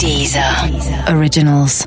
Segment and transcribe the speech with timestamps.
[0.00, 0.68] Dieser
[1.08, 1.86] Originals.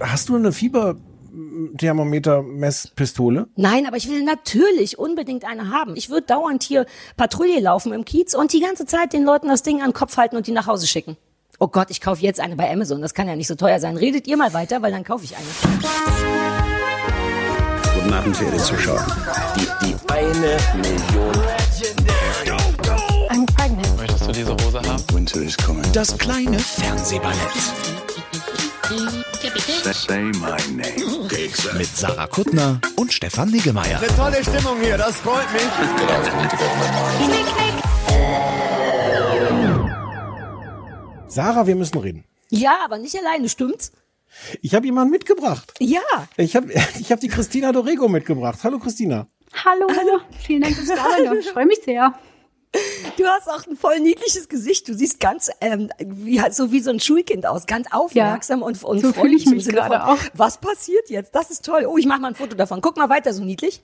[0.00, 3.48] Hast du eine Fieberthermometer-Messpistole?
[3.56, 5.96] Nein, aber ich will natürlich unbedingt eine haben.
[5.96, 6.86] Ich würde dauernd hier
[7.16, 10.16] Patrouille laufen im Kiez und die ganze Zeit den Leuten das Ding an den Kopf
[10.16, 11.16] halten und die nach Hause schicken.
[11.58, 13.00] Oh Gott, ich kaufe jetzt eine bei Amazon.
[13.00, 13.96] Das kann ja nicht so teuer sein.
[13.96, 15.46] Redet ihr mal weiter, weil dann kaufe ich eine.
[17.94, 19.06] Guten Abend, verehrte Zuschauer.
[19.56, 21.32] Die, die eine Million.
[23.30, 23.96] I'm pregnant.
[23.96, 24.71] Möchtest du diese Hose
[25.92, 27.36] Das kleine Fernsehballett
[29.94, 31.78] Say my name.
[31.78, 34.00] mit Sarah Kuttner und Stefan Niggemeier.
[34.16, 35.62] Tolle Stimmung hier, das freut mich.
[41.28, 42.24] Sarah, wir müssen reden.
[42.50, 43.92] Ja, aber nicht alleine, stimmt's?
[44.60, 45.72] Ich habe jemanden mitgebracht.
[45.78, 46.00] Ja.
[46.36, 48.58] Ich habe ich hab die Christina Dorego mitgebracht.
[48.64, 49.28] Hallo Christina.
[49.64, 49.86] Hallo.
[50.44, 51.46] Vielen Dank, dass du da bist.
[51.46, 52.12] Ich freue mich sehr.
[53.18, 54.88] Du hast auch ein voll niedliches Gesicht.
[54.88, 59.00] Du siehst ganz ähm, wie, so wie so ein Schulkind aus, ganz aufmerksam und, und
[59.00, 60.18] so fühle freundlich ich im mich gerade von, auch.
[60.34, 61.34] Was passiert jetzt?
[61.34, 61.86] Das ist toll.
[61.86, 62.80] Oh, ich mache mal ein Foto davon.
[62.80, 63.82] Guck mal weiter, so niedlich.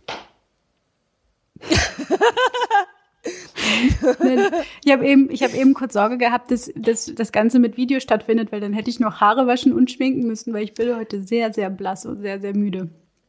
[4.84, 8.00] Ich habe eben, ich hab eben kurz Sorge gehabt, dass, dass das Ganze mit Video
[8.00, 11.22] stattfindet, weil dann hätte ich noch Haare waschen und schminken müssen, weil ich bin heute
[11.22, 12.88] sehr, sehr blass und sehr, sehr müde.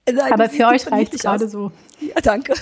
[0.09, 1.52] Nein, Aber für euch reicht es gerade aus.
[1.52, 1.72] so.
[2.00, 2.53] Ja, danke.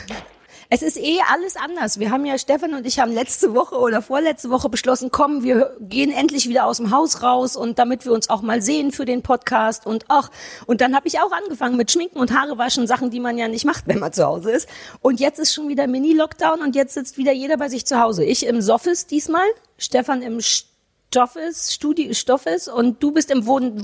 [0.70, 1.98] Es ist eh alles anders.
[1.98, 5.78] Wir haben ja, Stefan und ich haben letzte Woche oder vorletzte Woche beschlossen, komm, wir
[5.80, 9.06] gehen endlich wieder aus dem Haus raus und damit wir uns auch mal sehen für
[9.06, 10.30] den Podcast und ach,
[10.66, 13.48] und dann habe ich auch angefangen mit Schminken und Haare waschen, Sachen, die man ja
[13.48, 14.68] nicht macht, wenn man zu Hause ist.
[15.02, 18.26] Und jetzt ist schon wieder Mini-Lockdown und jetzt sitzt wieder jeder bei sich zu Hause.
[18.26, 23.78] Ich im Soffis diesmal, Stefan im Stoffes, Studi Stoffes und du bist im Wohn.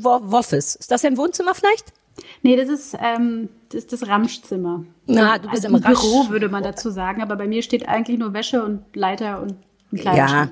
[0.52, 1.94] Ist das ein Wohnzimmer vielleicht?
[2.42, 4.86] Nee, das ist ähm, ist das Ramschzimmer.
[5.08, 7.22] Na, du bist also im im Büro, Rasch- würde man dazu sagen.
[7.22, 9.52] Aber bei mir steht eigentlich nur Wäsche und Leiter und
[9.92, 10.02] ein Ja.
[10.02, 10.52] Kleiderschrank.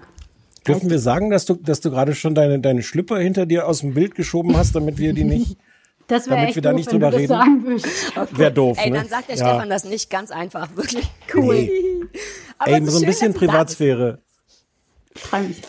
[0.67, 3.79] Dürfen wir sagen, dass du, dass du gerade schon deine, deine Schlüpper hinter dir aus
[3.79, 5.57] dem Bild geschoben hast, damit wir die nicht.
[6.07, 7.27] Das wäre Damit echt wir da doof, nicht wenn du drüber das reden.
[7.29, 8.15] sagen würdest.
[8.37, 8.97] Wäre doof, Ey, ne?
[8.97, 9.47] dann sagt der Ja.
[9.47, 11.09] Stefan das nicht ganz einfach, wirklich.
[11.33, 11.69] Cool.
[12.57, 14.19] Aber Ey, es ist so ein schön, bisschen du da Privatsphäre.
[15.15, 15.61] Freue mich.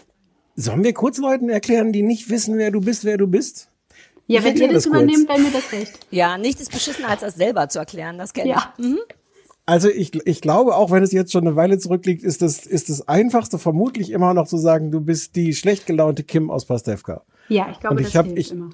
[0.56, 3.68] Sollen wir kurz Leuten erklären, die nicht wissen, wer du bist, wer du bist?
[4.32, 5.92] Ja, Ich wenn ihr das das übernehmt, wäre mir das recht.
[6.10, 8.72] Ja, nichts ist beschissener, als das selber zu erklären, das kenne Ja.
[8.78, 8.84] ich.
[8.84, 8.98] Mhm.
[9.64, 12.88] Also ich, ich glaube, auch wenn es jetzt schon eine Weile zurückliegt, ist das, ist
[12.88, 17.22] das Einfachste vermutlich immer noch zu sagen, du bist die schlecht gelaunte Kim aus Pastewka.
[17.48, 18.70] Ja, ich glaube, Und das ich hab- hilft ich- immer.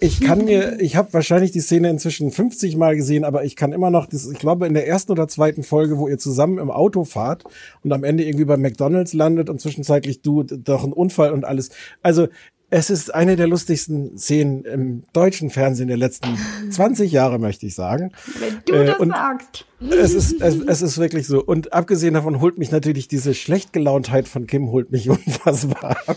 [0.00, 3.72] Ich kann mir, ich habe wahrscheinlich die Szene inzwischen 50 Mal gesehen, aber ich kann
[3.72, 6.70] immer noch, das, ich glaube in der ersten oder zweiten Folge, wo ihr zusammen im
[6.70, 7.44] Auto fahrt
[7.84, 11.70] und am Ende irgendwie bei McDonalds landet und zwischenzeitlich du doch ein Unfall und alles.
[12.02, 12.26] Also
[12.70, 16.36] es ist eine der lustigsten Szenen im deutschen Fernsehen der letzten
[16.70, 18.12] 20 Jahre, möchte ich sagen.
[18.38, 19.66] Wenn du Äh, das und- sagst.
[19.80, 21.44] Es ist, es, es ist wirklich so.
[21.44, 26.16] Und abgesehen davon holt mich natürlich diese Schlechtgelauntheit von Kim holt mich unfassbar ab.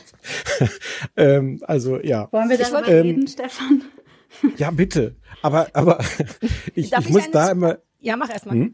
[1.16, 3.82] ähm, also ja, Wollen wir darüber wollte- reden, Stefan?
[4.58, 5.16] ja bitte.
[5.42, 6.00] Aber aber
[6.76, 7.78] ich, ich ich muss da immer.
[8.00, 8.72] Ja, mach erstmal.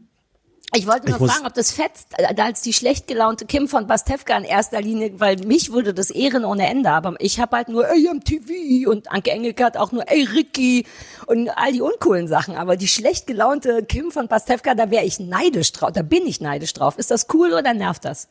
[0.74, 3.86] Ich wollte nur Ich fragen, ob das fetzt, äh, als die schlecht gelaunte Kim von
[3.86, 7.68] Bastewka in erster Linie, weil mich würde das ehren ohne Ende, aber ich habe halt
[7.68, 10.86] nur ey, MTV und Anke Engelke hat auch nur ey, Ricky
[11.26, 15.20] und all die uncoolen Sachen, aber die schlecht gelaunte Kim von Pastewka, da wäre ich
[15.20, 16.98] neidisch drauf, da bin ich neidisch drauf.
[16.98, 18.28] Ist das cool oder nervt das?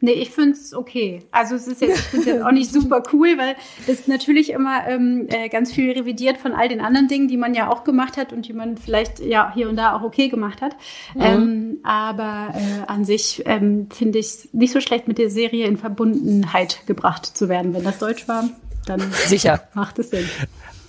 [0.00, 1.20] Nee, ich find's okay.
[1.30, 4.86] Also es ist jetzt, ich find's jetzt auch nicht super cool, weil das natürlich immer
[4.86, 8.16] ähm, äh, ganz viel revidiert von all den anderen Dingen, die man ja auch gemacht
[8.16, 10.76] hat und die man vielleicht ja hier und da auch okay gemacht hat.
[11.18, 15.78] Ähm, aber äh, an sich ähm, finde ich nicht so schlecht, mit der Serie in
[15.78, 17.72] Verbundenheit gebracht zu werden.
[17.72, 18.50] Wenn das Deutsch war,
[18.86, 19.62] dann Sicher.
[19.74, 20.28] macht es Sinn.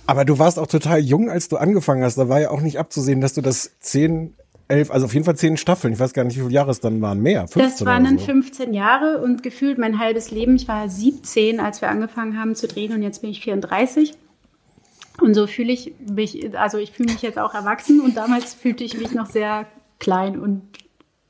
[0.06, 2.16] Aber du warst auch total jung, als du angefangen hast.
[2.16, 4.34] Da war ja auch nicht abzusehen, dass du das zehn,
[4.68, 5.92] elf, also auf jeden Fall zehn Staffeln.
[5.94, 7.20] Ich weiß gar nicht, wie viele Jahre es dann waren.
[7.20, 7.48] Mehr.
[7.48, 8.26] 15 Das waren dann so.
[8.26, 10.56] 15 Jahre und gefühlt mein halbes Leben.
[10.56, 14.14] Ich war 17, als wir angefangen haben zu drehen und jetzt bin ich 34.
[15.20, 18.84] Und so fühle ich mich, also ich fühle mich jetzt auch erwachsen und damals fühlte
[18.84, 19.66] ich mich noch sehr
[19.98, 20.62] klein und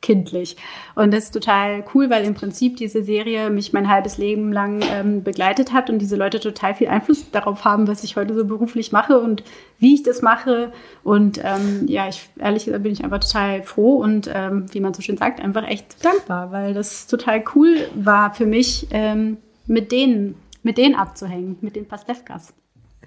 [0.01, 0.57] kindlich.
[0.95, 4.83] Und das ist total cool, weil im Prinzip diese Serie mich mein halbes Leben lang
[4.91, 8.45] ähm, begleitet hat und diese Leute total viel Einfluss darauf haben, was ich heute so
[8.45, 9.43] beruflich mache und
[9.79, 10.73] wie ich das mache.
[11.03, 14.95] Und ähm, ja, ich ehrlich gesagt bin ich einfach total froh und ähm, wie man
[14.95, 19.91] so schön sagt, einfach echt dankbar, weil das total cool war für mich, ähm, mit
[19.91, 22.55] denen, mit denen abzuhängen, mit den Pastewkas,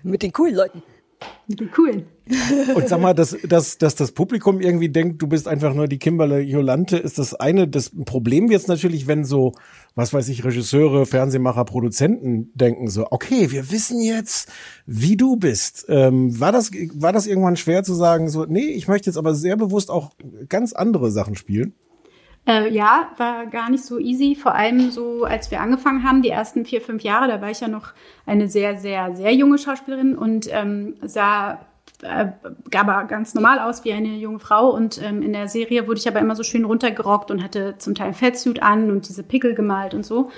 [0.04, 0.84] Mit den coolen Leuten.
[1.74, 2.06] Coolen.
[2.76, 6.00] Und sag mal, dass, dass, dass das Publikum irgendwie denkt, du bist einfach nur die
[6.00, 7.68] Kimberly Jolante, ist das eine.
[7.68, 9.54] Das Problem jetzt natürlich, wenn so,
[9.96, 14.50] was weiß ich, Regisseure, Fernsehmacher, Produzenten denken so, okay, wir wissen jetzt,
[14.86, 15.86] wie du bist.
[15.90, 19.36] Ähm, war das, war das irgendwann schwer zu sagen, so, nee, ich möchte jetzt aber
[19.36, 20.12] sehr bewusst auch
[20.48, 21.74] ganz andere Sachen spielen?
[22.48, 24.36] Äh, ja, war gar nicht so easy.
[24.36, 27.60] Vor allem so, als wir angefangen haben, die ersten vier, fünf Jahre, da war ich
[27.60, 27.94] ja noch
[28.26, 31.60] eine sehr, sehr, sehr junge Schauspielerin und ähm, sah
[32.02, 32.28] äh,
[32.76, 34.72] aber ganz normal aus wie eine junge Frau.
[34.72, 37.94] Und ähm, in der Serie wurde ich aber immer so schön runtergerockt und hatte zum
[37.94, 40.32] Teil ein Fettsuit an und diese Pickel gemalt und so.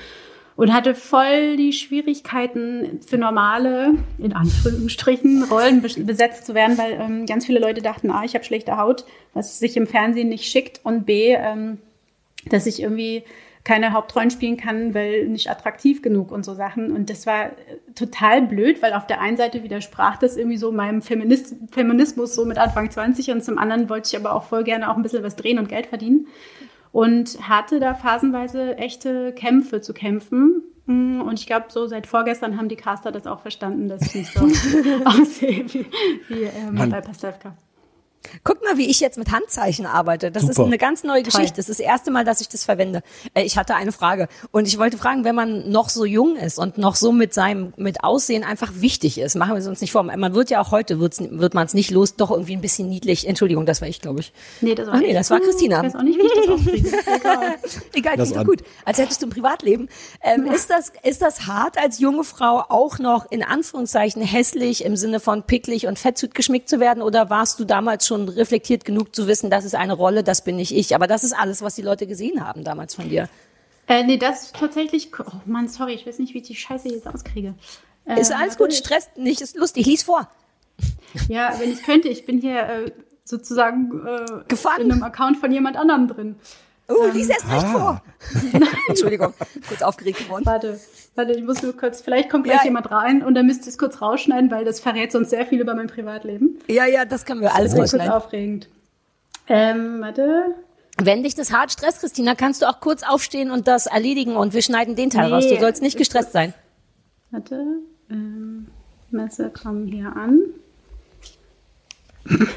[0.55, 6.91] Und hatte voll die Schwierigkeiten für normale, in Anführungsstrichen, Rollen bes- besetzt zu werden, weil
[6.99, 10.45] ähm, ganz viele Leute dachten, A, ich habe schlechte Haut, was sich im Fernsehen nicht
[10.45, 11.79] schickt und B, ähm,
[12.49, 13.23] dass ich irgendwie
[13.63, 16.91] keine Hauptrollen spielen kann, weil nicht attraktiv genug und so Sachen.
[16.91, 17.51] Und das war äh,
[17.95, 22.45] total blöd, weil auf der einen Seite widersprach das irgendwie so meinem Feminist Feminismus so
[22.45, 25.23] mit Anfang 20 und zum anderen wollte ich aber auch voll gerne auch ein bisschen
[25.23, 26.27] was drehen und Geld verdienen.
[26.91, 30.61] Und hatte da phasenweise echte Kämpfe zu kämpfen.
[30.85, 34.15] Mm, Und ich glaube, so seit vorgestern haben die Caster das auch verstanden, dass ich
[34.15, 34.41] nicht so
[35.05, 35.85] aussehe wie,
[36.27, 37.55] wie ähm, bei Pastewka.
[38.43, 40.31] Guck mal, wie ich jetzt mit Handzeichen arbeite.
[40.31, 40.67] Das ist Super.
[40.67, 41.31] eine ganz neue Toll.
[41.31, 41.57] Geschichte.
[41.57, 43.01] Das ist das erste Mal, dass ich das verwende.
[43.33, 46.57] Äh, Ich hatte eine Frage und ich wollte fragen, wenn man noch so jung ist
[46.59, 49.91] und noch so mit seinem mit Aussehen einfach wichtig ist, machen wir es uns nicht
[49.91, 50.03] vor.
[50.03, 52.89] Man wird ja auch heute wird's, wird man es nicht los, doch irgendwie ein bisschen
[52.89, 53.27] niedlich.
[53.27, 54.33] Entschuldigung, das war ich, glaube ich.
[54.61, 55.77] Nee, das war, Ach nee, das war Christina.
[55.79, 57.03] Ich weiß auch nicht, wie ich das.
[57.19, 57.55] Egal.
[57.93, 58.45] Egal, Das an.
[58.45, 58.61] gut.
[58.85, 59.89] Als hättest du ein Privatleben.
[60.21, 64.95] Ähm, ist das ist das hart als junge Frau auch noch in Anführungszeichen hässlich im
[64.95, 69.15] Sinne von picklig und Fettsuit geschminkt zu werden oder warst du damals schon reflektiert genug
[69.15, 70.95] zu wissen, das ist eine Rolle, das bin nicht ich.
[70.95, 73.29] Aber das ist alles, was die Leute gesehen haben damals von dir.
[73.87, 75.11] Äh, nee, das ist tatsächlich.
[75.19, 77.53] Oh Mann, sorry, ich weiß nicht, wie ich die Scheiße jetzt auskriege.
[78.05, 79.85] Äh, Ist alles gut, stresst nicht, ist lustig.
[79.85, 80.29] Lies vor.
[81.27, 82.91] Ja, wenn ich könnte, ich bin hier äh,
[83.23, 84.85] sozusagen äh, Gefangen.
[84.85, 86.35] in einem Account von jemand anderem drin.
[86.89, 87.71] Oh, lies erst recht ah.
[87.71, 88.01] vor.
[88.89, 89.33] Entschuldigung,
[89.67, 90.45] kurz aufgeregt geworden.
[90.45, 90.79] Warte,
[91.15, 92.65] warte, ich muss nur kurz, vielleicht kommt gleich Ja.
[92.65, 95.61] jemand rein und dann müsst ihr es kurz rausschneiden, weil das verrät sonst sehr viel
[95.61, 96.59] über mein Privatleben.
[96.67, 98.13] Ja, ja, das können wir alles Das ist kurz rausschneiden.
[98.13, 98.69] aufregend.
[99.47, 100.55] Ähm, warte.
[101.01, 104.53] Wenn dich das hart stresst, Christina, kannst du auch kurz aufstehen und das erledigen und
[104.53, 105.47] wir schneiden den Teil Nee, raus.
[105.49, 106.53] Du sollst nicht gestresst das- sein.
[107.31, 107.65] Warte.
[108.11, 108.67] Ähm,
[109.09, 110.39] Messer kommen hier an.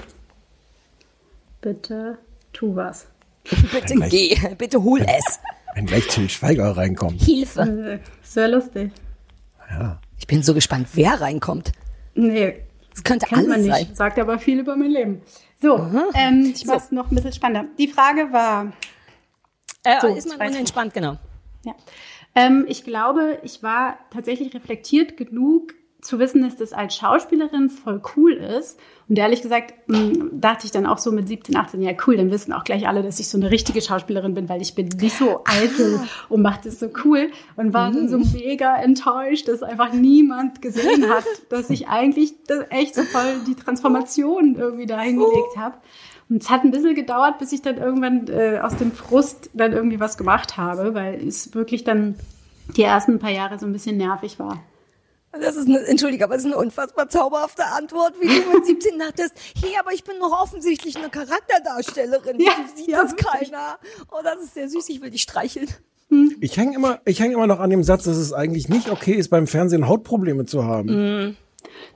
[1.60, 2.18] Bitte
[2.52, 3.06] tu was.
[3.72, 5.40] Bitte geh, bitte hol es.
[5.74, 7.22] Wenn gleich Till Schweiger reinkommt.
[7.22, 8.00] Hilfe.
[8.22, 8.92] Das wäre lustig.
[9.70, 10.00] Ja.
[10.18, 11.72] Ich bin so gespannt, wer reinkommt.
[12.14, 13.86] Nee, Das könnte kennt man alles nicht.
[13.88, 13.94] sein.
[13.94, 15.20] Sagt aber viel über mein Leben.
[15.60, 15.76] So,
[16.14, 17.68] ähm, ich mach's noch ein bisschen spannender.
[17.78, 18.72] Die Frage war,
[19.84, 21.16] Äh, So, ist ich man unentspannt, genau.
[21.64, 21.74] Ja.
[22.34, 25.74] Ähm, ich glaube, ich war tatsächlich reflektiert genug
[26.06, 28.78] zu wissen, dass das als Schauspielerin voll cool ist.
[29.08, 32.30] Und ehrlich gesagt mh, dachte ich dann auch so mit 17, 18, ja cool, dann
[32.30, 35.16] wissen auch gleich alle, dass ich so eine richtige Schauspielerin bin, weil ich bin nicht
[35.16, 37.30] so eitel und mache das so cool.
[37.56, 42.34] Und war dann so mega enttäuscht, dass einfach niemand gesehen hat, dass ich eigentlich
[42.70, 45.76] echt so voll die Transformation irgendwie da hingelegt habe.
[46.28, 49.72] Und es hat ein bisschen gedauert, bis ich dann irgendwann äh, aus dem Frust dann
[49.72, 52.16] irgendwie was gemacht habe, weil es wirklich dann
[52.76, 54.60] die ersten paar Jahre so ein bisschen nervig war.
[55.40, 58.98] Das ist eine, Entschuldige, aber das ist eine unfassbar zauberhafte Antwort, wie du mit 17
[58.98, 62.40] dachtest, hey, aber ich bin doch offensichtlich eine Charakterdarstellerin.
[62.40, 63.50] Ja, sieht ja, das wirklich.
[63.50, 63.78] keiner?
[64.10, 65.68] Oh, das ist sehr süß, ich will dich streicheln.
[66.40, 69.12] Ich hänge immer, ich hänge immer noch an dem Satz, dass es eigentlich nicht okay
[69.14, 71.36] ist, beim Fernsehen Hautprobleme zu haben.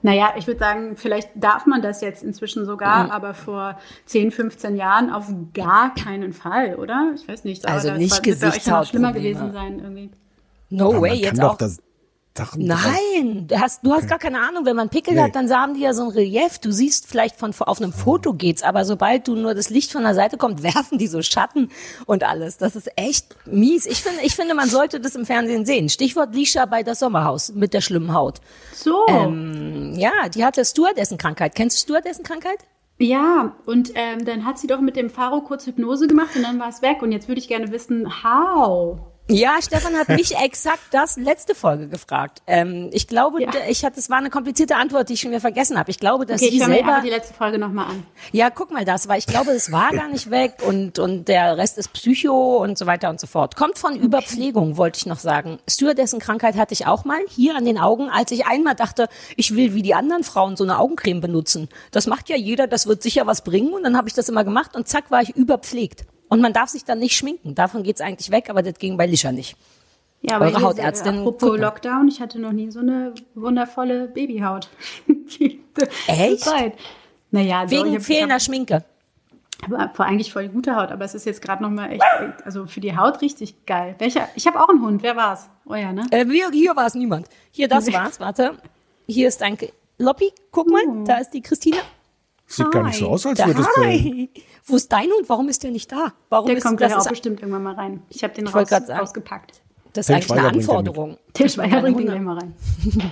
[0.01, 4.75] Naja, ich würde sagen, vielleicht darf man das jetzt inzwischen sogar, aber vor 10, 15
[4.75, 7.13] Jahren auf gar keinen Fall, oder?
[7.15, 7.65] Ich weiß nicht.
[7.65, 10.09] aber Also das nicht war- wird bei euch ja noch schlimmer gewesen sein irgendwie.
[10.69, 11.57] No Aber way, jetzt doch auch.
[11.57, 11.77] das
[12.37, 12.79] Sachen drauf-
[13.13, 14.65] Nein, du hast, du hast gar keine Ahnung.
[14.65, 15.21] Wenn man Pickel Nee.
[15.21, 16.59] hat, dann haben die ja so ein Relief.
[16.59, 20.03] Du siehst vielleicht von auf einem Foto geht's, aber sobald du nur das Licht von
[20.03, 21.69] der Seite kommt, werfen die so Schatten
[22.05, 22.57] und alles.
[22.57, 23.85] Das ist echt mies.
[23.85, 25.89] Ich finde, ich finde, man sollte das im Fernsehen sehen.
[25.89, 28.39] Stichwort Lisha bei das Sommerhaus mit der schlimmen Haut.
[28.73, 29.05] So.
[29.09, 31.53] Ähm, ja, die hatte Stewardessenkrankheit.
[31.53, 32.59] Kennst du Stewardessenkrankheit?
[32.97, 36.59] Ja, und ähm, dann hat sie doch mit dem Faro kurz Hypnose gemacht und dann
[36.59, 37.01] war es weg.
[37.01, 38.99] Und jetzt würde ich gerne wissen, how?
[39.29, 42.41] Ja, Stefan hat mich exakt das letzte Folge gefragt.
[42.47, 43.49] Ähm, ich glaube, Ja.
[43.69, 45.89] ich hatte, es war eine komplizierte Antwort, die ich schon wieder vergessen habe.
[45.89, 48.05] Ich glaube, dass Okay, ich mir selber einfach die letzte Folge nochmal an.
[48.33, 51.55] Ja, guck mal das, weil ich glaube, es war gar nicht weg und, und der
[51.57, 53.55] Rest ist Psycho und so weiter und so fort.
[53.55, 55.59] Kommt von Überpflegung, wollte ich noch sagen.
[55.69, 59.73] Stewardessenkrankheit hatte ich auch mal hier an den Augen, als ich einmal dachte, ich will
[59.73, 61.69] wie die anderen Frauen so eine Augencreme benutzen.
[61.91, 64.43] Das macht ja jeder, das wird sicher was bringen und dann habe ich das immer
[64.43, 66.05] gemacht und zack war ich überpflegt.
[66.31, 67.55] Und man darf sich dann nicht schminken.
[67.55, 69.57] Davon geht's eigentlich weg, aber das ging bei Lisha nicht.
[70.21, 71.59] Ja, aber Eure Hautärztin, apropos.
[71.59, 74.69] Lockdown, ich hatte noch nie so eine wundervolle Babyhaut.
[76.07, 76.39] Echt?
[76.41, 76.73] Zeit.
[77.31, 78.83] Naja, so, Wegen hab- fehlender Schminke.
[79.63, 82.03] hab, hab vor eigentlich voll gute Haut, aber es ist jetzt gerade noch mal echt,
[82.45, 83.95] also für die Haut richtig geil.
[83.99, 84.29] Welcher?
[84.35, 85.03] Ich habe auch einen Hund.
[85.03, 85.49] Wer war's?
[85.65, 86.05] Oh ja, ne?
[86.11, 87.27] Äh, hier hier war es niemand.
[87.51, 88.19] Hier, das war's.
[88.21, 88.55] Warte.
[89.07, 89.57] Hier ist ein
[89.97, 90.31] Loppi.
[90.51, 91.03] Guck mal, Oh.
[91.05, 91.77] da ist die Christina.
[92.47, 93.11] Sieht gar nicht so Hi.
[93.13, 94.29] aus, als Da, würde es der, hi.
[94.65, 95.27] Wo ist dein Hund?
[95.27, 96.13] Warum ist der nicht da?
[96.29, 98.01] Warum Der ist kommt das gleich auch bestimmt irgendwann mal rein.
[98.09, 99.61] Ich habe den raus, rausgepackt.
[99.93, 100.69] das ist Till eigentlich eine Schweiger mit.
[100.69, 101.17] Anforderung.
[101.33, 102.11] Til Schweiger bringt den Hunde.
[102.11, 102.53] gleich mal rein.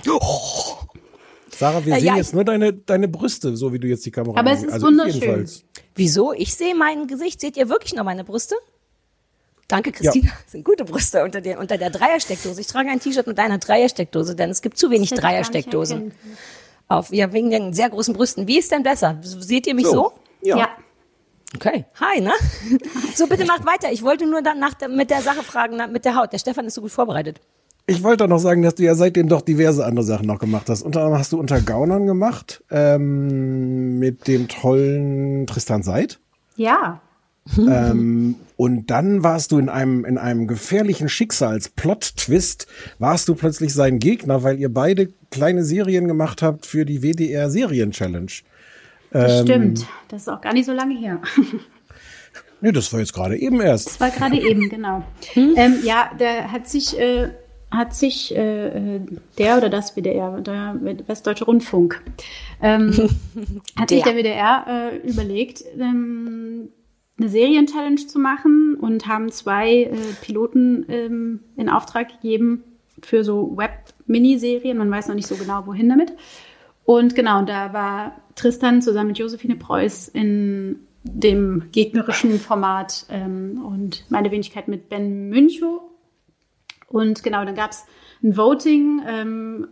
[1.56, 4.10] Sarah, wir Äh, sehen ja, jetzt nur deine, deine Brüste, so wie du jetzt die
[4.10, 5.20] Kamera Aber es ist also wunderschön.
[5.20, 5.64] jedenfalls.
[5.94, 6.32] Wieso?
[6.32, 7.40] Ich sehe mein Gesicht.
[7.40, 8.54] Seht ihr wirklich nur meine Brüste?
[9.68, 10.30] Danke, Christina.
[10.44, 12.60] Das sind gute Brüste unter der, unter der Dreiersteckdose.
[12.60, 16.12] Ich trage ein T-Shirt mit einer Dreiersteckdose, denn es gibt zu wenig Dreiersteckdosen.
[16.88, 18.48] Auf, ja, wegen den sehr großen Brüsten.
[18.48, 19.18] Wie ist denn besser?
[19.22, 20.12] Seht ihr mich so?
[20.42, 20.56] Ja.
[20.58, 20.68] Ja.
[21.54, 21.84] Okay.
[22.00, 22.32] Hi, ne?
[23.14, 23.90] So, bitte macht weiter.
[23.92, 26.32] Ich wollte nur dann nach der, mit der Sache fragen, na, mit der Haut.
[26.32, 27.40] Der Stefan ist so gut vorbereitet.
[27.86, 30.82] Ich wollte noch sagen, dass du ja seitdem doch diverse andere Sachen noch gemacht hast.
[30.82, 36.20] Unter anderem hast du unter Gaunern gemacht, ähm, mit dem tollen Tristan Seid.
[36.54, 37.00] Ja.
[37.58, 42.68] ähm, und dann warst du in einem, in einem gefährlichen Schicksals-Plot-Twist,
[43.00, 47.50] warst du plötzlich sein Gegner, weil ihr beide kleine Serien gemacht habt für die WDR
[47.50, 48.30] Serien-Challenge.
[49.10, 49.46] Das Ähm.
[49.46, 49.86] stimmt.
[50.08, 51.20] Das ist auch gar nicht so lange her.
[52.62, 53.86] Nee, das war jetzt gerade eben erst.
[53.86, 55.02] Das war gerade eben, genau.
[55.34, 57.30] Ähm, ja, der hat sich, äh,
[57.70, 59.00] hat sich äh,
[59.38, 60.76] der oder das WDR, der
[61.06, 62.02] Westdeutsche Rundfunk,
[62.60, 62.90] ähm,
[63.78, 64.12] hat sich Der.
[64.12, 66.68] der WDR äh, überlegt, ähm,
[67.18, 72.62] eine Serien-Challenge zu machen und haben zwei äh, Piloten ähm, in Auftrag gegeben
[73.02, 74.76] für so Web-Miniserien.
[74.76, 76.12] Man weiß noch nicht so genau, wohin damit.
[76.84, 84.04] Und genau, da war Tristan zusammen mit Josephine Preuß in dem gegnerischen Format ähm, und
[84.10, 85.82] meine Wenigkeit mit Ben Münchow.
[86.88, 87.84] Und genau, dann gab es
[88.22, 89.68] ein Voting ähm,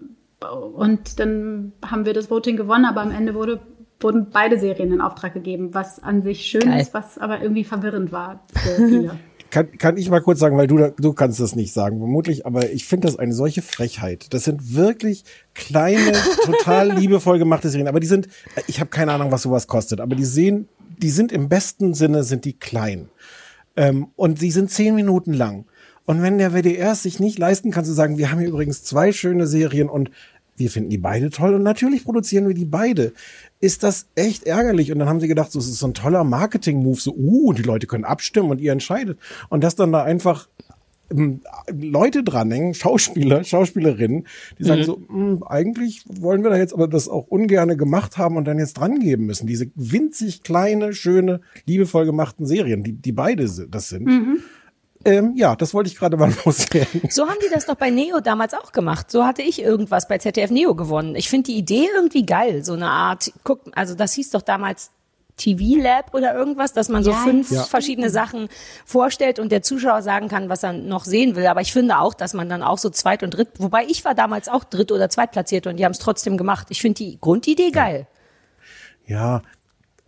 [0.75, 3.61] und dann haben wir das Voting gewonnen, aber am Ende wurde,
[4.01, 6.81] wurden beide Serien in Auftrag gegeben, was an sich schön Geil.
[6.81, 9.19] ist, was aber irgendwie verwirrend war für viele.
[9.51, 12.71] Kann, kann ich mal kurz sagen, weil du, du kannst das nicht sagen, vermutlich, aber
[12.71, 14.27] ich finde das eine solche Frechheit.
[14.35, 15.25] Das sind wirklich
[15.55, 16.13] kleine,
[16.45, 18.29] total liebevoll gemachte Serien, aber die sind,
[18.67, 22.25] ich habe keine Ahnung, was sowas kostet, aber die sehen, die sind im besten Sinne,
[22.25, 23.09] sind die klein.
[23.77, 25.65] Ähm, und sie sind zehn Minuten lang.
[26.05, 28.83] Und wenn der WDR es sich nicht leisten kann zu sagen, wir haben hier übrigens
[28.83, 30.11] zwei schöne Serien und
[30.59, 33.13] wir finden die beide toll und natürlich produzieren wir die beide,
[33.61, 34.93] ist das echt ärgerlich.
[34.93, 37.63] Und dann haben sie gedacht, so, es ist so ein toller Marketing-Move, so, uh, die
[37.63, 39.19] Leute können abstimmen und ihr entscheidet.
[39.49, 40.49] Und dass dann da einfach
[41.11, 44.27] ähm, Leute dranhängen, Schauspieler, Schauspielerinnen,
[44.59, 48.37] die sagen so, "Hm, eigentlich wollen wir da jetzt aber das auch ungerne gemacht haben
[48.37, 49.47] und dann jetzt dran geben müssen.
[49.47, 54.07] Diese winzig kleine, schöne, liebevoll gemachten Serien, die, die beide das sind.
[55.09, 57.03] Ähm, ja, das wollte ich gerade mal loswerden.
[57.11, 59.11] So haben die das doch bei Neo damals auch gemacht.
[59.11, 61.17] So hatte ich irgendwas bei ZDF Neo gewonnen.
[61.17, 62.65] Ich finde die Idee irgendwie geil.
[62.65, 64.91] So eine Art, guck, also das hieß doch damals
[65.39, 67.63] TV Lab oder irgendwas, dass man so Ja, fünf ja.
[67.63, 68.49] verschiedene Sachen
[68.85, 71.47] vorstellt und der Zuschauer sagen kann, was er noch sehen will.
[71.47, 74.15] Aber ich finde auch, dass man dann auch so zweit und dritt, wobei ich war
[74.15, 76.67] damals auch dritt oder zweitplatziert und die haben es trotzdem gemacht.
[76.71, 78.07] Ich finde die Grundidee geil.
[79.07, 79.43] Ja,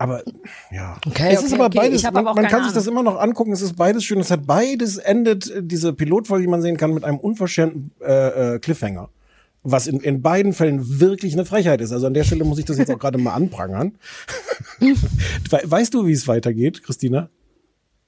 [0.00, 0.22] aber
[0.70, 0.96] ja.
[1.06, 3.52] Okay, es ist okay, aber beides, man, aber man kann sich das immer noch angucken,
[3.52, 4.18] es ist beides schön.
[4.18, 8.54] Es hat beides endet, äh, diese Pilotfolge, die man sehen kann, mit einem unverschämten äh,
[8.54, 9.10] äh, Cliffhanger.
[9.62, 11.92] Was in, in beiden Fällen wirklich eine Frechheit ist.
[11.92, 13.98] Also an der Stelle muss ich das jetzt auch gerade mal anprangern.
[14.80, 14.96] We
[15.64, 17.28] weißt du, wie es weitergeht, Christina?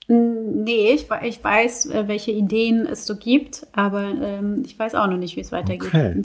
[0.09, 5.07] Nee, ich, ich weiß, äh, welche Ideen es so gibt, aber ähm, ich weiß auch
[5.07, 5.89] noch nicht, wie es weitergeht.
[5.89, 6.23] Okay.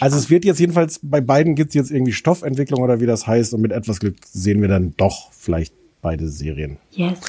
[0.00, 3.54] Also es wird jetzt jedenfalls, bei beiden gibt's jetzt irgendwie Stoffentwicklung oder wie das heißt.
[3.54, 6.78] Und mit etwas Glück sehen wir dann doch vielleicht beide Serien.
[6.90, 7.20] yes.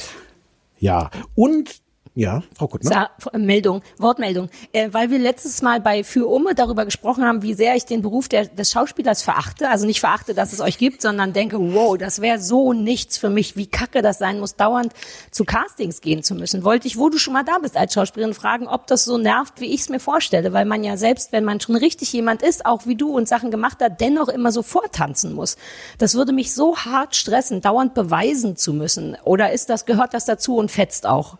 [0.80, 1.12] Ja.
[1.36, 1.82] Und,
[2.16, 3.10] ja, Frau Kuttner.
[3.34, 7.76] Meldung, Wortmeldung, äh, weil wir letztes Mal bei Für Umme darüber gesprochen haben, wie sehr
[7.76, 9.68] ich den Beruf der, des Schauspielers verachte.
[9.70, 13.32] Also nicht verachte, dass es euch gibt, sondern denke, wow, das wäre so nichts für
[13.32, 14.94] mich, wie kacke das sein muss, dauernd
[15.32, 16.64] zu Castings gehen zu müssen.
[16.64, 19.60] Wollte ich, wo du schon mal da bist als Schauspielerin, fragen, ob das so nervt,
[19.60, 22.68] wie ich es mir vorstelle, weil man ja selbst, wenn man schon richtig jemand ist,
[22.68, 25.58] auch wie du und Sachen gemacht hat, dennoch immer so vortanzen muss.
[25.98, 29.18] Das würde mich so hart stressen, dauernd beweisen zu müssen.
[29.24, 31.38] Oder ist das, gehört das dazu und fetzt auch?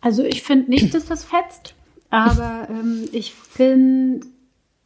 [0.00, 1.74] Also ich finde nicht, dass das fetzt,
[2.10, 4.26] aber ähm, ich finde,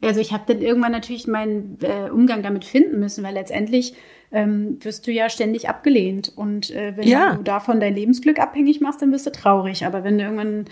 [0.01, 3.93] also ich habe dann irgendwann natürlich meinen äh, Umgang damit finden müssen, weil letztendlich
[4.31, 7.35] ähm, wirst du ja ständig abgelehnt und äh, wenn Ja.
[7.35, 9.85] du davon dein Lebensglück abhängig machst, dann wirst du traurig.
[9.85, 10.65] Aber wenn du irgendwann,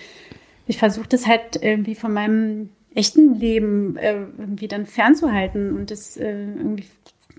[0.66, 6.18] ich versuche das halt irgendwie von meinem echten Leben äh, irgendwie dann fernzuhalten und das
[6.18, 6.86] äh, irgendwie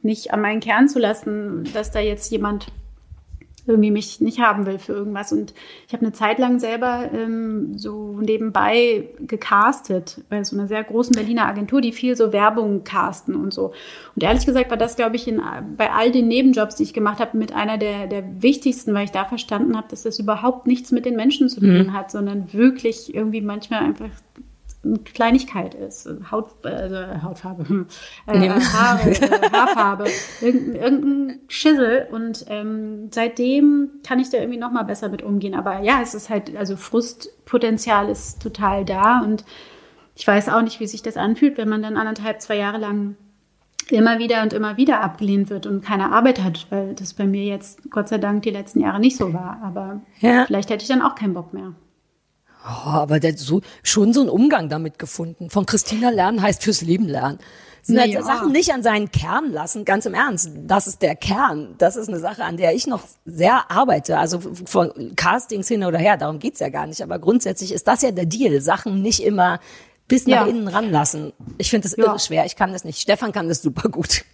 [0.02, 2.66] nicht an meinen Kern zu lassen, dass da jetzt jemand
[3.66, 5.32] irgendwie mich nicht haben will für irgendwas.
[5.32, 5.54] Und
[5.86, 11.14] ich habe eine Zeit lang selber ähm, so nebenbei gecastet bei so einer sehr großen
[11.14, 13.72] Berliner Agentur, die viel so Werbung casten und so.
[14.14, 15.40] Und ehrlich gesagt war das, glaube ich, in,
[15.76, 19.12] bei all den Nebenjobs, die ich gemacht habe, mit einer der, der wichtigsten, weil ich
[19.12, 23.14] da verstanden habe, dass das überhaupt nichts mit den Menschen zu tun hat, sondern wirklich
[23.14, 24.10] irgendwie manchmal einfach
[24.82, 27.86] eine Kleinigkeit ist, Haut, äh, Hautfarbe, hm,
[28.26, 30.06] äh, Haare, äh, Haarfarbe,
[30.40, 35.54] irgendein, irgendein Schissel und ähm, seitdem kann ich da irgendwie noch mal besser mit umgehen.
[35.54, 39.44] Aber ja, es ist halt, also Frustpotenzial ist total da und
[40.16, 43.16] ich weiß auch nicht, wie sich das anfühlt, wenn man dann anderthalb, zwei Jahre lang
[43.90, 47.44] immer wieder und immer wieder abgelehnt wird und keine Arbeit hat, weil das bei mir
[47.44, 49.60] jetzt Gott sei Dank die letzten Jahre nicht so war.
[49.64, 50.44] Aber Ja.
[50.46, 51.72] vielleicht hätte ich dann auch keinen Bock mehr.
[52.64, 55.48] Oh, aber der so, schon so einen Umgang damit gefunden.
[55.50, 57.38] Von Christina lernen heißt fürs Leben lernen.
[57.82, 58.22] Sind halt Ja.
[58.22, 60.50] Sachen nicht an seinen Kern lassen, ganz im Ernst.
[60.66, 61.74] Das ist der Kern.
[61.78, 64.18] Das ist eine Sache, an der ich noch sehr arbeite.
[64.18, 67.02] Also von Castings hin oder her, darum geht's ja gar nicht.
[67.02, 68.60] Aber grundsätzlich ist das ja der Deal.
[68.60, 69.60] Sachen nicht immer
[70.08, 70.46] bis nach Ja.
[70.46, 71.32] innen ranlassen.
[71.56, 72.04] Ich finde das Ja.
[72.04, 72.44] irre schwer.
[72.44, 73.00] Ich kann das nicht.
[73.00, 74.24] Stefan kann das super gut.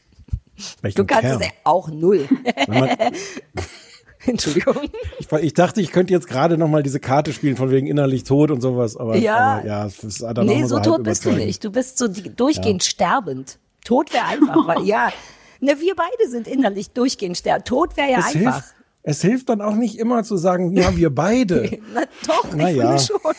[0.83, 1.41] Welchen Du kannst Kern?
[1.41, 2.29] es ja auch null.
[2.67, 2.89] Wenn man,
[4.31, 4.77] Entschuldigung.
[5.19, 8.25] ich, ich dachte, ich könnte jetzt gerade noch mal diese Karte spielen von wegen innerlich
[8.25, 9.59] tot und sowas, aber Ja.
[9.59, 11.65] aber, ja das ist dann Nee, so tot bist du nicht.
[11.65, 13.59] Du bist so die, durchgehend sterbend.
[13.85, 15.13] Tod wäre einfach, weil ja,
[15.61, 17.67] ne, wir beide sind innerlich durchgehend sterbend.
[17.69, 18.55] Tod wäre ja Es einfach.
[18.55, 18.75] hilft,
[19.09, 21.79] es hilft dann auch nicht immer zu sagen, ja, wir beide.
[21.95, 22.89] Na doch, Na ich ja.
[22.89, 23.33] finde schon.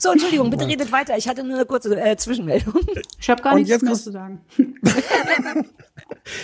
[0.00, 1.16] So, Entschuldigung, bitte redet weiter.
[1.16, 2.74] Ich hatte nur eine kurze äh, Zwischenmeldung.
[3.20, 4.40] Ich habe gar Und nichts jetzt mehr zu sagen.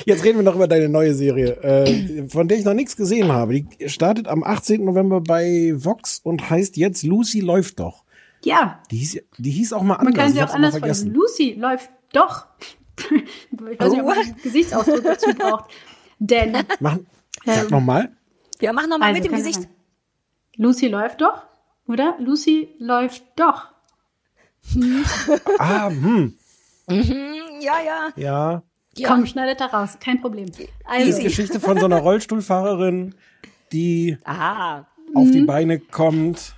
[0.06, 3.30] Jetzt reden wir noch über deine neue Serie, äh, von der ich noch nichts gesehen
[3.32, 3.54] habe.
[3.54, 4.84] Die startet am 18.
[4.84, 8.04] November bei Vox und heißt jetzt Lucy läuft doch.
[8.44, 10.24] Ja, Die hieß, die hieß auch mal man anders.
[10.24, 11.12] kann sie auch anders vergessen.
[11.14, 12.46] Lucy läuft doch.
[12.98, 15.70] ich weiß nicht, ob man einen Gesichtsausdruck dazu braucht.
[16.18, 16.98] Denn Mach,
[17.46, 18.10] sag noch mal.
[18.60, 19.68] Ja, mach nochmal Also, mit dem Gesicht.
[20.56, 21.46] Lucy läuft doch,
[21.86, 22.16] oder?
[22.18, 23.68] Lucy läuft doch.
[25.58, 26.34] Ah, hm,
[26.88, 28.08] Ja, ja.
[28.16, 28.62] ja.
[28.96, 29.08] Ja.
[29.08, 30.50] Komm, schneidet da raus, kein Problem.
[30.84, 33.14] Also, Geschichte von so einer Rollstuhlfahrerin,
[33.72, 34.86] die Aha.
[35.14, 35.32] auf Mhm.
[35.32, 36.54] die Beine kommt.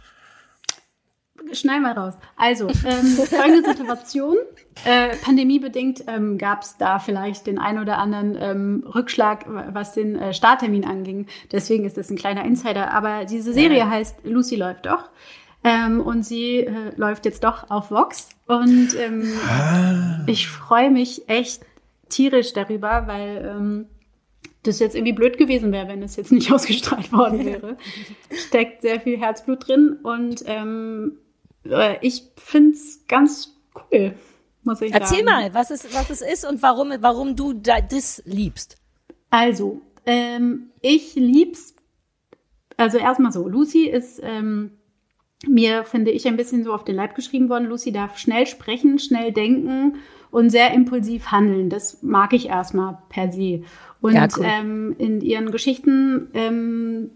[1.52, 2.14] schneid mal raus.
[2.36, 4.36] Also, ähm, folgende Situation.
[4.84, 10.16] Äh, pandemiebedingt ähm, gab es da vielleicht den ein oder anderen ähm, Rückschlag, was den
[10.16, 11.26] äh, Starttermin anging.
[11.52, 12.90] Deswegen ist das ein kleiner Insider.
[12.92, 15.10] Aber diese Serie heißt Lucy läuft doch.
[15.62, 18.30] Ähm, und sie äh, läuft jetzt doch auf Vox.
[18.46, 19.32] Und ähm,
[20.26, 21.62] ich freue mich echt
[22.08, 23.86] tierisch darüber, weil ähm,
[24.62, 27.76] das jetzt irgendwie blöd gewesen wäre, wenn es jetzt nicht ausgestrahlt worden wäre.
[28.30, 31.18] Steckt sehr viel Herzblut drin und ähm,
[31.64, 33.54] äh, ich finde es ganz
[33.92, 34.14] cool,
[34.64, 35.26] muss ich Erzähl sagen.
[35.26, 38.76] mal, was es, was es ist und warum, warum du da, das liebst.
[39.30, 41.74] Also, ähm, ich lieb's.
[42.76, 44.72] Also erstmal so, Lucy ist ähm,
[45.46, 47.66] mir, finde ich, ein bisschen so auf den Leib geschrieben worden.
[47.66, 49.96] Lucy darf schnell sprechen, schnell denken
[50.34, 51.70] und sehr impulsiv handeln.
[51.70, 53.62] Das mag ich erstmal per se.
[54.00, 54.44] Und Ja, cool.
[54.44, 57.10] ähm, in ihren Geschichten ähm,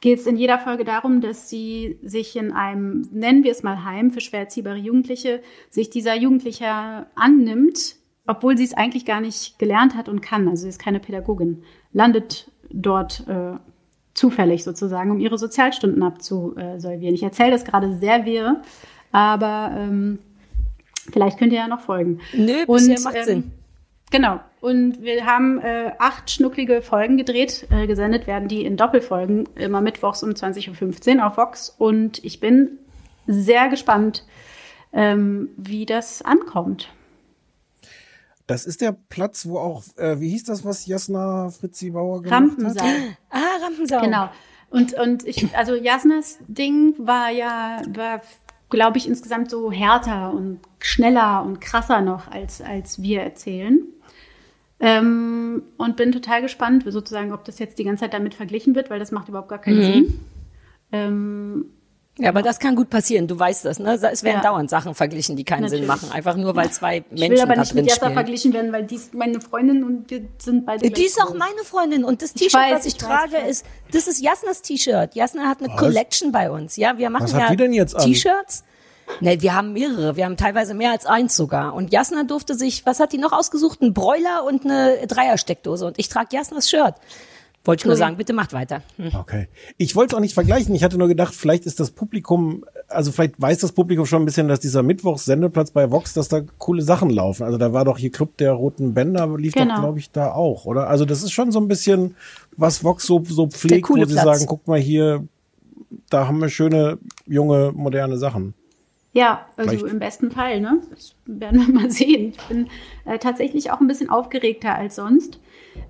[0.00, 3.84] geht es in jeder Folge darum, dass sie sich in einem, nennen wir es mal
[3.84, 9.58] Heim für schwer erziehbare Jugendliche, sich dieser Jugendliche annimmt, obwohl sie es eigentlich gar nicht
[9.58, 10.48] gelernt hat und kann.
[10.48, 13.58] Also sie ist keine Pädagogin, landet dort äh,
[14.14, 17.14] zufällig sozusagen, um ihre Sozialstunden abzusolvieren.
[17.14, 18.62] Ich erzähle das gerade sehr wirr,
[19.12, 20.20] aber ähm,
[21.12, 22.20] vielleicht könnt ihr ja noch folgen.
[22.32, 23.52] Nö, bisher macht Sinn.
[24.10, 24.40] Genau.
[24.60, 27.66] Und wir haben äh, acht schnucklige Folgen gedreht.
[27.70, 31.74] Äh, gesendet werden die in Doppelfolgen, immer mittwochs um 20.15 Uhr auf Vox.
[31.76, 32.78] Und ich bin
[33.26, 34.24] sehr gespannt,
[34.92, 36.88] ähm, wie das ankommt.
[38.46, 42.32] Das ist der Platz, wo auch, äh, wie hieß das, was Jasna Fritzi Bauer gemacht
[42.32, 42.48] hat?
[42.48, 42.94] Rampensaal.
[43.28, 44.00] Ah, Rampensau.
[44.00, 44.30] Genau.
[44.70, 48.22] Und, und ich, also Jasnas Ding war ja, war,
[48.70, 53.80] glaube ich, insgesamt so härter und schneller und krasser noch, als, als wir erzählen.
[54.80, 58.90] Ähm, und bin total gespannt, sozusagen, ob das jetzt die ganze Zeit damit verglichen wird,
[58.90, 60.20] weil das macht überhaupt gar keinen Sinn.
[60.92, 61.66] Ähm,
[62.18, 63.26] Ja, aber das kann gut passieren.
[63.28, 63.94] Du weißt das, ne?
[63.94, 64.42] Es werden Ja.
[64.42, 66.02] dauernd Sachen verglichen, die keinen Sinn Natürlich.
[66.02, 66.12] machen.
[66.12, 68.14] Einfach nur, weil zwei ich Menschen will aber nicht mit Jasna spielen.
[68.14, 71.62] verglichen werden, weil die ist meine Freundin und wir sind beide Die ist auch meine
[71.64, 73.50] Freundin und das Ich T-Shirt, was ich, ich trage, ich weiß.
[73.50, 75.14] ist, das ist Jasnas T-Shirt.
[75.14, 76.76] Jasna hat eine Collection bei uns.
[76.76, 78.02] Ja, wir machen Was ja hat die denn jetzt an?
[78.02, 78.64] T-Shirts.
[79.20, 80.16] Ne, wir haben mehrere.
[80.16, 81.72] Wir haben teilweise mehr als eins sogar.
[81.72, 83.80] Und Jasna durfte sich, was hat die noch ausgesucht?
[83.80, 85.86] Ein Broiler und eine Dreiersteckdose.
[85.86, 86.94] Und ich trage Jasnas Shirt.
[87.68, 88.82] Wollte ich nur sagen, bitte macht weiter.
[88.96, 89.10] Hm.
[89.14, 89.48] Okay.
[89.76, 90.74] Ich wollte es auch nicht vergleichen.
[90.74, 94.24] Ich hatte nur gedacht, vielleicht ist das Publikum, also vielleicht weiß das Publikum schon ein
[94.24, 97.42] bisschen, dass dieser Mittwochs-Sendeplatz bei Vox, dass da coole Sachen laufen.
[97.44, 99.74] Also da war doch hier Club der Roten Bänder, lief Genau.
[99.74, 100.88] doch, glaube ich, da auch, oder?
[100.88, 102.16] Also das ist schon so ein bisschen,
[102.56, 104.24] was Vox so, so pflegt, wo sie Platz.
[104.24, 105.24] sagen, guck mal hier,
[106.08, 108.54] da haben wir schöne, junge, moderne Sachen.
[109.12, 110.80] Ja, also Vielleicht- im besten Fall, ne?
[110.90, 112.32] Das werden wir mal sehen.
[112.34, 112.68] Ich bin
[113.04, 115.38] äh, tatsächlich auch ein bisschen aufgeregter als sonst.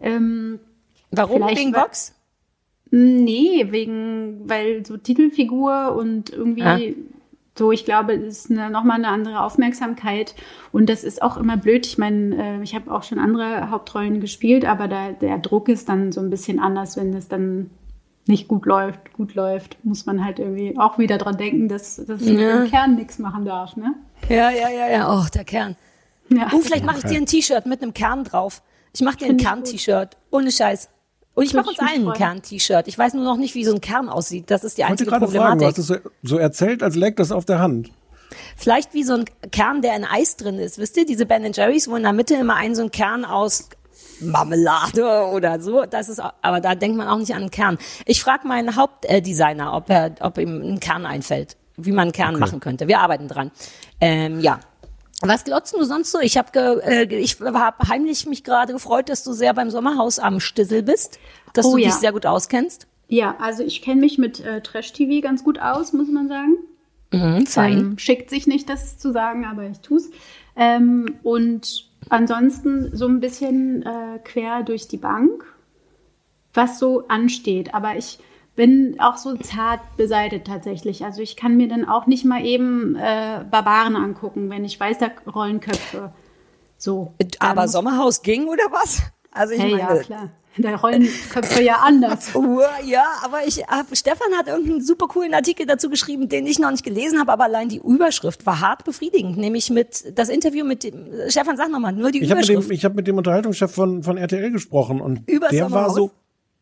[0.01, 0.59] Ähm,
[1.11, 1.37] Warum?
[1.43, 2.15] Vielleicht Wegen war- Vox?
[2.91, 6.79] nee, wegen, weil so Titelfigur und irgendwie Ah.
[7.59, 10.37] So, ich glaube, es ist eine, nochmal eine andere Aufmerksamkeit
[10.71, 11.87] und das ist auch immer blöd.
[11.87, 15.89] Ich meine, äh, ich habe auch schon andere Hauptrollen gespielt, aber da, der Druck ist
[15.89, 17.71] dann so ein bisschen anders, wenn es dann
[18.29, 22.25] nicht gut läuft, gut läuft, muss man halt irgendwie auch wieder dran denken, dass, dass
[22.25, 22.63] Ja.
[22.63, 23.93] im Kern nichts machen darf, ne?
[24.29, 25.13] Ja, ja, ja, ja.
[25.19, 25.75] Oh, der Kern.
[26.29, 26.51] Ja.
[26.55, 28.63] Oh, vielleicht mache ich dir ein T-Shirt mit einem Kern drauf.
[28.95, 30.17] Ich mache dir ein Kern-T-Shirt.
[30.31, 30.91] Ohne Scheiß.
[31.39, 32.15] Und ich mache uns ich allen ein.
[32.15, 32.89] Kern-T-Shirt.
[32.89, 34.51] Ich weiß nur noch nicht, wie so ein Kern aussieht.
[34.51, 35.69] Das ist die Ich wollte einzige gerade fragen, du Problematik.
[35.69, 37.93] hast es so, so erzählt, als lägt das auf der Hand.
[38.57, 40.79] Vielleicht wie so ein Kern, der in Eis drin ist.
[40.79, 43.69] Wisst ihr, diese Ben Jerry's, wo in der Mitte immer ein so ein Kern aus
[44.21, 45.85] Marmelade oder so.
[45.87, 47.79] Das ist, aber da denkt man auch nicht an einen Kern.
[48.05, 52.37] Ich frage meinen Hauptdesigner, ob er, ob ihm ein Kern einfällt, wie man einen Kern
[52.41, 52.89] machen könnte.
[52.89, 53.53] Wir arbeiten dran.
[54.01, 54.59] Ähm, ja.
[55.23, 56.21] Was glotzt du sonst so?
[56.21, 60.39] Ich habe äh, ich hab heimlich mich gerade gefreut, dass du sehr beim Sommerhaus am
[60.39, 61.19] Stissel bist,
[61.55, 61.89] dass Oh du ja.
[61.89, 62.87] dich sehr gut auskennst.
[63.09, 66.59] Ja, also ich kenne mich mit äh, Trash-TV ganz gut aus, muss man sagen.
[67.11, 67.79] Mhm, fein.
[67.79, 70.11] Ähm, schickt sich nicht, das zu sagen, aber ich tu's.
[70.55, 75.43] Ähm, und ansonsten so ein bisschen äh, quer durch die Bank,
[76.53, 77.75] was so ansteht.
[77.75, 78.19] Aber ich
[78.59, 81.05] bin auch so zart beseitet tatsächlich.
[81.05, 84.99] Also ich kann mir dann auch nicht mal eben äh, Barbaren angucken, wenn ich weiß,
[84.99, 86.13] da rollen Köpfe.
[86.77, 87.15] So.
[87.39, 89.01] aber Dann- Sommerhaus ging oder was?
[89.31, 90.31] Also ich Hey, meine, ja, klar.
[90.61, 92.33] Da rollen Köpfe ja anders.
[92.85, 96.73] Ja, aber ich hab, Stefan hat irgendeinen super coolen Artikel dazu geschrieben, den ich noch
[96.73, 100.83] nicht gelesen habe, aber allein die Überschrift war hart befriedigend, nämlich mit das Interview mit
[100.83, 102.71] dem Stefan, sag nochmal, nur die Ich habe mit, Überschrift.
[102.71, 105.95] dem- ich hab mit dem Unterhaltungschef von, von RTL gesprochen und Über der war Sommerhaus?
[105.95, 106.11] so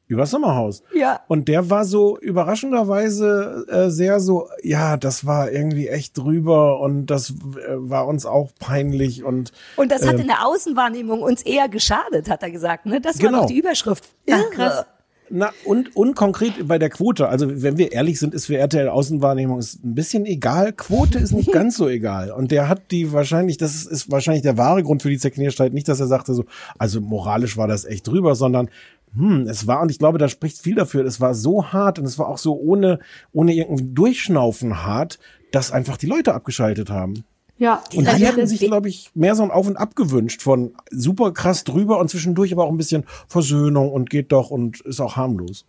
[0.09, 0.83] über Sommerhaus.
[0.95, 1.21] Ja.
[1.29, 7.07] Und der war so überraschenderweise äh, sehr so, ja, das war irgendwie echt drüber und
[7.07, 7.35] das äh,
[7.77, 12.29] war uns auch peinlich und und das hat ähm, in der Außenwahrnehmung uns eher geschadet,
[12.31, 12.87] hat er gesagt.
[12.87, 13.01] Ne?
[13.01, 13.41] Das war Genau.
[13.43, 14.05] doch die Überschrift.
[14.31, 14.51] Ach, Irre.
[14.51, 14.85] krass.
[15.29, 18.89] Na, und, und konkret bei der Quote, also wenn wir ehrlich sind, ist für RTL
[18.89, 20.73] Außenwahrnehmung ist ein bisschen egal.
[20.73, 22.31] Quote ist nicht ganz so egal.
[22.31, 25.73] Und der hat die wahrscheinlich, das ist, ist wahrscheinlich der wahre Grund für die Zerknirschheit,
[25.73, 26.45] nicht, dass er sagte so,
[26.79, 28.71] also moralisch war das echt drüber, sondern
[29.17, 32.05] hm, es war, und ich glaube, da spricht viel dafür, es war so hart und
[32.05, 32.99] es war auch so ohne,
[33.33, 35.19] ohne irgendwie Durchschnaufen hart,
[35.53, 37.25] dass einfach die Leute abgeschaltet haben.
[37.59, 39.97] Ja, Und also die hätten das- sich, glaube ich, mehr so ein Auf und Ab
[39.97, 44.51] gewünscht von super krass drüber und zwischendurch aber auch ein bisschen Versöhnung und geht doch
[44.51, 45.65] und ist auch harmlos.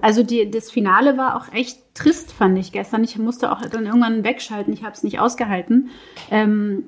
[0.00, 3.02] Also die, das Finale war auch echt trist, fand ich gestern.
[3.04, 4.72] Ich musste auch dann irgendwann wegschalten.
[4.72, 5.90] Ich habe es nicht ausgehalten.
[6.30, 6.84] Ähm,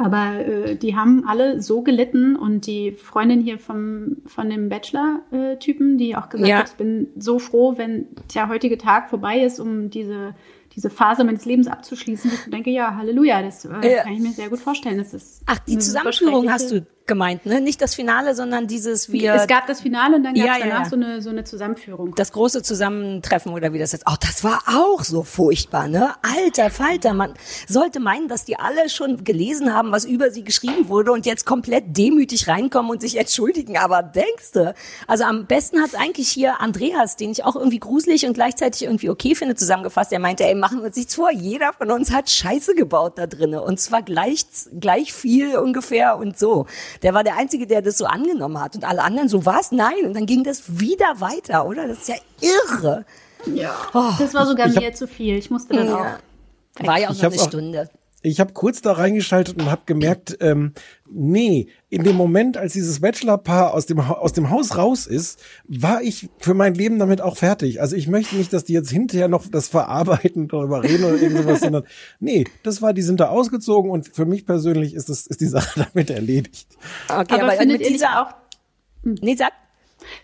[0.00, 5.98] aber äh, die haben alle so gelitten und die Freundin hier vom, von dem Bachelor-Typen,
[5.98, 6.58] die auch gesagt Ja.
[6.58, 10.34] hat, ich bin so froh, wenn der heutige Tag vorbei ist, um diese,
[10.74, 12.30] diese Phase meines Lebens abzuschließen.
[12.44, 14.02] Ich denke, ja, Halleluja, das äh, Ja.
[14.04, 14.98] kann ich mir sehr gut vorstellen.
[14.98, 17.60] Das ist Ach, die Zusammenführung hast du gemeint, ne?
[17.60, 20.58] Nicht das Finale, sondern dieses wir Es gab das Finale und dann gab Ja, es
[20.60, 20.90] ja, danach ja.
[20.90, 22.14] So, eine, so eine Zusammenführung.
[22.14, 24.04] das große Zusammentreffen oder wie das jetzt.
[24.08, 26.14] Oh, das war auch so furchtbar, ne?
[26.22, 27.34] Alter Falter, man
[27.66, 31.46] sollte meinen, dass die alle schon gelesen haben, was über sie geschrieben wurde und jetzt
[31.46, 33.78] komplett demütig reinkommen und sich entschuldigen.
[33.78, 34.74] Aber denkst du?
[35.06, 39.10] Also am besten hat eigentlich hier Andreas, den ich auch irgendwie gruselig und gleichzeitig irgendwie
[39.10, 40.12] okay finde, zusammengefasst.
[40.12, 41.32] Er meinte, ey, machen wir uns nichts vor.
[41.32, 44.44] Jeder von uns hat Scheiße gebaut da drinnen und zwar gleich,
[44.78, 46.66] gleich viel ungefähr und so.
[47.02, 49.72] Der war der Einzige, der das so angenommen hat und alle anderen so, was?
[49.72, 50.04] Nein.
[50.04, 51.86] Und dann ging das wieder weiter, oder?
[51.88, 53.04] Das ist ja irre.
[53.46, 53.74] Ja.
[54.18, 55.36] das war sogar hab- mir zu viel.
[55.36, 56.04] Ich musste dann auch.
[56.04, 56.18] Ja.
[56.80, 57.90] War ja auch Ich noch eine auch- Stunde.
[58.22, 60.74] Ich habe kurz da reingeschaltet und habe gemerkt, ähm,
[61.10, 66.02] nee, in dem Moment, als dieses Bachelorpaar aus dem, aus dem Haus raus ist, war
[66.02, 67.80] ich für mein Leben damit auch fertig.
[67.80, 71.60] Also ich möchte nicht, dass die jetzt hinterher noch das verarbeiten, darüber reden oder irgendwas,
[71.62, 71.84] sondern
[72.20, 75.46] nee, das war, die sind da ausgezogen und für mich persönlich ist das, ist die
[75.46, 76.68] Sache damit erledigt.
[77.08, 78.34] Okay, Aber, findet mit ihr nicht auch,
[79.02, 79.52] nee, sag,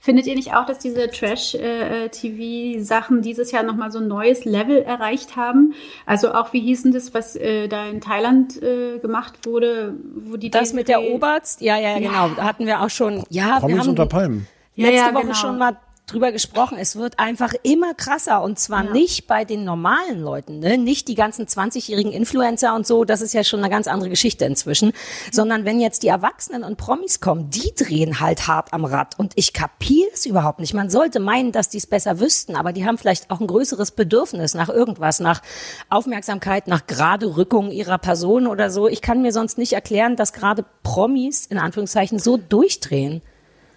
[0.00, 5.36] findet ihr nicht auch, dass diese Trash-TV-Sachen dieses Jahr nochmal so ein neues Level erreicht
[5.36, 5.74] haben?
[6.06, 10.50] Also auch, wie hießen das, was äh, da in Thailand äh, gemacht wurde, wo die
[10.50, 13.54] das den mit der Oberst, ja, ja, ja, genau, da hatten wir auch schon, ja,
[13.54, 14.46] wir Promis haben unter Palmen.
[14.76, 15.34] Ja, letzte ja, Woche genau.
[15.34, 16.76] schon mal drüber gesprochen.
[16.78, 18.90] Es wird einfach immer krasser und zwar Ja.
[18.92, 20.76] nicht bei den normalen Leuten, ne?
[20.76, 24.44] nicht die ganzen 20-jährigen Influencer und so, das ist ja schon eine ganz andere Geschichte
[24.44, 24.92] inzwischen,
[25.32, 29.32] sondern wenn jetzt die Erwachsenen und Promis kommen, die drehen halt hart am Rad und
[29.36, 30.74] ich kapiere es überhaupt nicht.
[30.74, 33.92] Man sollte meinen, dass die es besser wüssten, aber die haben vielleicht auch ein größeres
[33.92, 35.40] Bedürfnis nach irgendwas, nach
[35.88, 38.88] Aufmerksamkeit, nach gerade Rückung ihrer Person oder so.
[38.88, 43.22] Ich kann mir sonst nicht erklären, dass gerade Promis in Anführungszeichen so durchdrehen.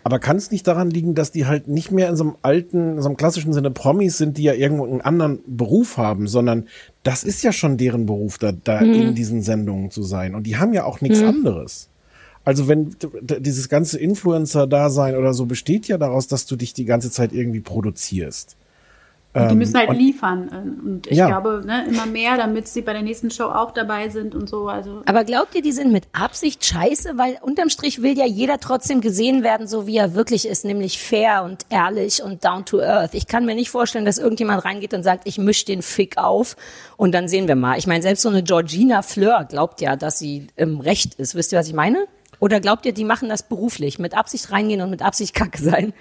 [0.08, 2.94] Aber kann es nicht daran liegen, dass die halt nicht mehr in so einem alten,
[2.96, 6.68] in so einem klassischen Sinne Promis sind, die ja irgendwo einen anderen Beruf haben, sondern
[7.04, 10.34] das ist ja schon deren Beruf, da, da in diesen Sendungen zu sein.
[10.34, 11.90] Und die haben ja auch nichts anderes.
[12.46, 17.12] Also wenn dieses ganze Influencer-Dasein oder so besteht ja daraus, dass du dich die ganze
[17.12, 18.56] Zeit irgendwie produzierst.
[19.38, 20.50] Und die Ähm, müssen halt und- liefern.
[20.84, 21.28] Und ich Ja.
[21.28, 24.68] glaube, ne, immer mehr, damit sie bei der nächsten Show auch dabei sind und so.
[24.68, 27.18] Also Aber glaubt ihr, die sind mit Absicht scheiße?
[27.18, 31.00] Weil unterm Strich will ja jeder trotzdem gesehen werden, so wie er wirklich ist, nämlich
[31.00, 33.14] fair und ehrlich und down to earth.
[33.14, 36.56] Ich kann mir nicht vorstellen, dass irgendjemand reingeht und sagt, ich misch den Fick auf
[36.98, 37.78] und dann sehen wir mal.
[37.78, 41.36] Ich meine, selbst so eine Georgina Fleur glaubt ja, dass sie im Recht ist.
[41.36, 42.06] Wisst ihr, was ich meine?
[42.40, 44.00] Oder glaubt ihr, die machen das beruflich?
[44.00, 45.94] Mit Absicht reingehen und mit Absicht kacke sein?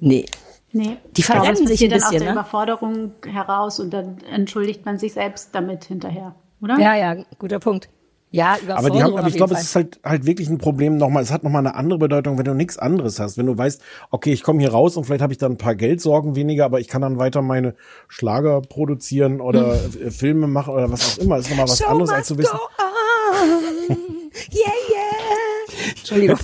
[0.00, 0.26] Nee.
[0.72, 2.40] Nee, Die glaube, verrennen sich ein dann aus bisschen, der ne?
[2.40, 6.78] Überforderung heraus und dann entschuldigt man sich selbst damit hinterher, oder?
[6.78, 7.88] Ja, ja, guter Punkt.
[8.32, 9.60] Ja, Aber die haben, aber ich glaube, Fall.
[9.60, 11.20] es ist halt, halt wirklich ein Problem nochmal.
[11.20, 13.36] Es hat nochmal eine andere Bedeutung, wenn du nichts anderes hast.
[13.36, 15.74] Wenn du weißt, okay, ich komme hier raus und vielleicht habe ich dann ein paar
[15.74, 17.74] Geldsorgen weniger, aber ich kann dann weiter meine
[18.06, 21.38] Schlager produzieren oder äh, Filme machen oder was auch immer.
[21.38, 22.56] Das ist nochmal was Show anderes, als zu wissen.
[22.56, 22.62] go
[23.92, 23.96] on.
[24.52, 25.90] Yeah, yeah.
[25.96, 26.38] Entschuldigung.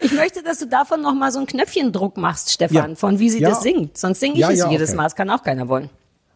[0.00, 2.94] Ich möchte, dass du davon noch mal so einen Knöpfchendruck machst, Stefan, Ja.
[2.96, 3.50] von wie sie Ja.
[3.50, 3.96] das singt.
[3.98, 4.96] Sonst singe ich Ja, es ja, jedes okay.
[4.96, 5.02] Mal.
[5.04, 5.90] Das kann auch keiner wollen.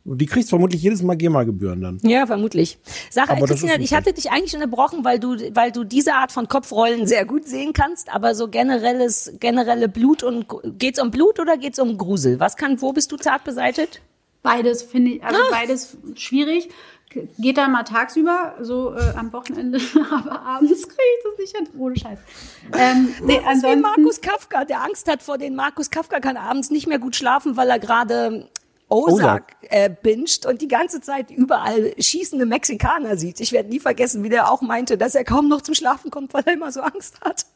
[0.05, 1.99] Die kriegst vermutlich jedes Mal GEMA-Gebühren dann.
[2.03, 2.77] Ja, vermutlich.
[3.15, 6.49] Das Christina, ist ich hatte dich eigentlich unterbrochen, weil du, weil du diese Art von
[6.49, 10.47] Kopfrollen sehr gut sehen kannst, aber so generelles, generelle Blut und,
[10.79, 12.41] geht's um Blut oder geht's um Grusel?
[12.41, 14.01] Was kann, wo bist du zart beseitet?
[14.43, 15.47] Beides finde ich, also Ah.
[15.53, 16.69] beides schwierig.
[17.39, 19.79] Geht dann mal tagsüber, so äh, am Wochenende,
[20.11, 21.81] aber abends kriege ich das nicht hin.
[21.81, 22.19] Ohne Scheiß.
[22.79, 26.37] Ähm, nee, Das ist wie Markus Kafka, der Angst hat vor den Markus Kafka, kann
[26.37, 28.49] abends nicht mehr gut schlafen, weil er gerade
[28.89, 29.57] Ozark Ozark.
[29.63, 33.41] äh, binscht und die ganze Zeit überall schießende Mexikaner sieht.
[33.41, 36.35] Ich werde nie vergessen, wie der auch meinte, dass er kaum noch zum Schlafen kommt,
[36.35, 37.47] weil er immer so Angst hat.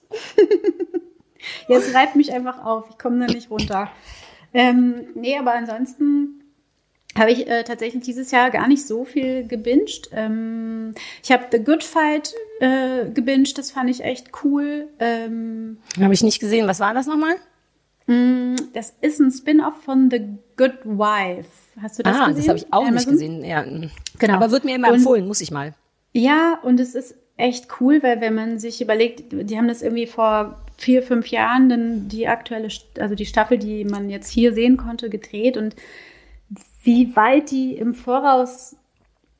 [1.69, 2.87] ja, es reibt mich einfach auf.
[2.90, 3.90] Ich komme da nicht runter.
[4.55, 6.42] Ähm, nee, aber ansonsten
[7.19, 10.11] habe ich äh, tatsächlich dieses Jahr gar nicht so viel gebinged.
[10.13, 14.89] Ähm, ich habe The Good Fight äh, gebinged, das fand ich echt cool.
[14.99, 16.67] Ähm, Habe ich nicht gesehen.
[16.67, 17.37] Was war das nochmal?
[18.73, 20.21] das ist ein Spin-off von The
[20.57, 21.49] Good Wife.
[21.83, 22.37] Hast du das ah, gesehen?
[22.37, 23.13] das habe ich auch nicht Amazon?
[23.15, 23.45] gesehen.
[23.45, 23.63] Ja.
[23.63, 23.91] mm.
[24.19, 24.35] Genau.
[24.35, 25.75] Aber wird mir immer Und- empfohlen, muss ich mal.
[26.13, 30.07] Ja, und es ist echt cool, weil wenn man sich überlegt, die haben das irgendwie
[30.07, 34.77] vor vier, fünf Jahren dann die aktuelle, also die Staffel, die man jetzt hier sehen
[34.77, 35.75] konnte, gedreht und
[36.87, 38.77] wie weit die im Voraus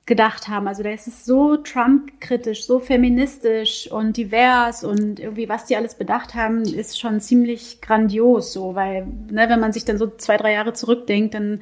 [0.07, 0.69] gedacht haben.
[0.69, 5.97] Also da ist es so Trump-kritisch, so feministisch und divers und irgendwie, was die alles
[5.97, 10.37] bedacht haben, ist schon ziemlich grandios so, weil, ne, wenn man sich dann so zwei,
[10.37, 11.61] drei Jahre zurückdenkt, dann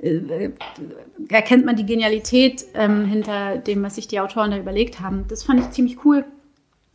[0.00, 0.50] äh,
[1.28, 5.26] erkennt man die Genialität ähm, hinter dem, was sich die Autoren da überlegt haben.
[5.28, 6.24] Das fand ich ziemlich cool.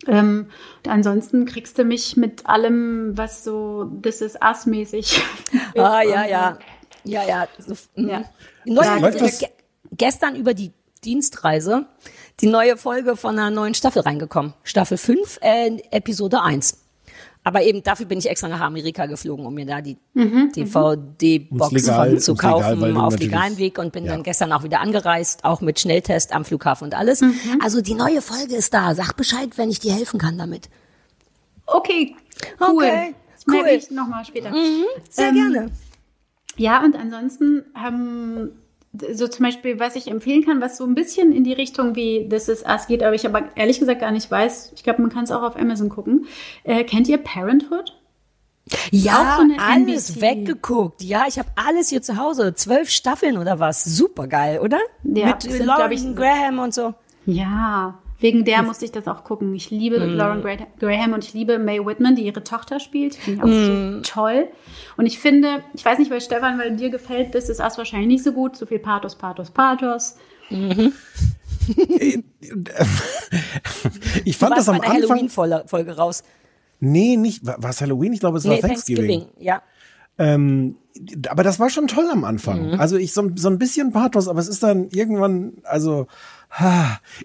[0.08, 0.48] Ähm,
[0.84, 5.22] und ansonsten kriegst du mich mit allem, was so This is Us-mäßig
[5.74, 5.80] ist.
[5.80, 6.58] Ah, ja, ja.
[7.08, 7.48] Ja, ja.
[7.58, 8.08] So, mm.
[8.10, 8.24] Ja.
[8.66, 9.48] Neue, Läuft äh,
[9.92, 10.72] gestern über die
[11.04, 11.86] Dienstreise
[12.40, 14.54] die neue Folge von einer neuen Staffel reingekommen.
[14.64, 16.84] Staffel 5, äh, Episode 1.
[17.44, 21.82] Aber eben dafür bin ich extra nach Amerika geflogen, um mir da die DVD-Box Um's
[21.86, 24.12] legal- von zu legal, kaufen du auf legalem Weg und bin Ja.
[24.14, 27.24] dann gestern auch wieder angereist, auch mit Schnelltest am Flughafen und alles.
[27.62, 28.94] Also die neue Folge ist da.
[28.96, 30.70] Sag Bescheid, wenn ich dir helfen kann damit.
[31.66, 32.16] Okay,
[32.60, 32.68] cool.
[32.84, 33.16] Okay,
[33.48, 33.66] cool.
[33.70, 34.52] ich nochmal später.
[35.10, 35.72] Sehr Ähm, gerne.
[36.58, 38.52] Ja, und ansonsten ähm,
[39.14, 42.28] so zum Beispiel, was ich empfehlen kann, was so ein bisschen in die Richtung wie
[42.30, 44.74] This Is Us geht, aber ich aber ehrlich gesagt gar nicht weiß.
[44.76, 46.26] Ich glaube, man kann es auch auf Amazon gucken.
[46.64, 47.94] Äh, kennt ihr Parenthood?
[48.92, 50.22] Ja, so alles NBC.
[50.22, 51.02] weggeguckt.
[51.02, 52.54] Ja, ich habe alles hier zu Hause.
[52.54, 53.84] Zwölf Staffeln oder was.
[53.86, 54.80] Super geil, oder?
[55.04, 56.94] Ja, Mit sind, Lauren ich, Graham und so.
[57.26, 59.54] Ja, wegen der musste ich das auch gucken.
[59.54, 63.16] Ich liebe Lauren Gra- Graham und ich liebe Mae Whitman, die ihre Tochter spielt.
[63.16, 64.48] Finde ich auch so toll.
[64.98, 68.08] Und ich finde, ich weiß nicht, weil Stefan, weil dir gefällt, das ist Us wahrscheinlich
[68.08, 68.56] nicht so gut.
[68.56, 70.16] So viel Pathos, Pathos, Pathos.
[74.26, 75.18] Ich Du fand warst das am bei der Anfang.
[75.30, 76.24] Halloween-Folge raus.
[76.80, 77.46] Nee, nicht.
[77.46, 78.14] War es Halloween?
[78.14, 79.20] Ich glaube, es war Nee, Thanksgiving.
[79.22, 79.44] Thanksgiving.
[79.46, 79.62] Ja.
[80.20, 80.76] Ähm,
[81.28, 82.72] aber das war schon toll am Anfang.
[82.72, 82.80] Mhm.
[82.80, 86.08] Also ich so, so ein bisschen Pathos, aber es ist dann irgendwann, also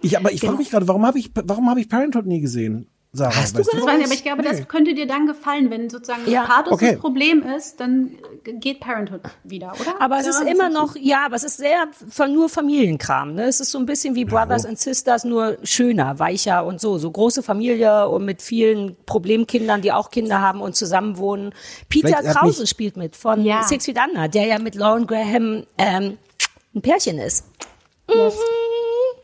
[0.02, 0.52] ich, aber ich Genau.
[0.52, 2.86] frage mich gerade, warum habe ich, warum habe ich Parenthood nie gesehen?
[3.14, 3.86] Sarah, Hast du weißt Das du?
[3.86, 4.48] weiß ich, aber ich glaube, Nee.
[4.48, 6.44] das könnte dir dann gefallen, wenn sozusagen Ja.
[6.46, 6.92] Pathos Okay.
[6.92, 10.00] das Problem ist, dann geht Parenthood wieder, oder?
[10.00, 13.34] Aber es Ja, ist das immer noch, ja, aber es ist sehr von nur Familienkram.
[13.34, 13.42] Ne?
[13.44, 16.96] Es ist so ein bisschen wie Brothers and Sisters, nur schöner, weicher und so.
[16.96, 21.54] So große Familie und mit vielen Problemkindern, die auch Kinder haben und zusammenwohnen.
[21.90, 23.62] Peter Krause spielt mit von Ja.
[23.64, 26.16] Six Feet Under, der ja mit Lauren Graham ähm,
[26.74, 27.44] ein Pärchen ist.
[28.08, 28.38] Yes.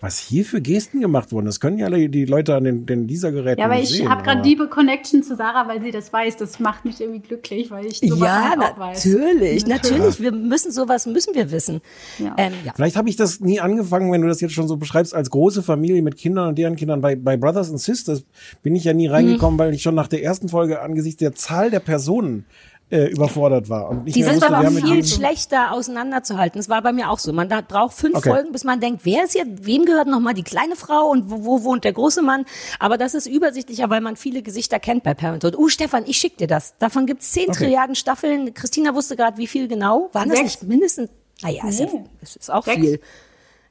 [0.00, 3.08] Was hier für Gesten gemacht wurden, das können ja alle die Leute an den, den
[3.08, 6.36] dieser Geräten Ja, aber ich habe gerade liebe Connection zu Sarah, weil sie das weiß.
[6.36, 9.04] Das macht mich irgendwie glücklich, weil ich sowas ja, halt auch weiß.
[9.04, 10.20] natürlich, natürlich.
[10.20, 11.80] Wir müssen sowas, müssen wir wissen.
[12.18, 12.34] Ja.
[12.38, 12.72] Ähm, ja.
[12.76, 15.64] Vielleicht habe ich das nie angefangen, wenn du das jetzt schon so beschreibst, als große
[15.64, 17.00] Familie mit Kindern und deren Kindern.
[17.00, 18.24] Bei, bei Brothers and Sisters
[18.62, 19.58] bin ich ja nie reingekommen, Mhm.
[19.58, 22.44] weil ich schon nach der ersten Folge angesichts der Zahl der Personen
[22.90, 23.88] äh, überfordert war.
[23.90, 26.58] Und nicht Die sind wusste, aber viel schlechter auseinanderzuhalten.
[26.58, 27.32] Das war bei mir auch so.
[27.32, 28.30] Man da braucht fünf Okay.
[28.30, 31.44] Folgen, bis man denkt, wer ist jetzt, wem gehört nochmal die kleine Frau und wo,
[31.44, 32.44] wo wohnt der große Mann?
[32.78, 35.56] Aber das ist übersichtlicher, weil man viele Gesichter kennt bei Parenthood.
[35.58, 36.74] Uh, Stefan, ich schick dir das.
[36.78, 37.58] Davon gibt's zehn Okay.
[37.58, 38.54] Trilliarden Staffeln.
[38.54, 40.08] Christina wusste gerade, wie viel genau.
[40.12, 40.60] Waren das Sechs.
[40.62, 41.10] nicht mindestens?
[41.42, 42.04] Naja, ist, ja, Nee.
[42.20, 42.80] das ist auch Sechs.
[42.80, 43.00] viel.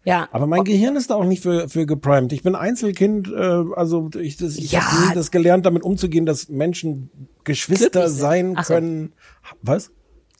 [0.07, 0.29] Ja.
[0.31, 2.31] Aber mein Gehirn ist da auch nicht für, für geprimed.
[2.31, 4.79] Ich bin Einzelkind, äh, also ich, das, ich Ja.
[4.89, 7.09] habe nie das gelernt, damit umzugehen, dass Menschen
[7.43, 8.73] Geschwister sein so.
[8.73, 9.11] können.
[9.61, 9.91] Was?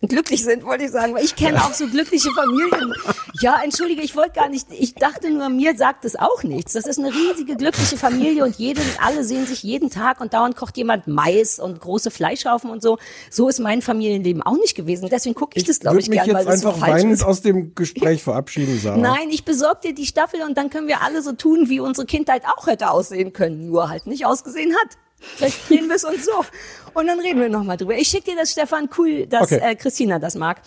[0.02, 2.94] Glücklich sind, wollte ich sagen, weil ich kenne auch so glückliche Familien.
[3.42, 6.74] Ja, entschuldige, ich wollte gar nicht, ich dachte nur, mir sagt es auch nichts.
[6.74, 10.56] Das ist eine riesige glückliche Familie und jede, alle sehen sich jeden Tag und dauernd
[10.56, 13.00] kocht jemand Mais und große Fleischhaufen und so.
[13.32, 15.10] So ist mein Familienleben auch nicht gewesen.
[15.10, 17.14] Deswegen gucke ich, das, glaube ich, mich gern, weil jetzt das so einfach falsch weinend
[17.14, 17.24] ist.
[17.24, 18.98] aus dem Gespräch verabschieden, Sarah.
[18.98, 22.06] Nein, ich besorge dir die Staffel und dann können wir alle so tun, wie unsere
[22.06, 24.98] Kindheit auch hätte aussehen können, nur halt nicht ausgesehen hat.
[25.20, 26.46] Vielleicht drehen wir es uns so.
[26.94, 27.96] Und dann reden wir nochmal drüber.
[27.96, 28.90] Ich schicke dir das, Stefan.
[28.98, 29.60] Cool, dass Okay.
[29.64, 30.62] äh, Christina das mag.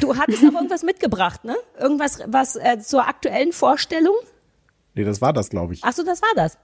[0.00, 1.56] Du hattest aber irgendwas mitgebracht, ne?
[1.78, 4.14] Irgendwas was äh, zur aktuellen Vorstellung?
[4.94, 5.80] Nee, das war das, glaube ich.
[5.82, 6.58] Ach so, das war das.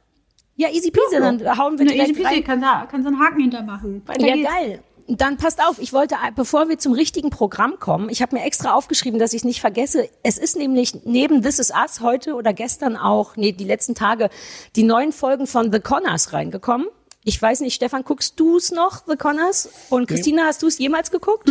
[0.57, 2.45] Ja, easy peasy, dann hauen wir Eine direkt easy peasy, rein.
[2.45, 4.03] kann da, kann so einen Haken hintermachen.
[4.07, 4.49] Weiter Ja, geht's.
[4.49, 4.83] geil.
[5.09, 8.45] Dann passt auf, ich wollte, äh, bevor wir zum richtigen Programm kommen, ich habe mir
[8.45, 10.09] extra aufgeschrieben, dass ich es nicht vergesse.
[10.23, 14.29] Es ist nämlich neben This Is Us heute oder gestern auch, nee, die letzten Tage,
[14.77, 16.87] die neuen Folgen von The Connors reingekommen.
[17.25, 19.69] Ich weiß nicht, Stefan, guckst du es noch, The Connors?
[19.91, 21.49] Und Christina, hast du es jemals geguckt?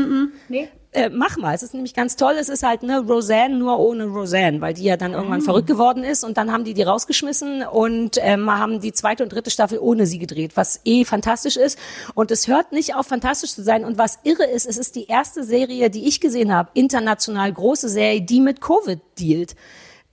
[0.47, 0.69] Nee.
[0.91, 2.33] Äh, mach mal, es ist nämlich ganz toll.
[2.39, 6.03] Es ist halt ne Roseanne nur ohne Roseanne, weil die ja dann irgendwann verrückt geworden
[6.03, 9.77] ist und dann haben die die rausgeschmissen und ähm, haben die zweite und dritte Staffel
[9.77, 11.77] ohne sie gedreht, was eh fantastisch ist.
[12.15, 13.85] Und es hört nicht auf, fantastisch zu sein.
[13.85, 17.87] Und was irre ist, es ist die erste Serie, die ich gesehen habe, international große
[17.87, 19.55] Serie, die mit Covid dealt.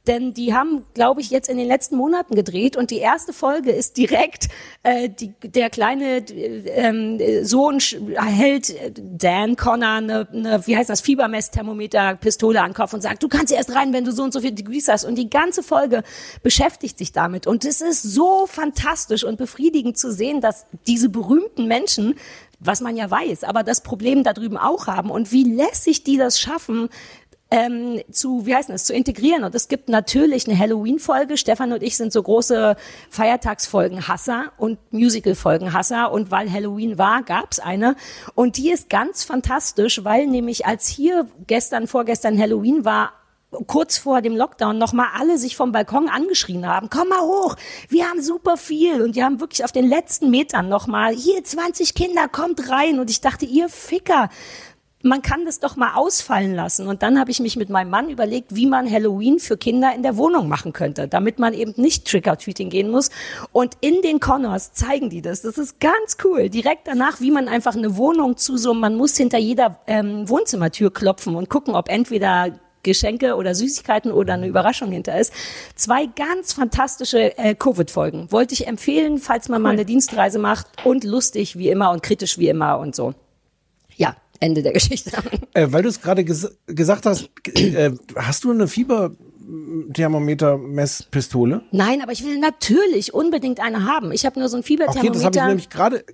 [0.07, 3.73] Denn die haben, glaube ich, jetzt in den letzten Monaten gedreht und die erste Folge
[3.73, 4.49] ist direkt
[4.83, 10.89] äh, die, der kleine äh, ähm, Sohn hält äh, Dan Connor eine, eine wie heißt
[10.89, 14.23] das Fiebermessthermometer Pistole an den Kopf und sagt, du kannst erst rein, wenn du so
[14.23, 15.05] und so viel Degrees hast.
[15.05, 16.03] Und die ganze Folge
[16.43, 17.47] beschäftigt sich damit.
[17.47, 22.15] Und es ist so fantastisch und befriedigend zu sehen, dass diese berühmten Menschen
[22.59, 26.17] was man ja weiß, aber das Problem da drüben auch haben und wie lässig die
[26.17, 26.89] das schaffen,
[27.51, 29.45] ähm, zu, wie heißt das, zu integrieren.
[29.45, 31.37] Und es gibt natürlich eine Halloween-Folge.
[31.37, 32.77] Stefan und ich sind so große
[33.11, 36.11] Feiertagsfolgen-Hasser und Musical-Folgen-Hasser.
[36.11, 37.97] Und weil Halloween war, gab's eine.
[38.35, 43.13] Und die ist ganz fantastisch, weil nämlich als hier gestern, vorgestern Halloween war,
[43.67, 47.57] kurz vor dem Lockdown nochmal alle sich vom Balkon angeschrien haben, komm mal hoch,
[47.89, 51.95] wir haben super viel und die haben wirklich auf den letzten Metern nochmal, hier 20
[51.95, 54.31] Kinder, kommt rein und ich dachte, ihr Ficker,
[55.03, 56.89] man kann das doch mal ausfallen lassen.
[56.89, 60.03] Und dann habe ich mich mit meinem Mann überlegt, wie man Halloween für Kinder in
[60.03, 63.11] der Wohnung machen könnte, damit man eben nicht Trick-or-Treating gehen muss.
[63.53, 65.43] Und in den Connors zeigen die das.
[65.43, 66.49] Das ist ganz cool.
[66.49, 70.93] Direkt danach, wie man einfach eine Wohnung zu so, man muss hinter jeder ähm, Wohnzimmertür
[70.93, 75.33] klopfen und gucken, ob entweder Geschenke oder Süßigkeiten oder eine Überraschung hinter ist.
[75.75, 78.31] Zwei ganz fantastische äh, Covid-Folgen.
[78.31, 82.39] Wollte ich empfehlen, falls man mal eine Dienstreise macht und lustig wie immer und kritisch
[82.39, 83.15] wie immer und so.
[84.41, 85.11] Ende der Geschichte.
[85.55, 91.63] Äh, weil du es gerade ges gesagt hast, äh, hast du eine Fieberthermometer-Messpistole?
[91.73, 94.13] Nein, aber ich will natürlich unbedingt eine haben.
[94.13, 95.49] Ich habe nur so ein Okay, das habe ich Fieberthermometer.
[95.49, 96.05] nämlich gerade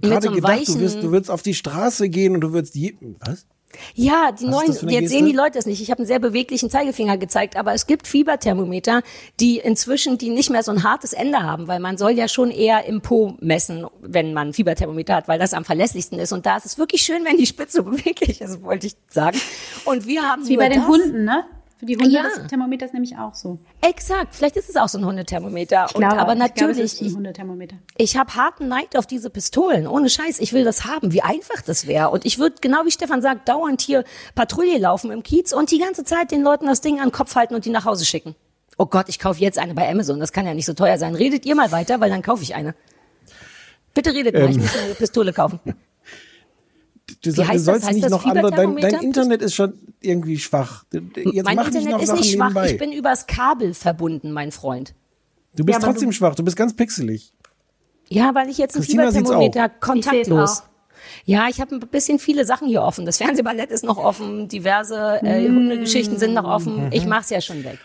[0.00, 0.52] gerade so gedacht.
[0.52, 3.46] Du weichen- wirst, du wirst auf die Straße gehen und du wirst je, was?
[3.94, 5.08] Ja, die Was neuen, das jetzt Geste?
[5.08, 5.80] sehen die Leute es nicht.
[5.80, 9.02] Ich habe einen sehr beweglichen Zeigefinger gezeigt, aber es gibt Fieberthermometer,
[9.38, 12.50] die inzwischen, die nicht mehr so ein hartes Ende haben, weil man soll ja schon
[12.50, 16.32] eher im Po messen, wenn man ein Fieberthermometer hat, weil das am verlässlichsten ist.
[16.32, 19.40] Und da ist es wirklich schön, wenn die Spitze beweglich ist, wollte ich sagen.
[19.84, 20.88] Und wir haben Wie bei den das.
[20.88, 21.44] Hunden, ne?
[21.80, 22.24] Für die Hunde Ja.
[22.24, 23.58] das Thermometer ist nämlich auch so.
[23.80, 25.86] Exakt, vielleicht ist es auch so ein Hundethermometer.
[25.88, 27.76] Ich Und, glaube, aber ich glaube, natürlich, es ist ein Hundethermometer.
[27.96, 29.86] Ich habe harten Neid auf diese Pistolen.
[29.86, 31.12] Ohne Scheiß, ich will das haben.
[31.14, 32.10] Wie einfach das wäre.
[32.10, 35.78] Und ich würde, genau wie Stefan sagt, dauernd hier Patrouille laufen im Kiez und die
[35.78, 38.34] ganze Zeit den Leuten das Ding an den Kopf halten und die nach Hause schicken.
[38.76, 40.20] Oh Gott, ich kaufe jetzt eine bei Amazon.
[40.20, 41.14] Das kann ja nicht so teuer sein.
[41.14, 42.74] Redet ihr mal weiter, weil dann kaufe ich eine.
[43.94, 44.62] Bitte redet mal, ich Ähm.
[44.62, 45.60] muss eine Pistole kaufen.
[47.22, 47.64] Du, du heißt das?
[47.64, 48.94] sollst Heißt noch andere, dein, dein?
[49.02, 50.84] Internet ist schon irgendwie schwach.
[50.92, 52.48] Jetzt mein Internet ist Sachen nicht schwach.
[52.48, 52.70] nebenbei.
[52.72, 54.94] Ich bin übers Kabel verbunden, mein Freund.
[55.56, 57.32] du bist Ja, trotzdem du- schwach, du bist ganz pixelig.
[58.08, 60.62] Ja, weil ich jetzt ein Christina sieht's Fieberthermometer kontaktlos.
[61.24, 63.06] Ja, ich habe ein bisschen viele Sachen hier offen.
[63.06, 66.90] Das Fernsehballett ist noch offen, diverse äh, Hundegeschichten sind noch offen.
[66.92, 67.78] Ich mach's ja schon weg.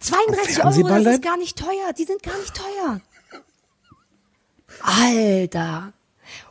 [0.00, 1.92] 32 Euro, das ist gar nicht teuer.
[1.98, 3.00] Die sind gar nicht teuer.
[4.82, 5.92] Alter.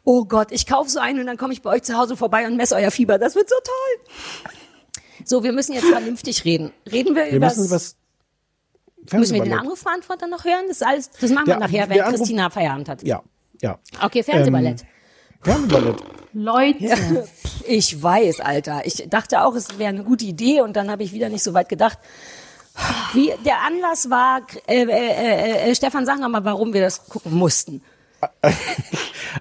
[0.04, 2.48] Oh Gott, ich kaufe so einen und dann komme ich bei euch zu Hause vorbei
[2.48, 3.18] und messe euer Fieber.
[3.20, 4.54] Das wird so toll.
[5.26, 6.74] So, wir müssen jetzt vernünftig reden.
[6.92, 7.96] Reden wir, Wir über müssen was.
[9.12, 9.54] Müssen wir den.
[9.54, 10.66] Anrufverantworter noch hören?
[10.68, 13.04] Das ist alles, das machen Der- wir nachher, wenn der Anruf- Christina Feierabend hat.
[13.04, 13.22] Ja,
[13.62, 13.78] ja.
[14.02, 14.84] Okay, Fernsehballett.
[15.42, 15.98] Fernsehballett.
[16.34, 17.28] Leute.
[17.68, 18.82] Ich weiß, Alter.
[18.86, 21.54] Ich dachte auch, es wäre eine gute Idee und dann habe ich wieder nicht so
[21.54, 22.00] weit gedacht.
[23.14, 27.34] Wie der Anlass war, äh, äh, äh, Stefan, sag noch mal, warum wir das gucken
[27.34, 27.84] mussten.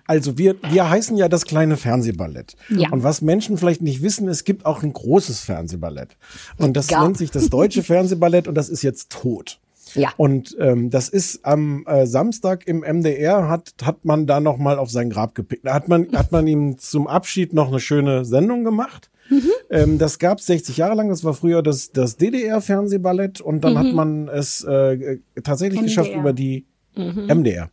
[0.07, 2.55] Also wir, wir heißen ja das kleine Fernsehballett.
[2.69, 2.91] Ja.
[2.91, 6.17] Und was Menschen vielleicht nicht wissen, es gibt auch ein großes Fernsehballett.
[6.59, 7.03] Und das Gab.
[7.05, 9.59] nennt sich das deutsche Fernsehballett und das ist jetzt tot.
[9.95, 10.11] Ja.
[10.17, 14.79] Und ähm, das ist am äh, Samstag im MDR hat hat man da noch mal
[14.79, 15.67] auf sein Grab gepickt.
[15.67, 19.11] Da hat man hat man ihm zum Abschied noch eine schöne Sendung gemacht.
[19.29, 19.43] Mhm.
[19.71, 21.09] Ähm, das gab 60 Jahre lang.
[21.09, 23.79] Das war früher das das DDR Fernsehballett und dann Mhm.
[23.79, 26.21] hat man es äh, tatsächlich geschafft MDR.
[26.21, 26.67] über die
[26.97, 27.27] Mhm.
[27.29, 27.71] MDR.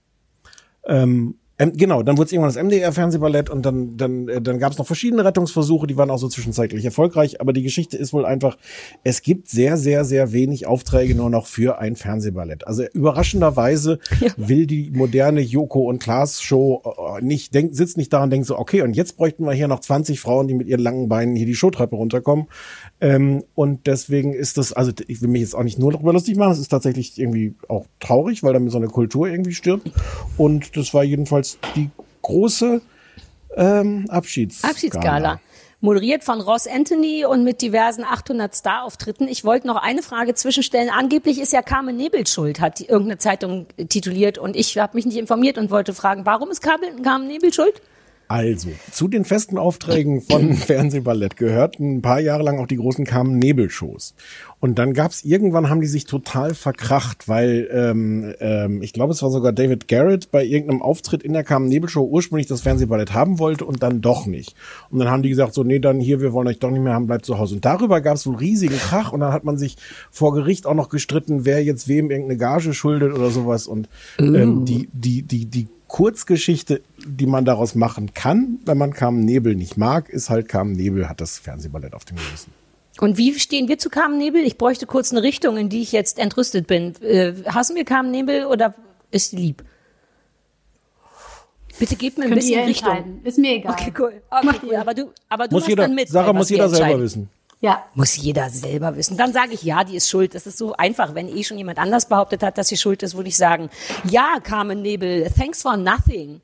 [0.87, 4.77] Ähm, genau, dann wurde es irgendwann das MDR-Fernsehballett und dann, dann, äh, dann gab es
[4.77, 8.57] noch verschiedene Rettungsversuche, die waren auch so zwischenzeitlich erfolgreich, aber die Geschichte ist wohl einfach,
[9.03, 12.67] es gibt sehr, sehr, sehr wenig Aufträge nur noch für ein Fernsehballett.
[12.67, 13.99] Also überraschenderweise
[14.37, 16.89] will die moderne Joko und Klaas Show äh,
[17.21, 19.79] nicht, denkt, sitzt nicht da und denkt so, okay, und jetzt bräuchten wir hier noch
[19.79, 22.47] 20 Frauen, die mit ihren langen Beinen hier die Showtreppe runterkommen.
[23.01, 26.37] Ähm, und deswegen ist das, also ich will mich jetzt auch nicht nur darüber lustig
[26.37, 29.91] machen, es ist tatsächlich irgendwie auch traurig, weil damit so eine Kultur irgendwie stirbt.
[30.37, 31.89] Und das war jedenfalls die
[32.21, 32.81] große
[33.55, 34.71] ähm, Abschiedsgala.
[34.71, 35.39] Abschiedsgala.
[35.79, 39.27] Moderiert von Ross Anthony und mit diversen 800 Star-Auftritten.
[39.27, 40.89] Ich wollte noch eine Frage zwischenstellen.
[40.89, 44.39] Angeblich ist ja Carmen Nebel schuld, hat die, irgendeine Zeitung tituliert.
[44.39, 47.79] Und ich habe mich nicht informiert und wollte fragen, warum ist Carmen, Nebel schuld?
[48.27, 53.05] Also, zu den festen Aufträgen von Fernsehballett gehörten ein paar Jahre lang auch die großen
[53.05, 54.15] Carmen-Nebel-Shows.
[54.59, 59.21] Und dann gab's irgendwann, haben die sich total verkracht, weil ähm, ähm, ich glaube, es
[59.21, 63.65] war sogar David Garrett bei irgendeinem Auftritt in der Carmen-Nebel-Show ursprünglich das Fernsehballett haben wollte
[63.65, 64.55] und dann doch nicht.
[64.89, 66.93] Und dann haben die gesagt, so, nee, dann hier, wir wollen euch doch nicht mehr
[66.93, 67.55] haben, bleibt zu Hause.
[67.55, 69.77] Und darüber gab's wohl riesigen Krach und dann hat man sich
[70.11, 73.67] vor Gericht auch noch gestritten, wer jetzt wem irgendeine Gage schuldet oder sowas.
[73.67, 73.87] Und
[74.19, 79.55] ähm, die, die, die, die Kurzgeschichte, die man daraus machen kann, wenn man Carmen Nebel
[79.55, 82.51] nicht mag, ist halt Carmen Nebel hat das Fernsehballett auf dem Gewissen.
[82.99, 84.41] Und wie stehen wir zu Carmen Nebel?
[84.41, 86.95] Ich bräuchte kurz eine Richtung, in die ich jetzt entrüstet bin.
[87.01, 88.73] Äh, hassen wir Carmen Nebel oder
[89.11, 89.63] ist sie lieb?
[91.79, 92.89] Bitte gebt mir ein Könnt bisschen Richtung.
[92.89, 93.21] entscheiden.
[93.23, 93.73] Ist mir egal.
[93.73, 94.21] Okay, cool.
[94.31, 94.75] Okay, cool.
[94.77, 96.09] Aber du, aber du Muss machst jeder, dann mit.
[96.09, 97.29] Sarah muss jeder selber wissen.
[97.59, 99.17] Ja, Muss jeder selber wissen.
[99.17, 100.35] Dann sage ich, ja, die ist schuld.
[100.35, 101.15] Das ist so einfach.
[101.15, 103.69] Wenn eh schon jemand anders behauptet hat, dass sie schuld ist, würde ich sagen,
[104.07, 106.41] ja, Carmen Nebel, thanks for nothing.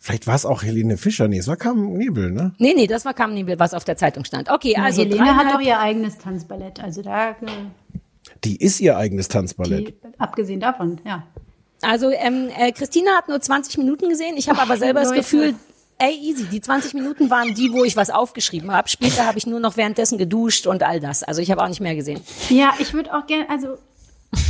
[0.00, 1.28] Vielleicht war es auch Helene Fischer.
[1.28, 2.52] Nee, es war Carmen Nebel, ne?
[2.58, 4.50] Nee, nee, das war Carmen Nebel, was auf der Zeitung stand.
[4.50, 6.80] Okay, also Helene hat auch ihr eigenes Tanzballett.
[6.82, 7.34] Also da, äh,
[8.44, 9.88] Die ist ihr eigenes Tanzballett.
[9.88, 11.24] die, abgesehen davon, ja.
[11.82, 14.36] Also ähm, äh, Christina hat nur 20 Minuten gesehen.
[14.36, 15.20] Ich habe aber selber das Leute.
[15.20, 15.54] Gefühl,
[15.98, 16.44] ey, easy.
[16.44, 18.88] Die 20 Minuten waren die, wo ich was aufgeschrieben habe.
[18.88, 21.22] Später habe ich nur noch währenddessen geduscht und all das.
[21.22, 22.20] Also ich habe auch nicht mehr gesehen.
[22.48, 23.76] Ja, ich würde auch gerne, also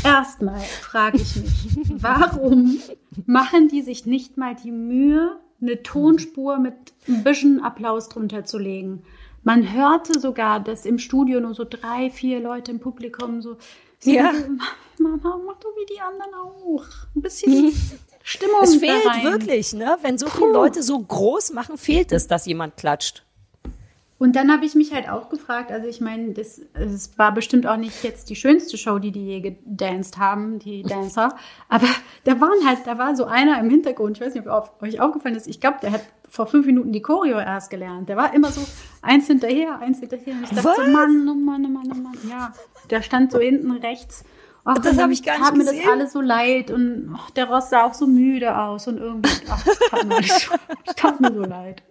[0.05, 1.53] erstmal frage ich mich,
[2.03, 2.80] warum
[3.26, 6.74] machen die sich nicht mal die Mühe, eine Tonspur mit
[7.09, 9.03] ein bisschen Applaus drunter zu legen?
[9.44, 13.57] Man hörte sogar, dass im Studio nur so drei, vier Leute im Publikum so,
[14.03, 14.32] Ja.
[14.99, 16.84] Mama, mach doch wie die anderen auch.
[17.14, 17.72] Ein bisschen
[18.29, 19.24] Stimmung Es da fehlt rein.
[19.24, 19.97] wirklich, ne?
[20.03, 23.24] Wenn so viele Leute so groß machen, fehlt es, dass jemand klatscht.
[24.18, 27.66] Und dann habe ich mich halt auch gefragt, also ich meine, das, es war bestimmt
[27.66, 31.37] auch nicht jetzt die schönste Show, die die je gedanced haben, die Dancer,
[31.70, 31.87] aber
[32.24, 35.01] da waren halt, da war so einer im Hintergrund, ich weiß nicht, ob auf, euch
[35.01, 38.11] aufgefallen ist, ich glaube, der hat vor fünf Minuten die Choreo erst gelernt.
[38.11, 38.61] Der war immer so
[39.01, 40.35] eins hinterher, eins hinterher.
[40.35, 40.93] Und ich dachte so, Was?
[40.93, 42.18] Mann, oh Mann, oh Mann, oh Mann.
[42.29, 42.53] Ja,
[42.91, 44.24] der stand so hinten rechts.
[44.70, 45.82] Ach, Das und hab ich gar tat nicht mir gesehen.
[45.84, 49.30] das alles so leid und ach, der Ross sah auch so müde aus und irgendwie,
[49.48, 50.20] ach, das tat mir,
[50.84, 51.82] das tat mir so leid.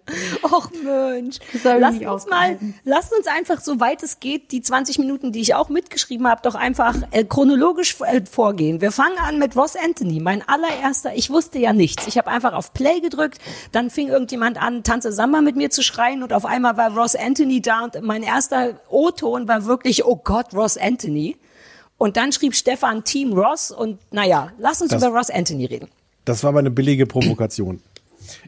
[0.44, 1.38] Och Mensch.
[1.64, 5.56] Lasst nicht uns mal, lasst uns einfach, soweit es geht, die 20 Minuten, die ich
[5.56, 8.80] auch mitgeschrieben habe, doch einfach äh, chronologisch äh, vorgehen.
[8.80, 11.14] Wir fangen an mit Ross Anthony, mein allererster.
[11.16, 12.06] Ich wusste ja nichts.
[12.06, 13.38] Ich habe einfach auf Play gedrückt,
[13.72, 17.16] dann fing irgendjemand an, Tanze Samba mit mir zu schreien und auf einmal war Ross
[17.16, 21.36] Anthony da und mein erster O-Ton war wirklich, oh Gott, Ross Anthony.
[21.98, 25.88] Und dann schrieb Stefan Team Ross und naja, lass uns Das- über Ross Anthony reden.
[26.24, 27.80] Das war aber eine billige Provokation.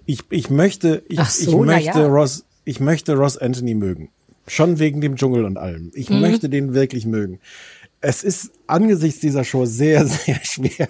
[0.06, 2.06] Ich, ich möchte, ich, so, ich möchte ja.
[2.06, 4.10] Ross, ich möchte Ross Anthony mögen.
[4.46, 5.90] Schon wegen dem Dschungel und allem.
[5.94, 6.20] Ich Mhm.
[6.20, 7.40] möchte den wirklich mögen.
[8.02, 10.88] Es ist angesichts dieser Show sehr, sehr schwer,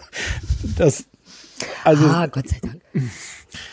[0.77, 1.05] das,
[1.85, 2.81] also, Ah, Gott sei Dank.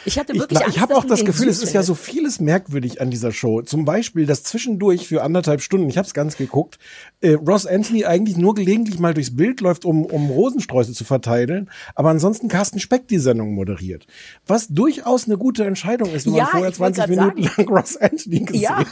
[0.05, 2.39] Ich hatte ich, wirklich Angst, ich habe auch das Gefühl, es ist ja so vieles
[2.39, 3.61] merkwürdig an dieser Show.
[3.61, 6.79] Zum Beispiel, dass zwischendurch für anderthalb Stunden, ich habe es ganz geguckt,
[7.21, 11.69] äh, Ross Anthony eigentlich nur gelegentlich mal durchs Bild läuft, um, um Rosensträuße zu verteilen,
[11.95, 14.07] aber ansonsten Carsten Speck die Sendung moderiert.
[14.45, 17.61] Was durchaus eine gute Entscheidung ist, wenn Ja, man vorher ich wollte 20 grad Minuten
[17.61, 18.77] lang Ross Anthony gesehen Ja.
[18.79, 18.87] hat.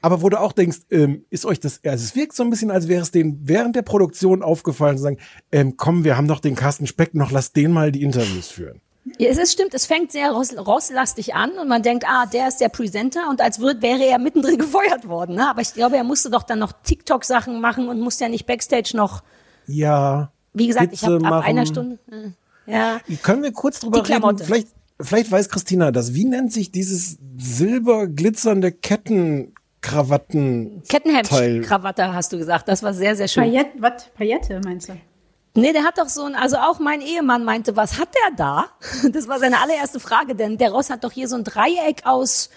[0.00, 2.70] Aber wo du auch denkst, ähm, ist euch das, also es wirkt so ein bisschen,
[2.70, 5.18] als wäre es denen während der Produktion aufgefallen zu sagen,
[5.50, 8.80] ähm, komm, wir haben doch den Carsten Speck noch, lass den mal die Interviews führen.
[9.18, 12.46] Ja, es ist, stimmt, es fängt sehr ross, rosslastig an und man denkt, ah, der
[12.46, 15.34] ist der Presenter und als würde, wäre er mittendrin gefeuert worden.
[15.36, 15.48] Ne?
[15.50, 18.92] Aber ich glaube, er musste doch dann noch TikTok-Sachen machen und musste ja nicht Backstage
[18.96, 19.22] noch,
[19.66, 20.30] Ja.
[20.54, 21.46] wie gesagt, ich habe Witze ab machen.
[21.48, 21.98] einer Stunde.
[22.12, 22.30] äh,
[22.72, 23.00] Ja.
[23.22, 24.38] Können wir kurz drüber Die reden?
[24.38, 24.68] Vielleicht,
[25.00, 26.14] vielleicht weiß Christina das.
[26.14, 30.82] Wie nennt sich dieses silberglitzernde Kettenkrawatten?
[30.88, 32.68] Kettenhemd-Krawatte hast du gesagt.
[32.68, 33.42] Das war sehr, sehr schön.
[33.44, 34.06] Paillette, was?
[34.14, 34.92] Paillette meinst du?
[35.54, 38.66] Nee, der hat doch so ein, also auch mein Ehemann meinte, was hat der da?
[39.12, 42.48] Das war seine allererste Frage, denn der Ross hat doch hier so ein Dreieck aus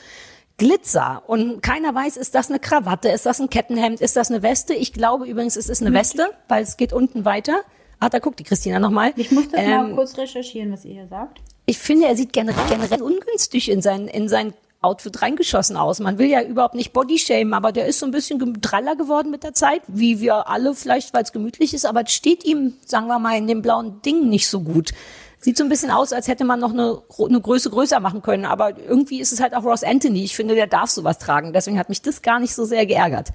[0.58, 4.42] Glitzer und keiner weiß, ist das eine Krawatte, ist das ein Kettenhemd, ist das eine
[4.42, 4.74] Weste?
[4.74, 7.60] Ich glaube übrigens, es ist eine Weste, weil es geht unten weiter.
[8.00, 9.12] Ah, da guckt die Christina nochmal.
[9.18, 11.40] Ich muss das mal Ähm, kurz recherchieren, was ihr hier sagt.
[11.66, 14.54] ich finde, er sieht generell, generell ungünstig in sein, in sein
[14.86, 16.00] Outfit reingeschossen aus.
[16.00, 19.44] Man will ja überhaupt nicht bodyshamen, aber der ist so ein bisschen draller geworden mit
[19.44, 23.08] der Zeit, wie wir alle vielleicht, weil es gemütlich ist, aber es steht ihm, sagen
[23.08, 24.92] wir mal, in dem blauen Ding nicht so gut.
[25.40, 28.46] Sieht so ein bisschen aus, als hätte man noch eine, eine Größe größer machen können,
[28.46, 30.24] aber irgendwie ist es halt auch Ross Anthony.
[30.24, 31.54] Ich finde, der darf sowas tragen.
[31.54, 33.30] Deswegen hat mich das gar nicht so sehr geärgert.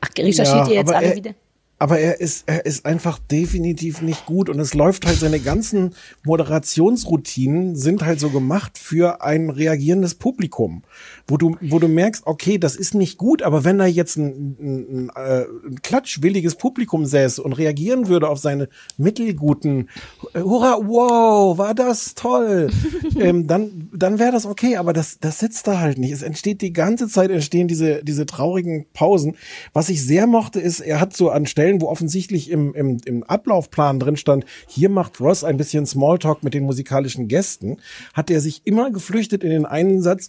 [0.00, 1.34] Ach, recherchiert ihr jetzt alle er, wieder?
[1.82, 5.94] Aber er ist, er ist einfach definitiv nicht gut und es läuft halt, seine ganzen
[6.24, 10.82] Moderationsroutinen sind halt so gemacht für ein reagierendes Publikum,
[11.30, 14.56] wo du, wo du merkst, okay, das ist nicht gut, aber wenn da jetzt ein,
[14.60, 15.44] ein, ein, äh,
[15.82, 19.88] klatschwilliges Publikum säße und reagieren würde auf seine mittelguten,
[20.34, 22.70] äh, hurra, wow, war das toll,
[23.18, 26.12] ähm, dann, dann wäre das okay, aber das, das sitzt da halt nicht.
[26.12, 29.36] Es entsteht die ganze Zeit, entstehen diese, diese traurigen Pausen.
[29.72, 33.22] Was ich sehr mochte, ist, er hat so an Stellen, wo offensichtlich im, im, im
[33.22, 37.76] Ablaufplan drin stand, hier macht Ross ein bisschen Smalltalk mit den musikalischen Gästen,
[38.14, 40.28] hat er sich immer geflüchtet in den einen Satz,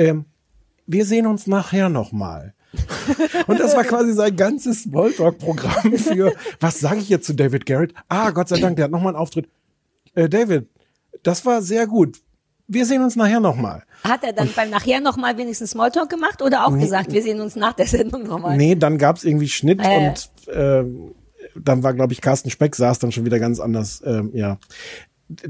[0.00, 0.24] ähm,
[0.86, 2.54] wir sehen uns nachher nochmal.
[3.48, 7.94] Und das war quasi sein ganzes Smalltalk-Programm für, was sage ich jetzt zu David Garrett?
[8.08, 9.48] Ah, Gott sei Dank, der hat nochmal einen Auftritt.
[10.14, 10.68] Äh, David,
[11.22, 12.18] das war sehr gut.
[12.68, 13.82] Wir sehen uns nachher nochmal.
[14.04, 17.56] Hat er dann beim nachher nochmal wenigstens Smalltalk gemacht oder auch gesagt, wir sehen uns
[17.56, 18.56] nach der Sendung nochmal?
[18.56, 20.08] Nee, dann gab's irgendwie Schnitt Äh.
[20.08, 21.14] und ähm,
[21.56, 24.02] dann war, glaube ich, Carsten Speck saß dann schon wieder ganz anders.
[24.06, 24.58] Ähm, ja.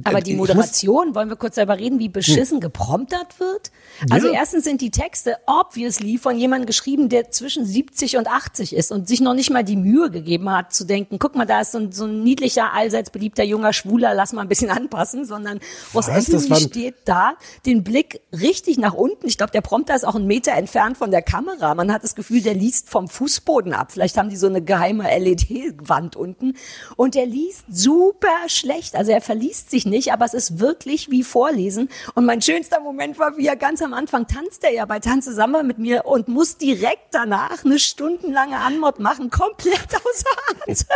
[0.04, 3.70] Aber die Ich muss- Moderation, wollen wir kurz darüber reden, wie beschissen gepromptert wird?
[4.10, 4.34] Also Ja.
[4.34, 9.08] erstens sind die Texte obviously von jemandem geschrieben, der zwischen 70 und 80 ist und
[9.08, 11.78] sich noch nicht mal die Mühe gegeben hat zu denken, guck mal, da ist so
[11.78, 15.60] ein, so ein niedlicher, allseits beliebter junger Schwuler, lass mal ein bisschen anpassen, sondern
[15.92, 16.08] Was?
[16.08, 17.34] Anthony steht da,
[17.66, 19.26] den Blick richtig nach unten.
[19.26, 21.74] Ich glaube, der Prompter ist auch einen Meter entfernt von der Kamera.
[21.74, 23.92] Man hat das Gefühl, der liest vom Fußboden ab.
[23.92, 26.54] Vielleicht haben die so eine geheime LED-Wand unten.
[26.96, 28.94] Und der liest super schlecht.
[28.96, 31.88] Also er verliest sich nicht, aber es ist wirklich wie Vorlesen.
[32.14, 35.32] Und mein schönster Moment war, wie er ganz am Anfang tanzt er ja bei Tanze
[35.32, 40.86] Samba mit mir und muss direkt danach eine stundenlange Anmod machen, komplett außer Hand.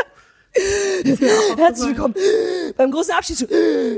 [1.57, 2.15] Herzlich willkommen
[2.77, 3.49] beim großen Abschied.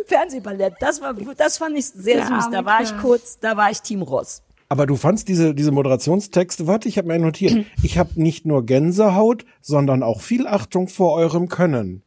[0.07, 0.75] Fernsehballett.
[0.81, 2.51] Das war, das fand ich sehr Der süß.
[2.51, 4.43] Da war ich kurz, da war ich Team Ross.
[4.69, 8.65] Aber du fandst diese, diese Moderationstexte, warte, ich habe mir notiert, ich habe nicht nur
[8.65, 12.03] Gänsehaut, sondern auch viel Achtung vor eurem Können.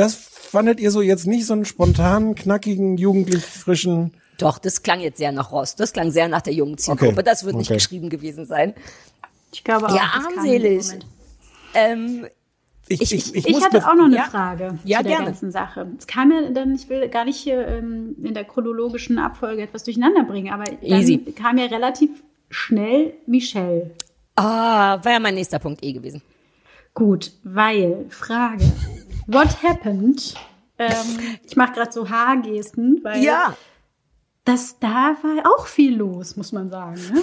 [0.00, 4.12] Das fandet ihr so jetzt nicht so einen spontanen, knackigen, jugendlich frischen.
[4.38, 5.76] Doch, das klang jetzt sehr nach Ross.
[5.76, 7.12] Das klang sehr nach der jungen Zielgruppe.
[7.12, 7.22] Okay.
[7.22, 7.76] Das wird nicht Okay.
[7.76, 8.74] geschrieben gewesen sein.
[9.52, 10.86] Ich glaube auch, Ja, armselig.
[11.74, 12.26] Ähm,
[12.88, 14.24] Ich, Ich- ich, ich, Ich hatte auch noch eine Ja.
[14.24, 15.26] Frage Ja, zu der gerne.
[15.26, 15.86] ganzen Sache.
[15.96, 19.84] Es kam ja dann, ich will gar nicht hier ähm, in der chronologischen Abfolge etwas
[19.84, 21.18] durcheinander bringen, aber dann Easy.
[21.18, 22.10] kam ja relativ
[22.48, 23.92] schnell Michelle.
[24.34, 26.20] ah, war ja mein nächster Punkt eh gewesen.
[26.92, 28.64] Gut, weil, Frage,
[29.32, 30.34] what happened?
[30.78, 30.94] Ähm,
[31.46, 33.56] ich mache gerade so Haargesten, weil Ja.
[34.44, 37.00] das da war auch viel los, muss man sagen.
[37.12, 37.22] Ne?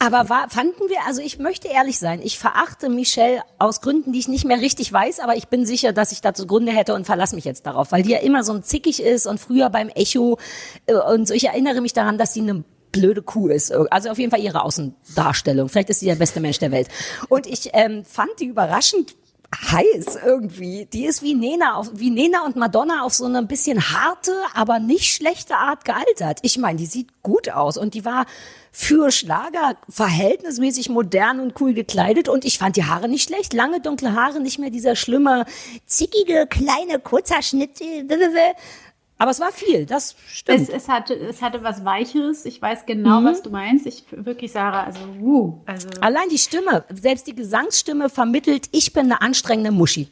[0.00, 4.18] Aber war, fanden wir, also ich möchte ehrlich sein, ich verachte Michelle aus Gründen, die
[4.18, 7.04] ich nicht mehr richtig weiß, aber ich bin sicher, dass ich dazu Gründe hätte und
[7.04, 9.88] verlasse mich jetzt darauf, weil die ja immer so ein zickig ist und früher beim
[9.88, 10.38] Echo
[10.86, 11.34] äh, und so.
[11.34, 13.70] Ich erinnere mich daran, dass sie eine blöde Kuh ist.
[13.72, 15.68] Also auf jeden Fall ihre Außendarstellung.
[15.68, 16.88] Vielleicht ist sie der beste Mensch der Welt.
[17.28, 19.14] Und ich ähm, fand die überraschend
[19.54, 20.86] heiß irgendwie.
[20.86, 24.78] Die ist wie Nena, auf, wie Nena und Madonna auf so eine bisschen harte, aber
[24.78, 26.40] nicht schlechte Art gealtert.
[26.42, 28.26] Ich meine, die sieht gut aus und die war
[28.70, 33.54] für Schlager verhältnismäßig modern und cool gekleidet und ich fand die Haare nicht schlecht.
[33.54, 35.46] Lange dunkle Haare, nicht mehr dieser schlimme,
[35.86, 37.80] zickige, kleine Kurzhaarschnitt.
[39.18, 40.60] Aber es war viel, das stimmt.
[40.60, 42.44] Es, es, hatte, es hatte was Weicheres.
[42.44, 43.84] Ich weiß genau, was du meinst.
[43.86, 49.06] Ich wirklich, Sarah, also, uh, also Allein die Stimme, selbst die Gesangsstimme vermittelt, ich bin
[49.06, 50.08] eine anstrengende Muschi.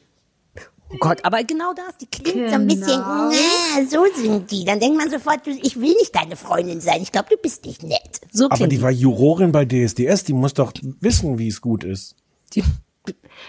[0.93, 3.31] Oh Gott, aber genau das, die klingt so ein bisschen, Genau.
[3.31, 4.65] na, so sind die.
[4.65, 7.03] Dann denkt man sofort, ich will nicht deine Freundin sein.
[7.03, 8.21] Ich glaube, du bist nicht nett.
[8.31, 11.83] So aber klingt die war Jurorin bei DSDS, die muss doch wissen, wie es gut
[11.83, 12.15] ist.
[12.53, 12.63] die.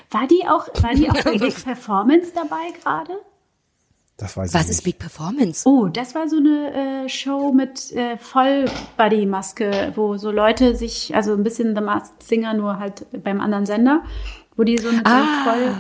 [0.10, 3.20] war die auch, war die auch bei Big Performance dabei gerade?
[4.18, 4.98] Das weiß Was ich ist nicht.
[4.98, 5.68] Big Performance?
[5.70, 11.34] Oh, das war so eine äh, Show mit äh, Vollbody-Maske, wo so Leute sich, also
[11.34, 14.04] ein bisschen The Masked Singer, nur halt beim anderen Sender,
[14.56, 15.44] wo die so mit so Ah.
[15.44, 15.74] voll.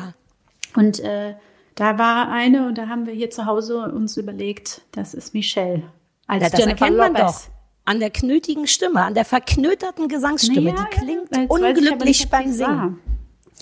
[0.83, 1.35] Und äh,
[1.75, 5.83] da war eine und da haben wir hier zu Hause uns überlegt, das ist Michelle.
[6.27, 7.45] Als Ja, das Jennifer erkennt man Lopez.
[7.47, 7.51] doch.
[7.85, 10.73] An der knötigen Stimme, an der verknöterten Gesangsstimme.
[10.73, 12.93] Naja, die klingt ja, unglücklich beim sie's war.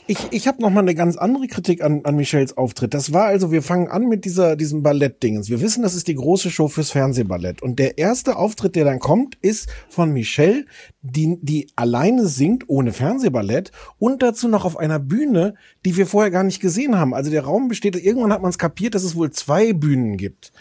[0.07, 2.93] Ich, ich habe noch mal eine ganz andere Kritik an, an Michels Auftritt.
[2.93, 5.49] Das war also, wir fangen an mit dieser, diesem Ballettdingens.
[5.49, 7.63] Wir wissen, das ist die große Show fürs Fernsehballett.
[7.63, 10.65] Und der erste Auftritt, der dann kommt, ist von Michelle,
[11.01, 16.29] die, die alleine singt, ohne Fernsehballett und dazu noch auf einer Bühne, die wir vorher
[16.29, 17.15] gar nicht gesehen haben.
[17.15, 20.51] Also der Raum besteht, irgendwann hat man es kapiert, dass es wohl zwei Bühnen gibt.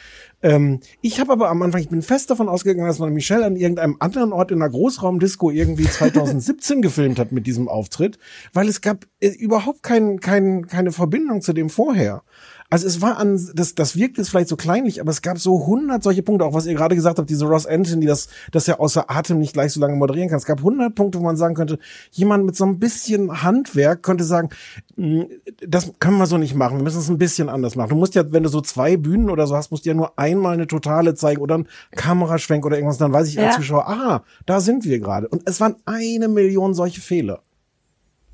[0.44, 3.56] Ähm, ich habe aber am Anfang, ich bin fest davon ausgegangen, dass man Michelle an
[3.56, 8.18] irgendeinem anderen Ort in einer Großraumdisco irgendwie 2017 gefilmt hat mit diesem Auftritt,
[8.52, 12.22] weil es gab äh, überhaupt kein, kein, keine Verbindung zu dem vorher.
[12.70, 15.66] Also es war an, das, das wirkt jetzt vielleicht so kleinlich, aber es gab so
[15.66, 18.80] hundert solche Punkte, auch was ihr gerade gesagt habt, diese Ross Anthony, dass, dass er
[18.80, 20.38] außer Atem nicht gleich so lange moderieren kann.
[20.38, 21.78] Es gab hundert Punkte, wo man sagen könnte,
[22.10, 24.48] jemand mit so ein bisschen Handwerk könnte sagen,
[24.96, 25.22] "Mm,
[25.66, 27.90] das können wir so nicht machen, wir müssen es ein bisschen anders machen.
[27.90, 30.18] Du musst ja, wenn du so zwei Bühnen oder so hast, musst du ja nur
[30.18, 33.60] einmal eine totale zeigen oder einen Kameraschwenk oder irgendwas, dann weiß ich als Ja.
[33.60, 35.28] Zuschauer, aha, da sind wir gerade.
[35.28, 37.42] Und es waren eine Million solche Fehler.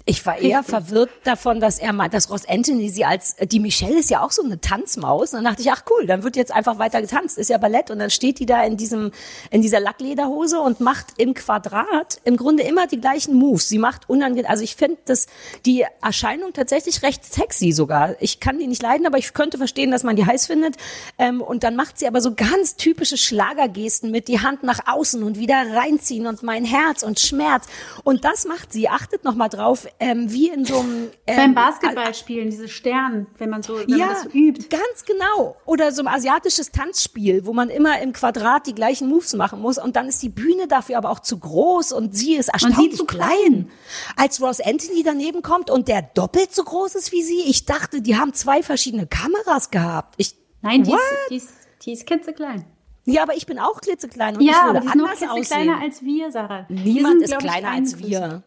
[0.07, 3.61] Ich war eher verwirrt davon, dass er meint, dass Ross Anthony sie als, äh, die
[3.61, 5.32] Michelle ist ja auch so eine Tanzmaus.
[5.32, 7.36] Und dann dachte ich, ach cool, dann wird jetzt einfach weiter getanzt.
[7.36, 7.90] Ist ja Ballett.
[7.90, 9.12] Und dann steht die da in diesem,
[9.51, 13.68] in dieser Lacklederhose und macht im Quadrat im Grunde immer die gleichen Moves.
[13.68, 15.26] Sie macht unangenehm, also ich finde das,
[15.66, 18.16] die Erscheinung tatsächlich recht sexy sogar.
[18.20, 20.76] Ich kann die nicht leiden, aber ich könnte verstehen, dass man die heiß findet.
[21.18, 25.22] Ähm, und dann macht sie aber so ganz typische Schlagergesten mit die Hand nach außen
[25.22, 27.66] und wieder reinziehen und mein Herz und Schmerz.
[28.03, 28.88] Und das macht sie.
[28.88, 33.51] Achtet noch mal drauf, ähm, wie in so einem ähm, Beim Basketballspielen, diese Sterne, wenn
[33.51, 34.68] man so, wenn ja, man das so übt.
[34.68, 35.57] ganz genau.
[35.66, 39.78] Oder so ein asiatisches Tanzspiel, wo man immer im Quadrat die gleichen Moves machen muss.
[39.78, 43.05] Und dann ist die Bühne dafür aber auch zu groß und sie ist erstaunlich zu
[43.05, 43.68] klein.
[44.16, 48.03] Als Ross Anthony daneben kommt und der doppelt so groß ist wie sie, ich dachte,
[48.03, 50.14] die haben zwei verschiedene Kameras gehabt.
[50.18, 50.99] Ich, Nein, die What?
[50.99, 51.51] ist, die ist,
[51.86, 52.64] die ist klitzeklein.
[53.07, 55.18] ja, aber ich bin auch klitzeklein und ich Ja, aber würde die ist noch anders
[55.30, 55.82] klitzekleiner aussehen.
[55.91, 56.66] als wir, Sarah.
[56.68, 58.07] Wir Niemand sind, ist ich, kleiner als 41.
[58.11, 58.43] wir.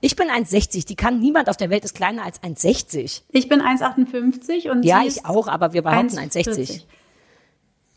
[0.00, 0.86] Ich bin 1,60.
[0.86, 3.22] Die kann niemand auf der Welt ist kleiner als 1,60.
[3.28, 6.82] Ich bin 1,58 und Ja, ich auch, aber wir behaupten 1,60.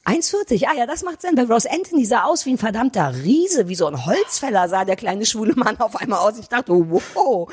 [0.05, 1.37] 1,40, ah ja, das macht Sinn.
[1.37, 4.97] Weil Ross Anthony sah aus wie ein verdammter Riese, wie so ein Holzfäller sah der
[4.97, 6.37] kleine schwule Mann auf einmal aus.
[6.37, 7.51] Ich dachte, wow.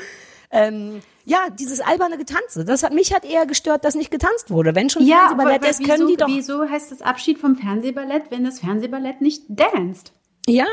[0.51, 4.75] Ähm, ja, dieses alberne Getanze, das hat mich hat eher gestört, dass nicht getanzt wurde.
[4.75, 6.27] Wenn schon Ja, Fernsehballett ist, wieso, können die doch.
[6.27, 10.11] wieso heißt das Abschied vom Fernsehballett, wenn das Fernsehballett nicht danced?
[10.45, 10.65] Ja.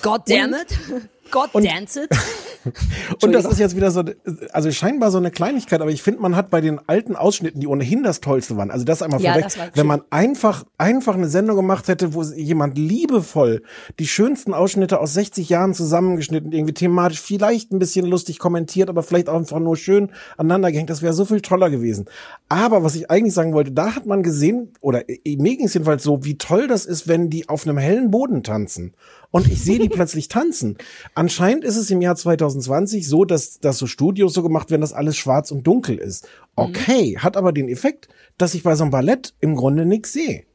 [0.00, 0.78] God damn it.
[1.32, 2.10] God dance it.
[3.22, 4.04] Und das ist jetzt wieder so,
[4.52, 7.66] also scheinbar so eine Kleinigkeit, aber ich finde, man hat bei den alten Ausschnitten, die
[7.66, 11.56] ohnehin das Tollste waren, also das einmal Ja, vorweg, wenn man einfach, einfach eine Sendung
[11.56, 13.62] gemacht hätte, wo jemand liebevoll
[13.98, 19.02] die schönsten Ausschnitte aus 60 Jahren zusammengeschnitten, irgendwie thematisch, vielleicht ein bisschen lustig kommentiert, aber
[19.02, 22.06] vielleicht auch einfach nur schön aneinander gehängt, das wäre so viel toller gewesen.
[22.48, 25.74] Aber was ich eigentlich sagen wollte, da hat man gesehen, oder äh, mir ging es
[25.74, 28.94] jedenfalls so, wie toll das ist, wenn die auf einem hellen Boden tanzen.
[29.32, 30.76] Und ich sehe die plötzlich tanzen.
[31.22, 34.92] Anscheinend ist es im Jahr 2020 so, dass, dass so Studios so gemacht werden, dass
[34.92, 36.26] alles schwarz und dunkel ist.
[36.56, 38.08] Okay, hat aber den Effekt,
[38.38, 40.46] dass ich bei so einem Ballett im Grunde nichts sehe.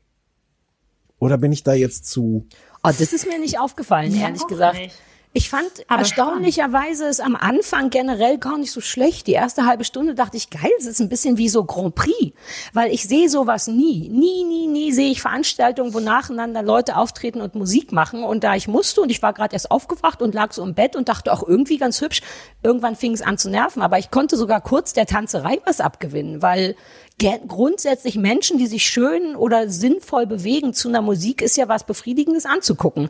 [1.20, 2.48] Oder bin ich da jetzt zu...
[2.84, 4.78] Oh, das ist mir nicht aufgefallen, ehrlich gesagt.
[4.78, 4.96] nicht.
[5.38, 9.28] Ich fand Aber erstaunlicherweise ist am Anfang generell gar nicht so schlecht.
[9.28, 12.34] Die erste halbe Stunde dachte ich, geil, es ist ein bisschen wie so Grand Prix,
[12.74, 14.10] weil ich sehe sowas nie.
[14.10, 18.24] Nie, nie, nie sehe ich Veranstaltungen, wo nacheinander Leute auftreten und Musik machen.
[18.24, 20.96] Und da ich musste und ich war gerade erst aufgewacht und lag so im Bett
[20.96, 22.24] und dachte auch irgendwie ganz hübsch,
[22.64, 23.84] irgendwann fing es an zu nerven.
[23.84, 26.76] Aber ich konnte sogar kurz der Tanzerei was abgewinnen, weil
[27.48, 32.46] grundsätzlich Menschen, die sich schön oder sinnvoll bewegen zu einer Musik, ist ja was Befriedigendes
[32.46, 33.10] anzugucken.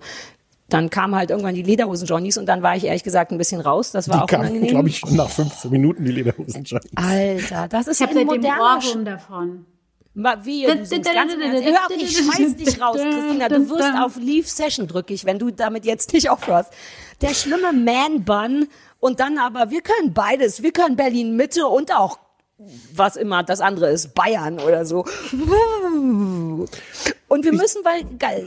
[0.70, 3.91] Dann kamen halt irgendwann die Lederhosen-Johnnies und dann war ich ehrlich gesagt ein bisschen raus.
[3.91, 4.70] Das war Die auch kamen, unangenehm.
[4.70, 6.65] glaube ich, schon nach 15 Minuten, die Lederhosen.
[6.95, 9.65] Alter, das ist Ich ein moderner Ohrwurm davon.
[10.43, 11.63] Wie, du singst ganz im Ernst.
[11.63, 13.49] Hör auf, ich schmeiß dich raus, Christina.
[13.49, 16.74] Du wirst auf Leave Session drück ich, wenn du damit jetzt nicht aufhörst.
[17.22, 18.68] Der schlimme Man-Bun
[18.99, 20.63] und dann aber, wir können beides.
[20.63, 22.18] Wir können Berlin Mitte und auch
[22.93, 25.05] was immer das andere ist, Bayern oder so.
[27.28, 28.03] Und wir müssen, weil,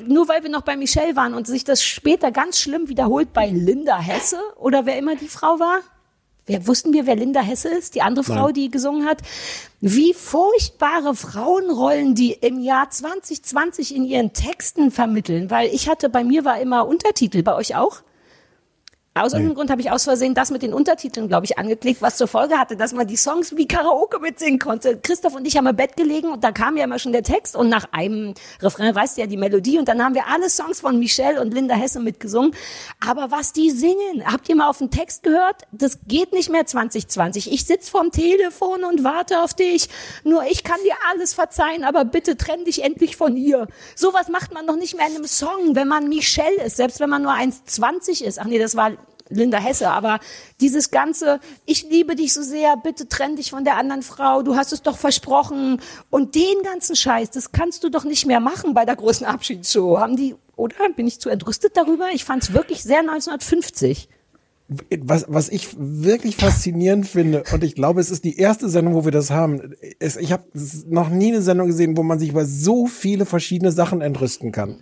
[0.09, 3.49] nur weil wir noch bei Michelle waren und sich das später ganz schlimm wiederholt bei
[3.49, 5.81] Linda Hesse oder wer immer die Frau war.
[6.47, 7.95] Wer, wussten wir, wer Linda Hesse ist?
[7.95, 9.19] Die andere Frau, die gesungen hat.
[9.81, 15.51] Wie furchtbare Frauenrollen die im Jahr 2020 in ihren Texten vermitteln.
[15.51, 18.03] Weil ich hatte, bei mir war immer Untertitel, bei euch auch?
[19.13, 22.17] Aus irgendeinem Grund habe ich aus Versehen das mit den Untertiteln, glaube ich, angeklickt, was
[22.17, 25.01] zur Folge hatte, dass man die Songs wie Karaoke mitsingen konnte.
[25.01, 27.57] Christoph und ich haben im Bett gelegen und da kam ja immer schon der Text
[27.57, 30.81] und nach einem Refrain weißt du ja die Melodie und dann haben wir alle Songs
[30.81, 32.53] von Michelle und Linda Hesse mitgesungen.
[33.05, 35.65] Aber was die singen, habt ihr mal auf den Text gehört?
[35.73, 37.53] Das geht nicht mehr 2020.
[37.53, 39.89] Ich sitz vorm Telefon und warte auf dich.
[40.23, 43.67] Nur ich kann dir alles verzeihen, aber bitte trenn dich endlich von ihr.
[43.97, 47.11] Sowas macht man doch nicht mehr in einem Song, wenn man Michelle ist, selbst wenn
[47.11, 48.39] man nur 1,20 ist.
[48.39, 48.93] Ach nee, das war
[49.31, 50.21] Linda Hesse, aber
[50.61, 54.57] dieses ganze, ich liebe dich so sehr, bitte trenn dich von der anderen Frau, du
[54.57, 58.75] hast es doch versprochen und den ganzen Scheiß, das kannst du doch nicht mehr machen
[58.75, 59.99] bei der großen Abschiedsshow.
[59.99, 62.09] Haben die, oder bin ich zu entrüstet darüber?
[62.13, 64.09] Ich fand es wirklich sehr 1950
[65.01, 69.05] was, was ich wirklich faszinierend finde, und ich glaube, es ist die erste Sendung, wo
[69.05, 69.75] wir das haben.
[69.99, 70.45] Es, ich habe
[70.87, 74.81] noch nie eine Sendung gesehen, wo man sich über so viele verschiedene Sachen entrüsten kann.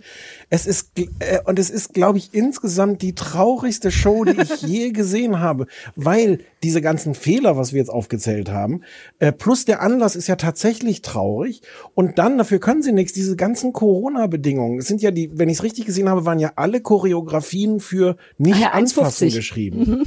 [0.49, 4.91] Es ist, äh, und es ist, glaube ich, insgesamt die traurigste Show, die ich je
[4.91, 8.81] gesehen habe, weil diese ganzen Fehler, was wir jetzt aufgezählt haben,
[9.19, 11.61] äh, plus der Anlass ist ja tatsächlich traurig.
[11.93, 14.79] Und dann, dafür können sie nichts, diese ganzen Corona-Bedingungen.
[14.79, 18.17] Es sind ja die, wenn ich es richtig gesehen habe, waren ja alle Choreografien für
[18.37, 19.35] nicht Ah ja, anfassen 1,50.
[19.35, 20.03] geschrieben.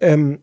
[0.00, 0.40] Ähm,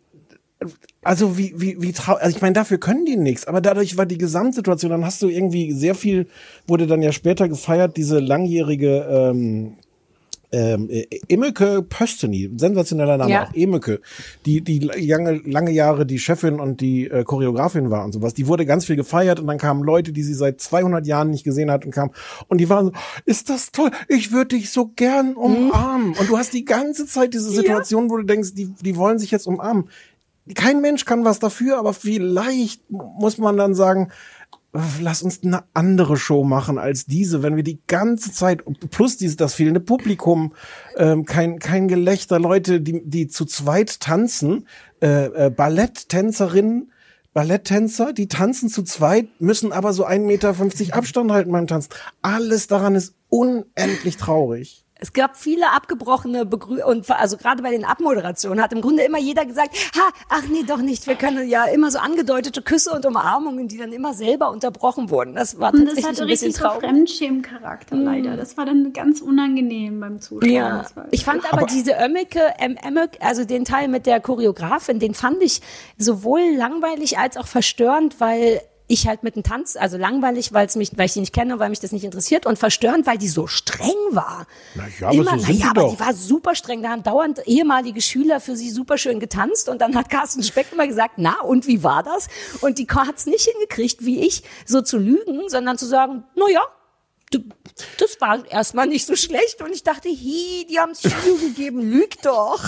[1.10, 4.06] also wie, wie, wie trau also ich meine, dafür können die nichts, aber dadurch war
[4.06, 6.28] die Gesamtsituation, dann hast du irgendwie sehr viel,
[6.68, 9.78] wurde dann ja später gefeiert, diese langjährige ähm,
[10.52, 13.44] ähm, äh, Emeke Pösteny, sensationeller Name, Ja.
[13.48, 14.02] auch Emeke,
[14.46, 18.46] die, die lange, lange Jahre die Chefin und die äh, Choreografin war und sowas, die
[18.46, 21.72] wurde ganz viel gefeiert und dann kamen Leute, die sie seit 200 Jahren nicht gesehen
[21.72, 22.12] hat und kamen
[22.48, 22.92] und die waren so,
[23.26, 27.34] ist das toll, ich würde dich so gern umarmen und du hast die ganze Zeit
[27.34, 29.90] diese Situation, wo du denkst, die, die wollen sich jetzt umarmen.
[30.56, 34.12] Kein Mensch kann was dafür, aber vielleicht muss man dann sagen,
[35.02, 39.38] lass uns eine andere Show machen als diese, wenn wir die ganze Zeit plus dieses
[39.38, 40.54] das fehlende Publikum,
[40.98, 44.68] ähm, kein kein Gelächter, Leute, die die zu zweit tanzen,
[45.02, 46.92] äh, äh, Balletttänzerinnen,
[47.34, 50.56] Balletttänzer, die tanzen zu zweit, müssen aber so 1,50 Meter
[50.96, 51.92] Abstand halten beim Tanzen.
[52.22, 54.86] Alles daran ist unendlich traurig.
[55.02, 59.18] Es gab viele abgebrochene Begrü und also gerade bei den Abmoderationen hat im Grunde immer
[59.18, 61.08] jeder gesagt, ha, ach nee, doch nicht.
[61.08, 65.36] Wir können ja immer so angedeutete Küsse und Umarmungen, die dann immer selber unterbrochen wurden.
[65.36, 66.80] Das war Und das tatsächlich hatte ein bisschen richtig so traurig.
[66.82, 68.36] Fremdschämen-Charakter leider.
[68.36, 70.52] Das war dann ganz unangenehm beim Zuschauen.
[70.52, 72.78] Ja, Das ich fand aber, diese Ömmeke, ähm,
[73.22, 75.62] also den Teil mit der Choreografin, den fand ich
[75.98, 80.76] sowohl langweilig als auch verstörend, weil ich halt mit dem Tanz, also langweilig, weil es
[80.76, 83.30] mich, weil ich die nicht kenne, weil mich das nicht interessiert und verstörend, weil die
[83.30, 84.48] so streng war.
[84.74, 85.94] Na ja, aber Immer, so na sind ja, die aber doch.
[85.94, 86.82] die war super streng.
[86.82, 90.68] Da haben dauernd ehemalige Schüler für sie super schön getanzt und dann hat Carsten Speck
[90.72, 92.28] immer gesagt, na und wie war das?
[92.62, 96.50] Und die hat es nicht hingekriegt, wie ich, so zu lügen, sondern zu sagen, na
[96.50, 96.62] ja,
[97.32, 97.40] du,
[98.00, 99.62] das war erstmal nicht so schlecht.
[99.62, 102.64] Und ich dachte, hi, die haben es Schule gegeben, lüg doch.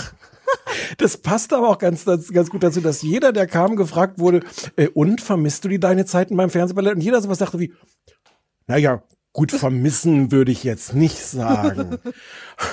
[0.98, 4.40] Das passt aber auch ganz, ganz, gut dazu, dass jeder, der kam, gefragt wurde,
[4.76, 6.94] äh, und vermisst du die deine Zeiten beim Fernsehballett?
[6.94, 7.72] Und jeder sowas dachte wie,
[8.66, 11.98] naja, gut, vermissen würde ich jetzt nicht sagen.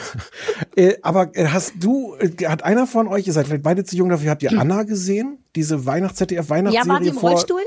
[0.76, 3.96] äh, aber äh, hast du, äh, hat einer von euch, ihr seid vielleicht beide zu
[3.96, 5.44] jung dafür, habt ihr Anna gesehen?
[5.56, 7.32] Diese Weihnachts-ZDF-Weihnachtsserie Ja, war die im vor...
[7.32, 7.62] Rollstuhl?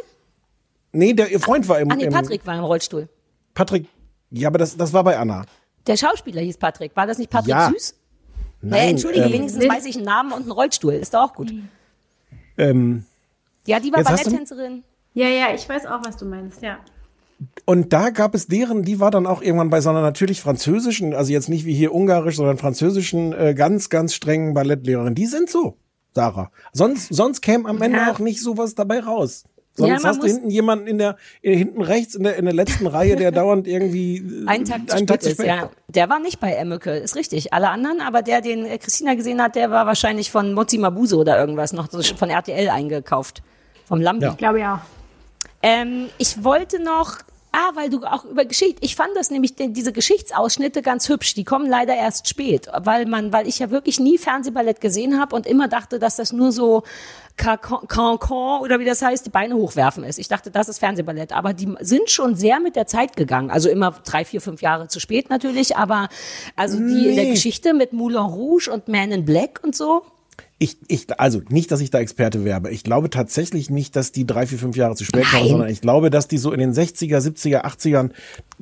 [0.92, 1.90] Nee, der ihr Freund war im...
[1.90, 3.08] Ah nee, im Patrick war im Rollstuhl.
[3.54, 3.86] Patrick,
[4.30, 5.44] ja, aber das, das war bei Anna.
[5.86, 6.94] Der Schauspieler hieß Patrick.
[6.94, 7.70] War das nicht Patrick Ja.
[7.70, 7.94] Süß?
[8.62, 10.92] Nein, Entschuldige, ähm, wenigstens weiß ich einen Namen und einen Rollstuhl.
[10.94, 11.52] Ist doch auch gut.
[12.56, 13.04] Ähm,
[13.66, 14.82] Ja, die war Balletttänzerin.
[15.14, 16.78] Ja, ja, ich weiß auch, was du meinst, ja.
[17.64, 21.12] Und da gab es deren, die war dann auch irgendwann bei so einer natürlich französischen,
[21.12, 25.14] also jetzt nicht wie hier ungarisch, sondern französischen, äh, ganz, ganz strengen Ballettlehrerin.
[25.14, 25.76] Die sind so,
[26.14, 26.50] Sarah.
[26.72, 28.12] Sonst, sonst käme am Ende Ja.
[28.12, 29.44] auch nicht sowas dabei raus.
[29.76, 32.44] Ja, Sonst man hast du hinten jemanden in der, äh, hinten rechts in der, in
[32.44, 35.70] der letzten Reihe, der dauernd irgendwie äh, Einen Tag zu einen spät zu ist, ja.
[35.88, 37.54] Der war nicht bei Emmeke, ist richtig.
[37.54, 41.16] Alle anderen, aber der, den äh, Christina gesehen hat, der war wahrscheinlich von Mozi Mabuse
[41.16, 43.42] oder irgendwas, noch so von RTL eingekauft.
[43.86, 44.24] Vom Lambi.
[44.24, 44.30] Ja.
[44.32, 44.84] Ich glaube ja.
[45.62, 47.18] Ähm, ich wollte noch,
[47.52, 51.34] ah, weil du auch über Geschichte, ich fand das nämlich, diese Geschichtsausschnitte ganz hübsch.
[51.34, 55.36] Die kommen leider erst spät, weil man, weil ich ja wirklich nie Fernsehballett gesehen habe
[55.36, 56.82] und immer dachte, dass das nur so
[57.36, 58.18] Cancan
[58.60, 60.18] oder wie das heißt, die Beine hochwerfen ist.
[60.18, 63.50] Ich dachte, das ist Fernsehballett, aber die sind schon sehr mit der Zeit gegangen.
[63.50, 66.08] Also immer drei, vier, fünf Jahre zu spät natürlich, aber
[66.56, 67.30] also die in der Nee.
[67.32, 70.02] Geschichte mit Moulin Rouge und Man in Black und so.
[70.62, 74.12] Ich, ich, also nicht, dass ich da Experte wäre, aber ich glaube tatsächlich nicht, dass
[74.12, 75.48] die drei, vier, fünf Jahre zu spät Nein.
[75.48, 78.10] sondern ich glaube, dass die so in den 60er, 70er, 80ern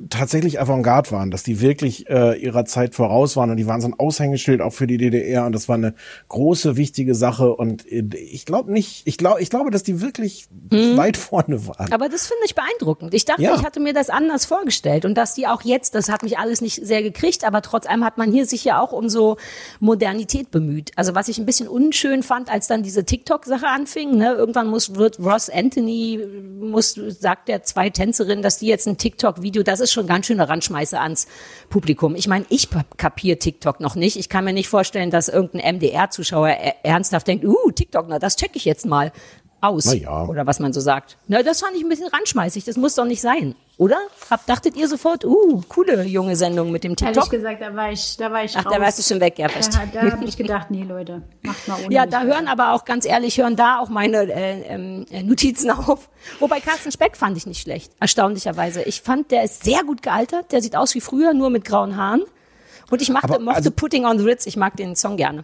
[0.09, 3.87] tatsächlich Avantgarde waren, dass die wirklich äh, ihrer Zeit voraus waren und die waren so
[3.87, 5.93] ein Aushängeschild auch für die DDR und das war eine
[6.29, 10.47] große wichtige Sache und äh, ich glaube nicht, ich glaube, ich glaube, dass die wirklich
[10.71, 11.93] weit vorne waren.
[11.93, 13.13] Aber das finde ich beeindruckend.
[13.13, 13.53] Ich dachte, Ja.
[13.53, 16.61] ich hatte mir das anders vorgestellt und dass die auch jetzt, das hat mich alles
[16.61, 19.37] nicht sehr gekriegt, aber trotz allem hat man hier sich ja auch um so
[19.79, 20.89] Modernität bemüht.
[20.95, 24.95] Also was ich ein bisschen unschön fand, als dann diese TikTok-Sache anfing, ne, irgendwann muss,
[24.95, 26.17] wird Ross Anthony,
[26.61, 30.47] muss, sagt der zwei Tänzerinnen, dass die jetzt ein TikTok-Video, das ist schon ganz schöne
[30.47, 31.27] Randschmeiße ans
[31.69, 32.15] Publikum.
[32.15, 34.15] Ich meine, ich kapiere TikTok noch nicht.
[34.15, 38.37] Ich kann mir nicht vorstellen, dass irgendein MDR-Zuschauer e- ernsthaft denkt, uh, TikTok, na, das
[38.37, 39.11] check ich jetzt mal
[39.59, 39.93] aus.
[39.93, 40.25] Ja.
[40.25, 41.17] Oder was man so sagt.
[41.27, 42.63] Na, das fand ich ein bisschen randschmeißig.
[42.63, 43.55] Das muss doch nicht sein.
[43.81, 43.97] Oder?
[44.29, 47.31] Hab, dachtet ihr sofort, uh, coole junge Sendung mit dem Ehrlich TikTok?
[47.31, 48.73] gesagt, da war ich, da war ich Ach, raus.
[48.75, 49.73] da warst du schon weg, ja, fest.
[49.73, 52.11] Da, da habe ich gedacht, nee, Leute, macht mal ohne Ja, mich.
[52.11, 56.09] da hören aber auch ganz ehrlich, hören da auch meine äh, ähm, äh, Notizen auf.
[56.39, 58.83] Wobei Carsten Speck fand ich nicht schlecht, erstaunlicherweise.
[58.83, 60.51] Ich fand, der ist sehr gut gealtert.
[60.51, 62.21] Der sieht aus wie früher, nur mit grauen Haaren.
[62.91, 64.45] Und ich mochte, Aber mochte also- Putting on the Ritz.
[64.45, 65.41] Ich mag den Song gerne.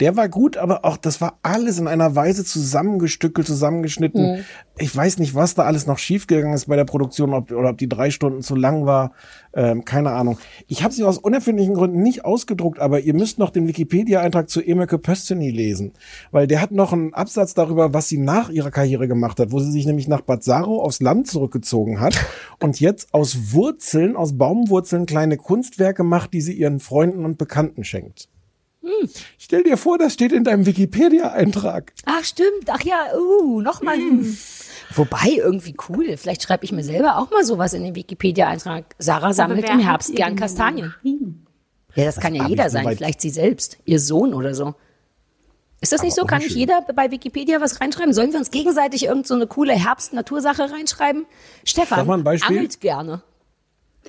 [0.00, 4.36] Der war gut, aber auch das war alles in einer Weise zusammengestückelt, zusammengeschnitten.
[4.36, 4.44] Mhm.
[4.78, 7.78] Ich weiß nicht, was da alles noch schiefgegangen ist bei der Produktion ob, oder ob
[7.78, 9.12] die drei Stunden zu lang war.
[9.54, 10.38] Ähm, keine Ahnung.
[10.66, 14.60] Ich habe sie aus unerfindlichen Gründen nicht ausgedruckt, aber ihr müsst noch den Wikipedia-Eintrag zu
[14.60, 15.92] Emeke Pösteny lesen,
[16.30, 19.58] weil der hat noch einen Absatz darüber, was sie nach ihrer Karriere gemacht hat, wo
[19.58, 22.18] sie sich nämlich nach Bad Saro aufs Land zurückgezogen hat
[22.62, 27.82] und jetzt aus Wurzeln, aus Baumwurzeln kleine Kunstwerke macht, die sie ihren Freunden und Bekannten
[27.82, 28.28] schenkt.
[29.38, 31.92] Stell dir vor, das steht in deinem Wikipedia-Eintrag.
[32.04, 32.68] Ach, stimmt.
[32.68, 33.98] Ach ja, uh, nochmal.
[33.98, 34.36] Mhm.
[34.94, 36.16] Wobei, irgendwie cool.
[36.16, 38.94] Vielleicht schreibe ich mir selber auch mal sowas in den Wikipedia-Eintrag.
[38.98, 40.94] Sarah sammelt im Herbst gern Kastanien.
[41.02, 41.46] geschrieben?
[41.94, 42.86] Ja, das, kann ja jeder sein.
[42.96, 44.74] Vielleicht sie selbst, ihr Sohn oder so.
[45.80, 46.24] Ist das nicht so?
[46.24, 48.12] Kann nicht jeder bei Wikipedia was reinschreiben?
[48.12, 51.26] Sollen wir uns gegenseitig irgend so eine coole Herbst-Natursache reinschreiben?
[51.64, 53.22] Stefan angelt gerne.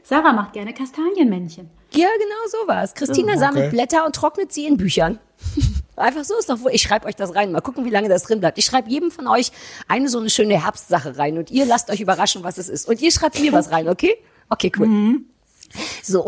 [0.03, 1.69] Sarah macht gerne Kastanienmännchen.
[1.91, 2.93] Ja, genau sowas.
[2.93, 3.75] Christina Oh, sammelt okay.
[3.75, 5.19] Blätter und trocknet sie in Büchern.
[5.95, 6.71] Einfach so ist doch wohl.
[6.73, 7.51] Ich schreibe euch das rein.
[7.51, 8.57] Mal gucken, wie lange das drin bleibt.
[8.57, 9.51] Ich schreibe jedem von euch
[9.87, 12.87] eine so eine schöne Herbstsache rein und ihr lasst euch überraschen, was es ist.
[12.87, 14.15] Und ihr schreibt mir was rein, okay?
[14.49, 14.87] Okay, cool.
[14.87, 15.25] Mhm.
[16.03, 16.25] So.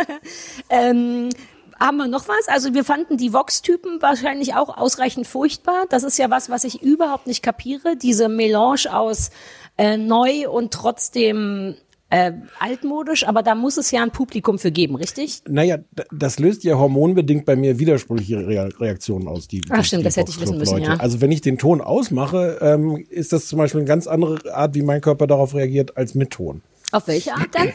[0.70, 1.30] ähm,
[1.78, 2.48] haben wir noch was?
[2.48, 5.86] Also wir fanden die Vox-Typen wahrscheinlich auch ausreichend furchtbar.
[5.88, 7.96] Das ist ja was, was ich überhaupt nicht kapiere.
[7.96, 9.30] Diese Melange aus
[9.76, 11.76] äh, neu und trotzdem
[12.14, 13.26] äh, altmodisch.
[13.26, 15.42] Aber da muss es ja ein Publikum für geben, richtig?
[15.48, 15.78] Naja,
[16.12, 19.48] das löst ja hormonbedingt bei mir widersprüchliche Rea- Reaktionen aus.
[19.48, 20.90] Die, Ach, stimmt, die das hätte ich wissen müssen, Leute.
[20.92, 20.96] ja.
[20.98, 24.74] Also wenn ich den Ton ausmache, ähm, ist das zum Beispiel eine ganz andere Art,
[24.74, 26.62] wie mein Körper darauf reagiert, als mit Ton.
[26.92, 27.72] Auf welche Art dann?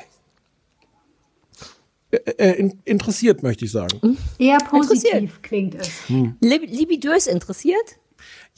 [2.12, 4.18] Äh, äh, in, interessiert, möchte ich sagen.
[4.40, 5.92] Eher positiv klingt es.
[6.42, 7.99] Lib Libidös interessiert?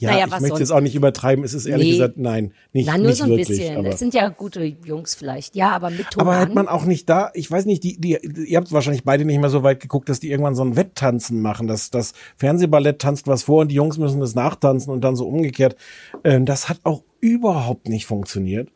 [0.02, 1.44] Ja, Naja, ich möchte jetzt auch nicht übertreiben.
[1.44, 1.92] Es ist ehrlich Nee.
[1.92, 3.46] gesagt, nein, nicht, Na, nur nicht so ein wirklich.
[3.48, 3.76] bisschen.
[3.76, 5.54] Aber, Es sind ja gute Jungs vielleicht.
[5.54, 8.18] Ja, aber mit Ton aber hat man auch nicht da, ich weiß nicht, die, die,
[8.48, 11.40] ihr habt wahrscheinlich beide nicht mehr so weit geguckt, dass die irgendwann so ein Wetttanzen
[11.40, 15.14] machen, dass das Fernsehballett tanzt was vor und die Jungs müssen das nachtanzen und dann
[15.14, 15.76] so umgekehrt.
[16.24, 18.70] Ähm, das hat auch überhaupt nicht funktioniert.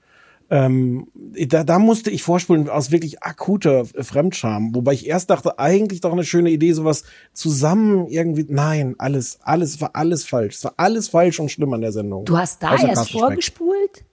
[0.48, 6.00] Ähm, da, da musste ich vorspulen aus wirklich akuter Fremdscham, wobei ich erst dachte, eigentlich
[6.00, 8.46] doch eine schöne Idee, sowas zusammen irgendwie.
[8.48, 10.56] Nein, alles, alles war alles falsch.
[10.56, 12.24] Es war alles falsch und schlimm an der Sendung.
[12.24, 14.04] Du hast da Außer erst Carsten Speck.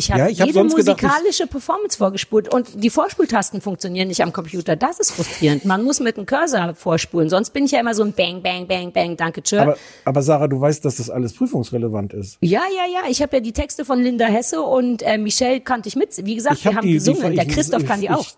[0.00, 4.08] Ich habe Ja, ich hab jede sonst gedacht, musikalische Performance vorgespult und die Vorspultasten funktionieren
[4.08, 4.74] nicht am Computer.
[4.76, 5.64] Das ist frustrierend.
[5.66, 8.66] Man muss mit dem Cursor vorspulen, sonst bin ich ja immer so ein Bang, Bang,
[8.66, 9.58] Bang, Bang, danke, tschö.
[9.58, 9.76] Aber,
[10.06, 12.38] aber Sarah, du weißt, dass das alles prüfungsrelevant ist.
[12.40, 13.10] Ja, ja, ja.
[13.10, 16.24] Ich habe ja die Texte von Linda Hesse und äh, Michelle kannte ich mit.
[16.24, 17.30] Wie gesagt, wir hab haben die, gesungen.
[17.30, 18.20] die, Der ich- Christoph ich, kann die auch.
[18.20, 18.36] Ich,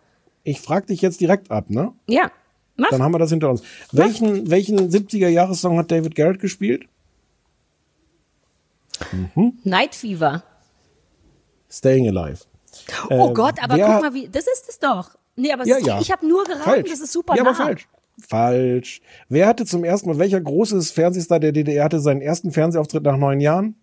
[0.56, 1.92] ich frage dich jetzt direkt ab, ne?
[2.08, 2.30] Ja.
[2.76, 2.88] Mach.
[2.90, 3.62] Dann haben wir das hinter uns.
[3.92, 6.86] Welchen, welchen 70er-Jahressong hat David Garrett gespielt?
[9.64, 10.42] Night Fever.
[11.72, 12.40] Staying Alive.
[13.10, 15.10] Oh Äh, Gott, aber wer- guck mal, wie, das ist es doch.
[15.36, 16.00] Nee, aber Ja, ist, ja.
[16.00, 16.90] ich habe nur geraten, Falsch.
[16.90, 17.50] das ist super Ja, nah.
[17.50, 17.88] aber falsch.
[18.28, 19.00] Falsch.
[19.28, 23.16] Wer hatte zum ersten Mal, welcher großes Fernsehstar der DDR hatte seinen ersten Fernsehauftritt nach
[23.16, 23.74] neun Jahren?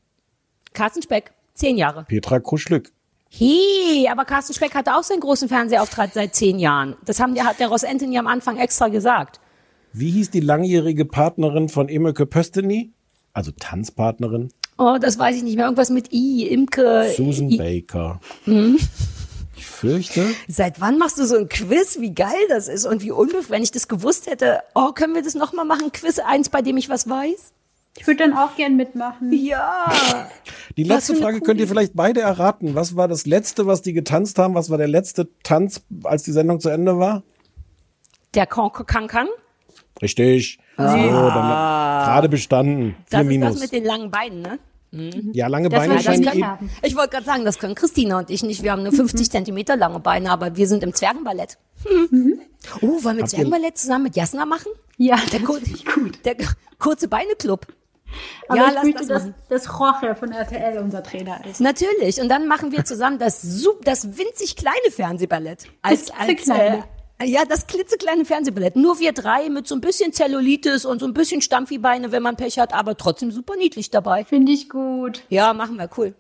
[0.73, 2.05] Carsten Speck, zehn Jahre.
[2.07, 2.91] Petra Kruschlück.
[3.31, 6.95] Hey, aber Carsten Speck hatte auch seinen großen Fernsehauftritt seit zehn Jahren.
[7.05, 9.39] Das haben, der hat der Ross Anthony am Anfang extra gesagt.
[9.93, 12.91] Wie hieß die langjährige Partnerin von Emeke Pösteny?
[13.33, 14.49] Also Tanzpartnerin?
[14.79, 15.65] Oh, das weiß ich nicht mehr.
[15.65, 17.11] Irgendwas mit I, Imke.
[17.15, 18.21] Susan I, Baker.
[18.45, 18.79] Mhm.
[19.57, 20.25] Ich fürchte.
[20.47, 21.99] Seit wann machst du so ein Quiz?
[21.99, 24.61] Wie geil das ist und wie unbef, wenn ich das gewusst hätte.
[24.73, 25.91] Oh, können wir das nochmal machen?
[25.91, 27.51] Quiz eins, bei dem ich was weiß?
[27.97, 29.33] Ich würde dann auch gern mitmachen.
[29.33, 29.91] Ja.
[30.77, 32.73] Die letzte Frage könnt ihr vielleicht beide erraten.
[32.73, 34.55] Was war das letzte, was die getanzt haben?
[34.55, 37.23] Was war der letzte Tanz, als die Sendung zu Ende war?
[38.33, 39.27] Der Kong Kang Kang.
[40.01, 40.59] Richtig.
[40.77, 42.95] So, dann gerade bestanden.
[43.09, 43.53] Das Vier ist Minus.
[43.55, 44.59] das mit den langen Beinen, ne?
[44.91, 46.69] Ja, lange Das Beine scheinen kann eh, haben.
[46.81, 48.63] Ich wollte gerade sagen, das können Christina und ich nicht.
[48.63, 51.57] Wir haben nur 50 Zentimeter lange Beine, aber wir sind im Zwergenballett.
[51.85, 54.71] Oh, wollen wir Habt Zwergenballett zusammen mit Jasna machen?
[54.97, 56.25] Ja, Der, kur finde ich gut.
[56.25, 56.35] der
[56.77, 57.67] kurze Beine-Club.
[58.47, 59.07] Aber ja, ich lass möchte, das
[59.49, 61.61] dass, dass Jorge von RTL unser Trainer ist.
[61.61, 62.19] Natürlich.
[62.19, 65.67] Und dann machen wir zusammen das, das winzig kleine Fernsehballett.
[65.83, 66.77] Als, Das als, klitzekleine.
[66.79, 66.81] äh,
[67.23, 68.75] ja, das klitzekleine Fernsehballett.
[68.75, 72.35] Nur wir drei mit so ein bisschen Zellulitis und so ein bisschen Stampfi-Beine, wenn man
[72.35, 74.23] Pech hat, aber trotzdem super niedlich dabei.
[74.23, 75.23] Finde ich gut.
[75.29, 76.13] Ja, machen wir, cool.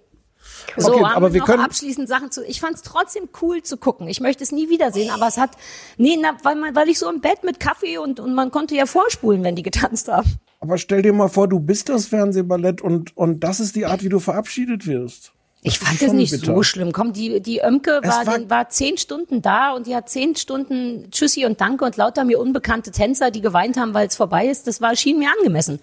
[0.77, 2.43] So, Okay, haben aber wir noch können- abschließend Sachen zu.
[2.45, 4.07] Ich fand es trotzdem cool zu gucken.
[4.07, 5.51] Ich möchte es nie wiedersehen, aber es hat,
[5.97, 8.75] nee, na, weil, man, weil ich so im Bett mit Kaffee und, und man konnte
[8.75, 10.35] ja vorspulen, wenn die getanzt haben.
[10.61, 14.03] Aber stell dir mal vor, du bist das Fernsehballett und, und das ist die Art,
[14.03, 15.33] wie du verabschiedet wirst.
[15.61, 16.45] Ich Das fand das nicht bitter.
[16.55, 16.91] so schlimm.
[16.93, 20.35] Komm, die, die Ömke war, war- war, war zehn Stunden da und die hat zehn
[20.35, 24.47] Stunden Tschüssi und Danke und lauter mir unbekannte Tänzer, die geweint haben, weil es vorbei
[24.47, 24.67] ist.
[24.67, 25.79] Das war, schien mir angemessen.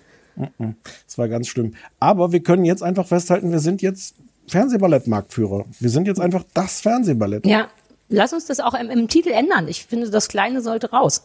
[1.06, 1.74] Das war ganz schlimm.
[2.00, 4.14] Aber wir können jetzt einfach festhalten, wir sind jetzt
[4.48, 5.64] Fernsehballettmarktführer.
[5.80, 7.46] Wir sind jetzt einfach das Fernsehballett.
[7.46, 7.68] Ja,
[8.08, 9.68] lass uns das auch im, im Titel ändern.
[9.68, 11.22] Ich finde, das Kleine sollte raus.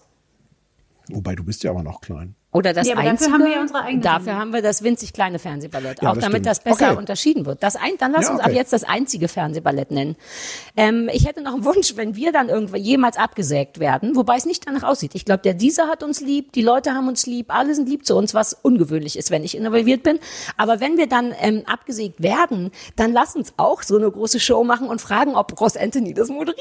[1.09, 2.35] Wobei du bist ja aber noch klein.
[2.53, 4.41] Oder das Ja, aber dafür einzige, haben wir ja unsere eigene Dafür Sendung.
[4.41, 6.01] haben wir das winzig kleine Fernsehballett.
[6.01, 6.45] Ja, auch das damit stimmt.
[6.47, 6.97] das besser Okay.
[6.97, 7.63] unterschieden wird.
[7.63, 8.49] Das ein, dann lass Ja, uns okay.
[8.49, 10.17] ab jetzt das einzige Fernsehballett nennen.
[10.75, 14.45] Ähm, ich hätte noch einen Wunsch, wenn wir dann irgendwann jemals abgesägt werden, wobei es
[14.45, 15.15] nicht danach aussieht.
[15.15, 18.05] Ich glaube, der Dieser hat uns lieb, die Leute haben uns lieb, alle sind lieb
[18.05, 20.19] zu uns, was ungewöhnlich ist, wenn ich involviert bin.
[20.57, 24.65] Aber wenn wir dann ähm, abgesägt werden, dann lass uns auch so eine große Show
[24.65, 26.59] machen und fragen, ob Ross Anthony das moderiert.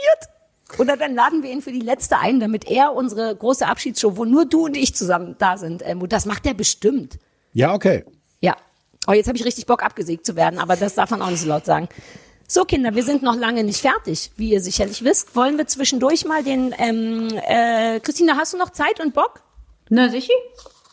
[0.79, 4.25] Oder dann laden wir ihn für die letzte ein, damit er unsere große Abschiedsshow, wo
[4.25, 7.18] nur du und ich zusammen da sind, ähm, das macht er bestimmt.
[7.53, 8.05] Ja, okay.
[8.41, 8.57] Ja.
[9.07, 11.41] Oh, jetzt habe ich richtig Bock, abgesägt zu werden, aber das darf man auch nicht
[11.41, 11.89] so laut sagen.
[12.47, 15.37] So, Kinder, wir sind noch lange nicht fertig, wie ihr sicherlich wisst.
[15.37, 19.43] Wollen wir zwischendurch mal den, ähm, äh, Christina, hast du noch Zeit und Bock?
[19.89, 20.33] Na, sicher?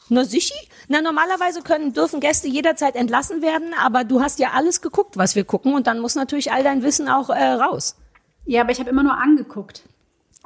[0.10, 0.54] Na, sichi?
[0.88, 5.36] Na, normalerweise können, dürfen Gäste jederzeit entlassen werden, aber du hast ja alles geguckt, was
[5.36, 7.96] wir gucken und dann muss natürlich all dein Wissen auch äh, raus.
[8.48, 9.84] Ja, aber ich habe immer nur angeguckt.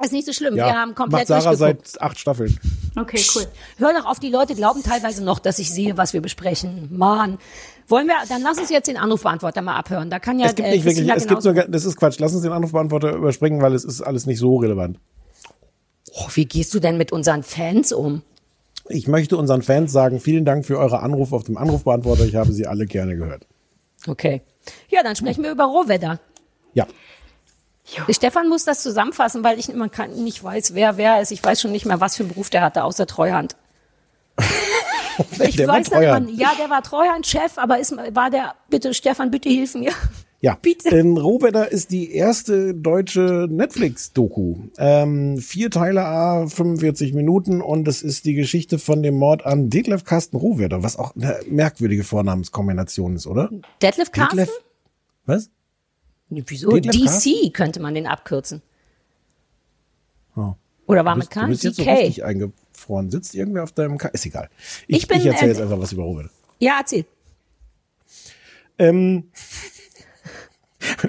[0.02, 2.58] Ist nicht so schlimm, Ja, wir haben komplett macht Sarah seit acht Staffeln.
[2.98, 3.46] Okay, cool.
[3.78, 6.88] Hör doch auf, die Leute glauben teilweise noch, dass ich sehe, was wir besprechen.
[6.90, 7.38] Mann.
[7.86, 10.10] Wollen wir, dann lass uns jetzt den Anrufbeantworter mal abhören.
[10.10, 12.18] Da kann ja es gibt äh, nicht wirklich, es gibt sogar, das ist Quatsch.
[12.18, 14.98] Lass uns den Anrufbeantworter überspringen, weil es ist alles nicht so relevant.
[16.14, 18.22] Oh, wie gehst du denn mit unseren Fans um?
[18.88, 22.24] Ich möchte unseren Fans sagen, vielen Dank für eure Anrufe auf dem Anrufbeantworter.
[22.24, 23.46] Ich habe sie alle gerne gehört.
[24.06, 24.42] Okay.
[24.88, 26.18] Ja, dann sprechen wir über Rohwetter.
[26.74, 26.86] Ja.
[28.10, 31.32] Stefan muss das zusammenfassen, weil ich immer kann, nicht weiß, wer wer ist.
[31.32, 33.56] Ich weiß schon nicht mehr, was für einen Beruf der hatte, außer Treuhand.
[35.44, 38.94] Ich Der war weiß dann immer, ja, der war Treuhandchef, aber ist, war der, bitte,
[38.94, 39.92] Stefan, bitte hilf mir.
[40.40, 40.88] Ja, Bitte.
[40.88, 44.56] in Rohwetter ist die erste deutsche Netflix-Doku.
[44.78, 49.70] Ähm, vier Teile, a 45 Minuten und es ist die Geschichte von dem Mord an
[49.70, 53.50] Detlef Carsten Rohwetter, was auch eine merkwürdige Vornamenskombination ist, oder?
[53.82, 54.38] Detlef Carsten?
[54.38, 54.60] Detlef,
[55.26, 55.50] was?
[56.34, 56.70] Wieso?
[56.70, 57.52] Detlef DC Carsten?
[57.52, 58.62] könnte man den abkürzen.
[60.36, 60.54] Oh.
[60.86, 61.46] Oder war mit bist, du K?
[61.46, 61.92] bist jetzt so DK.
[61.92, 63.10] richtig eingefroren.
[63.10, 64.08] Sitzt irgendwer auf deinem K?
[64.08, 64.48] Ist egal.
[64.88, 66.30] Ich, Ich bin, ich erzähle äh, jetzt einfach was über Rohwetter.
[66.58, 67.04] Ja, erzähl.
[68.78, 69.30] Ähm,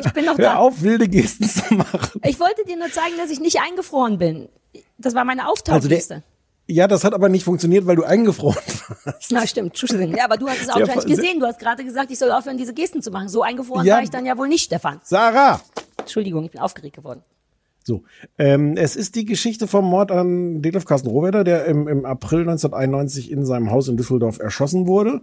[0.04, 0.56] Ich bin noch hör da.
[0.58, 2.22] auf, wilde Gesten zu machen.
[2.26, 4.50] Ich wollte dir nur zeigen, dass ich nicht eingefroren bin.
[4.98, 6.24] Das war meine Also Auftauchliste.
[6.68, 8.58] Ja, das hat aber nicht funktioniert, weil du eingefroren
[9.06, 9.32] warst.
[9.32, 10.16] Na stimmt, Entschuldigung.
[10.16, 11.40] Ja, aber du hast es auch gleich ver- gesehen.
[11.40, 13.30] Du hast gerade gesagt, ich soll aufhören, diese Gesten zu machen.
[13.30, 13.96] So eingefroren Ja.
[13.96, 15.00] war ich dann ja wohl nicht, Stefan.
[15.04, 15.62] Sarah!
[16.00, 17.24] Entschuldigung, ich bin aufgeregt geworden.
[17.84, 18.04] So,
[18.38, 22.42] ähm, es ist die Geschichte vom Mord an Detlef Carsten Rohwedder, der im, im April
[22.42, 25.22] 1991 in seinem Haus in Düsseldorf erschossen wurde.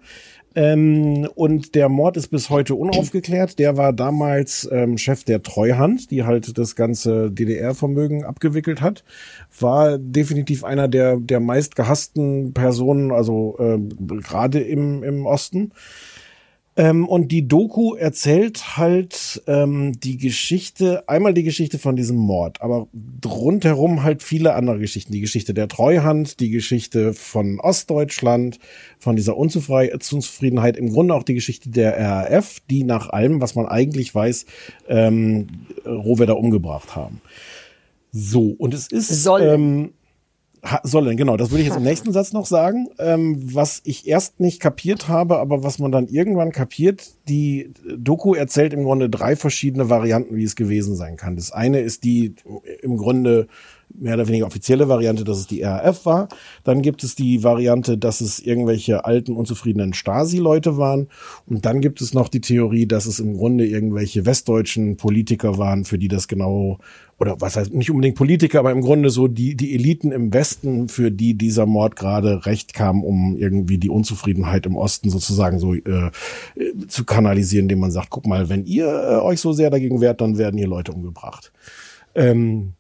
[0.55, 3.59] Ähm, und der Mord ist bis heute unaufgeklärt.
[3.59, 9.05] Der war damals ähm, Chef der Treuhand, die halt das ganze DDR-Vermögen abgewickelt hat.
[9.59, 13.89] War definitiv einer der, der meist gehassten Personen, also ähm,
[14.23, 15.73] gerade im, im Osten.
[16.77, 22.63] Ähm, und die Doku erzählt halt ähm, die Geschichte, einmal die Geschichte von diesem Mord,
[22.63, 22.87] aber
[23.27, 25.13] rundherum halt viele andere Geschichten.
[25.13, 28.61] Die Geschichte der Treuhand, die Geschichte von Ostdeutschland,
[28.99, 33.67] von dieser Unzufriedenheit, im Grunde auch die Geschichte der RAF, die nach allem, was man
[33.67, 34.47] eigentlich weiß,
[34.89, 35.49] ähm,
[35.85, 37.21] Rohwedder umgebracht haben.
[38.13, 39.09] So, und es ist...
[39.09, 39.55] Sollen.
[39.55, 39.93] Ähm,
[40.83, 42.89] sollen, genau, das würde ich jetzt im nächsten Satz noch sagen.
[42.99, 48.35] Ähm, was ich erst nicht kapiert habe, aber was man dann irgendwann kapiert, die Doku
[48.35, 51.37] erzählt im Grunde drei verschiedene Varianten, wie es gewesen sein kann.
[51.37, 52.35] Das eine ist die
[52.83, 53.49] im Grunde
[53.99, 56.29] mehr oder weniger offizielle Variante, dass es die RAF war.
[56.65, 61.09] Dann gibt es die Variante, dass es irgendwelche alten, unzufriedenen Stasi-Leute waren.
[61.47, 65.85] Und dann gibt es noch die Theorie, dass es im Grunde irgendwelche westdeutschen Politiker waren,
[65.85, 66.79] für die das genau
[67.21, 70.89] oder was heißt nicht unbedingt Politiker, aber im Grunde so die, die Eliten im Westen,
[70.89, 75.75] für die dieser Mord gerade recht kam, um irgendwie die Unzufriedenheit im Osten sozusagen so
[75.75, 76.11] äh,
[76.89, 80.23] zu kanalisieren, indem man sagt, guck mal, wenn ihr äh, euch so sehr dagegen wehrt,
[80.23, 81.53] dann werden hier Leute umgebracht.
[82.15, 82.73] Ähm,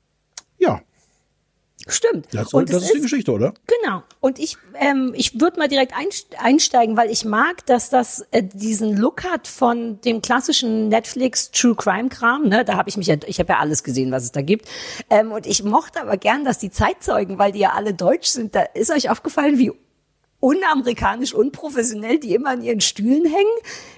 [1.87, 2.27] Stimmt.
[2.33, 3.55] das, Und das ist die Geschichte, oder?
[3.83, 4.03] Genau.
[4.21, 8.43] Und ich, ähm, ich würde mal direkt einst- einsteigen, weil ich mag, dass das äh,
[8.43, 12.49] diesen Look hat von dem klassischen Netflix True Crime Kram.
[12.49, 12.65] Ne?
[12.65, 14.69] Da habe ich mich ja, ich habe ja alles gesehen, was es da gibt.
[15.09, 18.55] Ähm, und ich mochte aber gern, dass die Zeitzeugen, weil die ja alle deutsch sind,
[18.55, 19.73] da ist euch aufgefallen, wie
[20.41, 23.51] unamerikanisch, unprofessionell, die immer an ihren Stühlen hängen.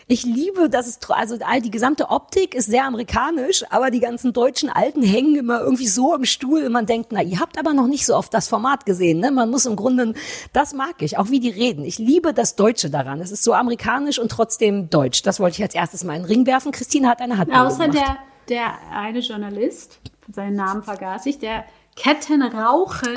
[0.09, 4.33] Ich liebe, dass es, also all die gesamte Optik ist sehr amerikanisch, aber die ganzen
[4.33, 7.73] deutschen Alten hängen immer irgendwie so im Stuhl und man denkt, na, ihr habt aber
[7.73, 9.31] noch nicht so oft das Format gesehen, ne?
[9.31, 10.15] Man muss im Grunde,
[10.53, 11.85] das mag ich, auch wie die reden.
[11.85, 13.21] Ich liebe das Deutsche daran.
[13.21, 15.23] Es ist so amerikanisch und trotzdem deutsch.
[15.23, 16.73] Das wollte ich als erstes mal in den Ring werfen.
[16.73, 18.19] Christine hat eine Hand Außer der,
[18.49, 21.65] der eine Journalist, seinen Namen vergaß ich, der
[21.95, 23.15] Kettenrauchen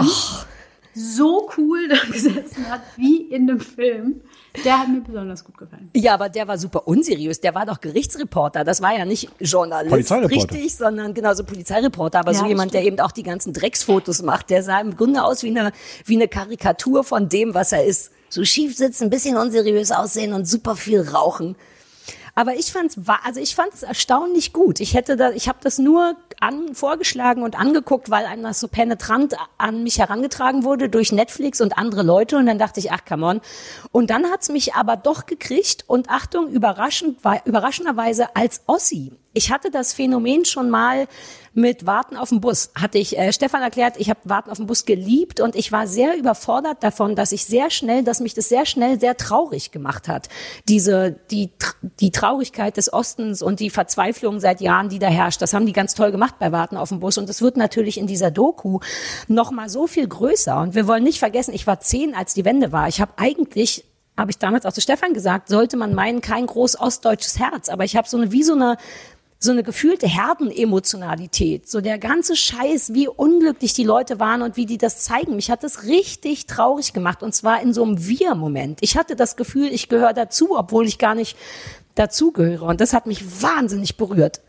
[0.95, 4.21] so cool da gesessen hat, wie in dem Film.
[4.63, 5.89] Der hat mir besonders gut gefallen.
[5.93, 7.41] Ja, aber der war super unseriös.
[7.41, 8.63] Der war doch Gerichtsreporter.
[8.63, 12.19] Das war ja nicht Journalist, richtig, sondern genauso Polizeireporter.
[12.19, 15.23] Aber Ja, so jemand, der eben auch die ganzen Drecksfotos macht, der sah im Grunde
[15.23, 15.73] aus wie eine,
[16.05, 18.11] wie eine Karikatur von dem, was er ist.
[18.29, 21.55] So schief sitzen, ein bisschen unseriös aussehen und super viel rauchen.
[22.37, 24.81] Aber ich fand's, also ich fand es erstaunlich gut.
[24.81, 26.15] Ich hätte da, ich habe das nur
[26.45, 31.59] an, vorgeschlagen und angeguckt, weil einem das so penetrant an mich herangetragen wurde durch Netflix
[31.59, 32.37] und andere Leute.
[32.37, 33.41] Und dann dachte ich, ach, come on.
[33.91, 39.13] Und dann hat's mich aber doch gekriegt und Achtung, überraschend, überraschenderweise als Ossi.
[39.35, 41.07] Ich hatte das Phänomen schon mal
[41.53, 42.71] mit Warten auf den Bus.
[42.73, 45.87] Hatte ich äh, Stefan erklärt, ich habe Warten auf den Bus geliebt und ich war
[45.87, 50.07] sehr überfordert davon, dass ich sehr schnell, dass mich das sehr schnell sehr traurig gemacht
[50.07, 50.29] hat.
[50.69, 51.51] Diese die
[51.99, 55.41] die Traurigkeit des Ostens und die Verzweiflung seit Jahren, die da herrscht.
[55.41, 57.97] Das haben die ganz toll gemacht bei Warten auf den Bus und es wird natürlich
[57.97, 58.79] in dieser Doku
[59.27, 60.57] noch mal so viel größer.
[60.61, 62.87] Und wir wollen nicht vergessen, ich war zehn, als die Wende war.
[62.87, 63.83] Ich habe eigentlich
[64.17, 67.69] habe ich damals auch zu Stefan gesagt, sollte man meinen, kein groß ostdeutsches Herz.
[67.69, 68.77] Aber ich habe so eine, wie so eine,
[69.45, 71.69] so eine gefühlte Herdenemotionalität.
[71.69, 75.35] So der ganze Scheiß, wie unglücklich die Leute waren und wie die das zeigen.
[75.35, 77.23] Mich hat das richtig traurig gemacht.
[77.23, 78.79] Und zwar in so einem Wir-Moment.
[78.81, 81.37] Ich hatte das Gefühl, ich gehöre dazu, obwohl ich gar nicht
[81.95, 82.65] dazugehöre.
[82.65, 84.41] Und das hat mich wahnsinnig berührt.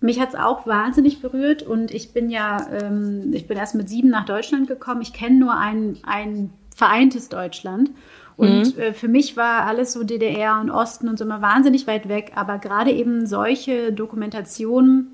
[0.00, 4.10] Mich hat's auch wahnsinnig berührt und ich bin ja, ähm, ich bin erst mit sieben
[4.10, 5.00] nach Deutschland gekommen.
[5.00, 7.90] Ich kenne nur ein, ein vereintes Deutschland.
[8.36, 12.08] Und äh, für mich war alles so DDR und Osten und so immer wahnsinnig weit
[12.08, 12.32] weg.
[12.34, 15.12] Aber gerade eben solche Dokumentationen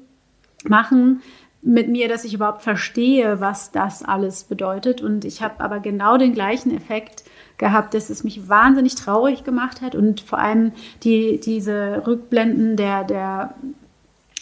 [0.65, 1.23] machen
[1.63, 5.01] mit mir, dass ich überhaupt verstehe, was das alles bedeutet.
[5.01, 7.23] Und ich habe aber genau den gleichen Effekt
[7.59, 10.73] gehabt, dass es mich wahnsinnig traurig gemacht hat und vor allem
[11.05, 13.55] die, diese Rückblenden der, der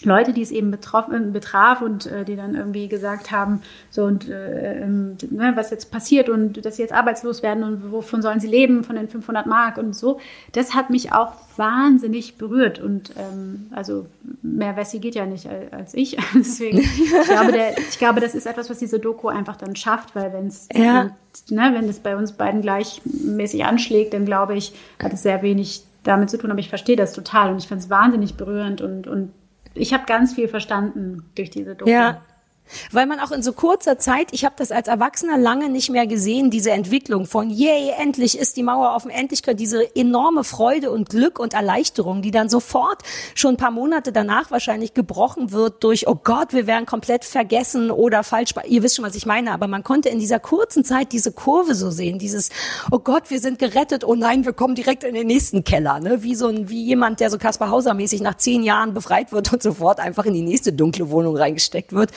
[0.03, 4.29] Leute, die es eben betroffen, betraf und äh, die dann irgendwie gesagt haben, so und
[4.29, 8.41] äh, ähm, ne, was jetzt passiert und dass sie jetzt arbeitslos werden und wovon sollen
[8.41, 10.19] sie leben, von den 500 Mark und so.
[10.53, 14.07] Das hat mich auch wahnsinnig berührt und ähm, also
[14.43, 16.17] mehr Wessi geht ja nicht al- als ich.
[16.35, 20.15] Deswegen, ich glaube, der, ich glaube, das ist etwas, was diese Doku einfach dann schafft,
[20.17, 21.11] weil wenn es Ja.
[21.51, 24.73] ne, wenn es bei uns beiden gleichmäßig anschlägt, dann glaube ich,
[25.03, 27.83] hat es sehr wenig damit zu tun, aber ich verstehe das total und ich fand
[27.83, 29.33] es wahnsinnig berührend und, und
[29.75, 31.91] ich habe ganz viel verstanden durch diese Doku.
[31.91, 32.23] Ja.
[32.93, 36.07] Weil man auch in so kurzer Zeit, ich habe das als Erwachsener lange nicht mehr
[36.07, 40.91] gesehen, diese Entwicklung von, yay, endlich ist die Mauer offen, endlich können diese enorme Freude
[40.91, 43.03] und Glück und Erleichterung, die dann sofort
[43.35, 47.91] schon ein paar Monate danach wahrscheinlich gebrochen wird durch, oh Gott, wir werden komplett vergessen
[47.91, 51.13] oder falsch, ihr wisst schon, was ich meine, aber man konnte in dieser kurzen Zeit
[51.13, 52.51] diese Kurve so sehen, dieses,
[52.91, 56.23] oh Gott, wir sind gerettet, oh nein, wir kommen direkt in den nächsten Keller, ne?
[56.23, 59.53] wie so ein, wie jemand, der so Kaspar Hauser mäßig nach zehn Jahren befreit wird
[59.53, 62.11] und sofort einfach in die nächste dunkle Wohnung reingesteckt wird.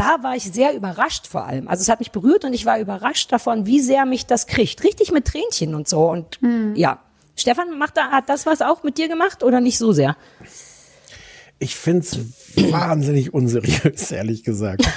[0.00, 1.68] Da war ich sehr überrascht vor allem.
[1.68, 4.82] Also es hat mich berührt und ich war überrascht davon, wie sehr mich das kriegt.
[4.82, 6.08] Richtig mit Tränchen und so.
[6.08, 6.38] Und
[6.74, 7.00] ja.
[7.36, 10.16] Stefan, macht da, hat das was auch mit dir gemacht oder nicht so sehr?
[11.58, 12.18] Ich find's
[12.56, 14.88] wahnsinnig unseriös, ehrlich gesagt.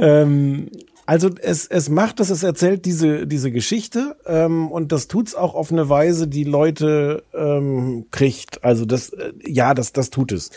[0.00, 0.70] ähm,
[1.08, 5.54] also es, es macht es, es erzählt diese, diese Geschichte ähm, und das tut's auch
[5.54, 8.62] auf eine Weise, die Leute ähm, kriegt.
[8.62, 10.50] Also das, äh, ja, das, das tut es.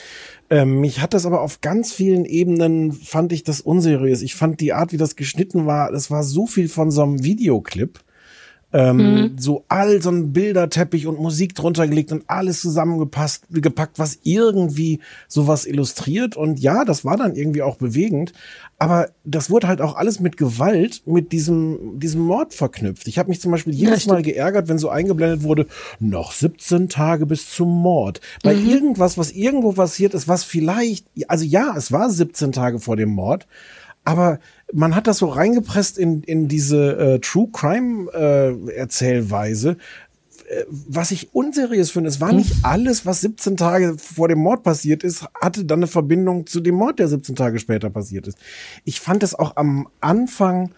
[0.49, 4.21] Ähm, mich hat das aber auf ganz vielen Ebenen, fand ich das unseriös.
[4.21, 7.23] Ich fand die Art, wie das geschnitten war, das war so viel von so einem
[7.23, 8.01] Videoclip.
[8.73, 14.19] Ähm, So all so ein Bilderteppich und Musik drunter gelegt und alles zusammengepasst, gepackt, was
[14.23, 16.37] irgendwie sowas illustriert.
[16.37, 18.33] Und ja, das war dann irgendwie auch bewegend.
[18.79, 23.07] Aber das wurde halt auch alles mit Gewalt, mit diesem, diesem Mord verknüpft.
[23.07, 25.67] Ich habe mich zum Beispiel jedes Mal geärgert, wenn so eingeblendet wurde,
[25.99, 28.21] noch 17 Tage bis zum Mord.
[28.41, 32.95] Bei irgendwas, was irgendwo passiert ist, was vielleicht, also ja, es war 17 Tage vor
[32.95, 33.47] dem Mord,
[34.03, 34.39] aber
[34.73, 39.77] man hat das so reingepresst in, in diese äh, True Crime äh, Erzählweise,
[40.49, 42.09] äh, was ich unseriös finde.
[42.09, 45.87] Es war nicht alles, was 17 Tage vor dem Mord passiert ist, hatte dann eine
[45.87, 48.37] Verbindung zu dem Mord, der 17 Tage später passiert ist.
[48.83, 50.71] Ich fand es auch am Anfang,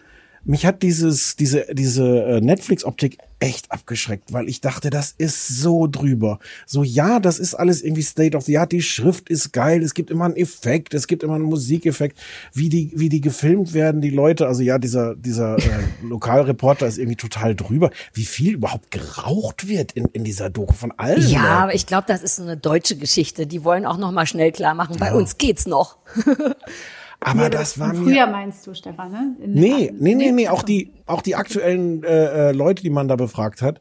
[0.44, 5.86] mich hat dieses, diese, diese äh, Netflix-Optik echt abgeschreckt, weil ich dachte, das ist so
[5.86, 6.38] drüber.
[6.66, 8.72] So, ja, das ist alles irgendwie State of the Art.
[8.72, 9.82] Die Schrift ist geil.
[9.82, 10.94] Es gibt immer einen Effekt.
[10.94, 12.18] Es gibt immer einen Musikeffekt.
[12.52, 14.46] Wie die, wie die gefilmt werden, die Leute.
[14.46, 17.90] Also ja, dieser, dieser äh, Lokalreporter ist irgendwie total drüber.
[18.12, 21.28] Wie viel überhaupt geraucht wird in, in dieser Doku von allen.
[21.28, 21.52] Ja, Leuten.
[21.52, 23.46] aber ich glaube, das ist so eine deutsche Geschichte.
[23.46, 24.96] Die wollen auch noch mal schnell klar machen.
[24.98, 25.98] Bei uns geht's noch.
[27.24, 28.12] aber Ja, das war von mir.
[28.12, 29.36] früher meinst du, Stefan, ne?
[29.42, 33.08] In- Nee, nee, nee, nee, auch die, auch die aktuellen äh, äh, Leute, die man
[33.08, 33.80] da befragt hat,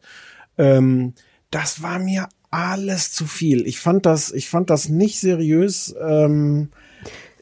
[0.57, 1.13] ähm,
[1.51, 3.65] das war mir alles zu viel.
[3.67, 5.93] Ich fand das, ich fand das nicht seriös.
[6.01, 6.69] Ähm,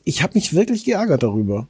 [0.03, 1.67] ich habe mich wirklich geärgert darüber.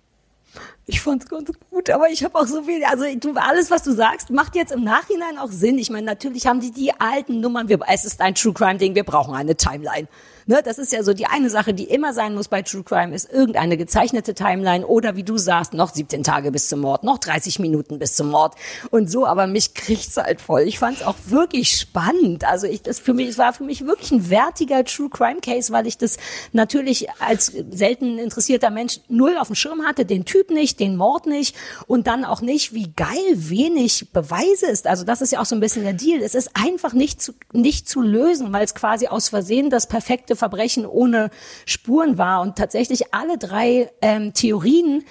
[0.87, 3.93] Ich fand's ganz gut, aber ich habe auch so viel, also du, alles, was du
[3.93, 5.77] sagst, macht jetzt im Nachhinein auch Sinn.
[5.77, 8.93] Ich meine, natürlich haben die die alten Nummern, wir, es ist ein True Crime Ding,
[8.95, 10.07] wir brauchen eine Timeline.
[10.51, 13.15] Ne, das ist ja so die eine Sache, die immer sein muss bei True Crime,
[13.15, 17.19] ist irgendeine gezeichnete Timeline oder wie du sagst, noch 17 Tage bis zum Mord, noch
[17.19, 18.55] 30 Minuten bis zum Mord
[18.89, 20.63] und so, aber mich kriegt's halt voll.
[20.63, 22.43] Ich fand's auch wirklich spannend.
[22.43, 25.71] Also ich, das für mich, es war für mich wirklich ein wertiger True Crime Case,
[25.71, 26.17] weil ich das
[26.51, 31.27] natürlich als selten interessierter Mensch null auf dem Schirm hatte, den Typ nicht, den Mord
[31.27, 31.55] nicht
[31.87, 34.85] und dann auch nicht, wie geil wenig Beweise ist.
[34.85, 36.21] Also das ist ja auch so ein bisschen der Deal.
[36.21, 40.40] Es ist einfach nicht zu, nicht zu lösen, weil es quasi aus Versehen das perfekte
[40.41, 41.29] Verbrechen ohne
[41.65, 45.03] Spuren war und tatsächlich alle drei ähm, Theorien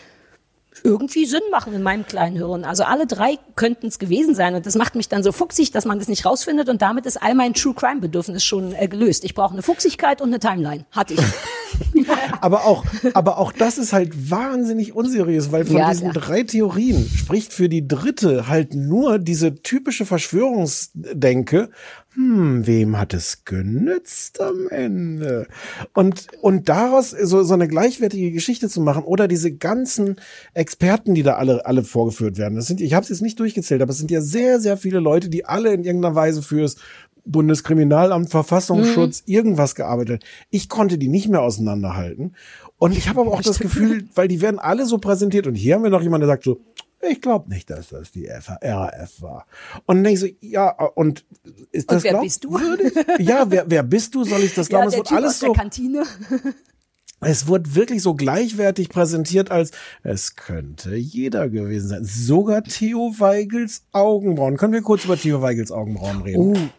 [0.82, 2.64] irgendwie Sinn machen in meinem kleinen Hirn.
[2.64, 5.84] Also alle drei könnten es gewesen sein und das macht mich dann so fuchsig, dass
[5.84, 9.24] man das nicht rausfindet und damit ist all mein True Crime Bedürfnis schon äh, gelöst.
[9.24, 10.86] Ich brauche eine Fuchsigkeit und eine Timeline.
[10.90, 11.20] Hatte ich.
[12.40, 12.84] Aber auch,
[13.14, 16.24] aber auch das ist halt wahnsinnig unseriös, weil von Ja, diesen klar.
[16.24, 21.70] drei Theorien spricht für die dritte halt nur diese typische Verschwörungsdenke.
[22.14, 25.46] Hm, wem hat es genützt am Ende?
[25.94, 30.16] Und, und daraus so, so eine gleichwertige Geschichte zu machen oder diese ganzen
[30.52, 32.56] Experten, die da alle, alle vorgeführt werden.
[32.56, 34.98] Das sind, ich habe es jetzt nicht durchgezählt, aber es sind ja sehr, sehr viele
[34.98, 36.76] Leute, die alle in irgendeiner Weise fürs
[37.24, 40.24] Bundeskriminalamt, Verfassungsschutz, irgendwas gearbeitet.
[40.50, 42.34] Ich konnte die nicht mehr auseinanderhalten.
[42.78, 45.74] Und ich habe aber auch das Gefühl, weil die werden alle so präsentiert und hier
[45.74, 46.60] haben wir noch jemanden, der sagt so,
[47.08, 49.46] ich glaube nicht, dass das die RAF war.
[49.86, 51.24] Und dann denke ich so, ja, und
[51.72, 52.58] ist Und das wer glaub- bist du?
[53.18, 54.24] Ja, wer, wer bist du?
[54.24, 54.84] Soll ich das glauben?
[54.84, 56.04] ja, es der wird Typ alles aus der so, Kantine.
[57.20, 59.70] es wird wirklich so gleichwertig präsentiert, als
[60.02, 62.04] es könnte jeder gewesen sein.
[62.04, 64.56] Sogar Theo Weigels Augenbrauen.
[64.56, 66.70] Können wir kurz über Theo Weigels Augenbrauen reden?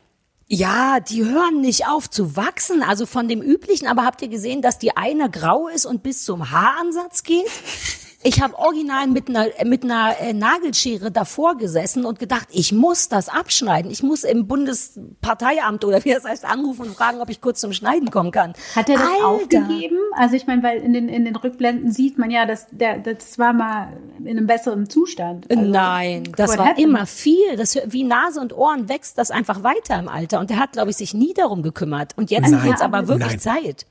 [0.48, 2.84] Ja, die hören nicht auf zu wachsen.
[2.84, 6.26] Also von dem üblichen, aber habt ihr gesehen, dass die eine grau ist und bis
[6.26, 7.46] zum Haaransatz geht?
[8.24, 13.10] Ich habe original mit einer mit einer äh, Nagelschere davor gesessen und gedacht, ich muss
[13.10, 13.90] das abschneiden.
[13.90, 17.74] Ich muss im Bundesparteiamt oder wie das heißt anrufen und fragen, ob ich kurz zum
[17.74, 18.54] Schneiden kommen kann.
[18.76, 19.28] Hat er das Alter.
[19.28, 19.98] aufgegeben?
[20.16, 23.40] Also ich meine, weil in den, in den Rückblenden sieht man ja, dass der, das
[23.40, 25.50] war mal in einem besseren Zustand.
[25.50, 26.80] Also, Nein, das war happened?
[26.80, 27.56] immer viel.
[27.58, 30.40] Das wie Nase und Ohren wächst das einfach weiter im Alter.
[30.40, 32.18] Und der hat, glaube ich, sich nie darum gekümmert.
[32.18, 33.40] Und jetzt wird's aber wirklich Nein.
[33.40, 33.86] Zeit.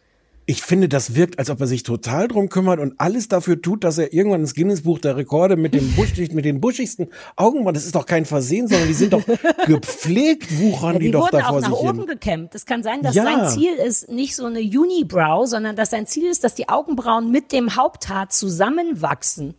[0.50, 3.84] Ich finde, das wirkt, als ob er sich total drum kümmert und alles dafür tut,
[3.84, 7.06] dass er irgendwann ins Guinness-Buch der Rekorde mit dem buschig, mit den buschigsten
[7.36, 9.22] Augenbrauen, das ist doch kein Versehen, sondern die sind doch
[9.66, 12.06] gepflegt, wuchern Ja, die, die doch wurden da auch vor nach sich oben hin.
[12.08, 12.54] gekämmt.
[12.56, 13.22] Es kann sein, dass Ja.
[13.22, 17.30] sein Ziel ist, nicht so eine Unibrow, sondern dass sein Ziel ist, dass die Augenbrauen
[17.30, 19.54] mit dem Haupthaar zusammenwachsen.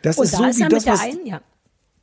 [0.00, 1.40] Das Und ist da so ist wie er das, mit der was, einen, ja.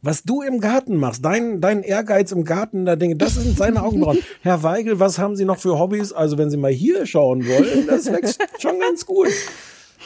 [0.02, 3.84] Was du im Garten machst, dein, dein Ehrgeiz im Garten, da denke, das sind seine
[3.84, 4.19] Augenbrauen.
[4.41, 6.11] Herr Weigel, was haben Sie noch für Hobbys?
[6.11, 9.30] Also wenn Sie mal hier schauen wollen, das wächst schon ganz gut.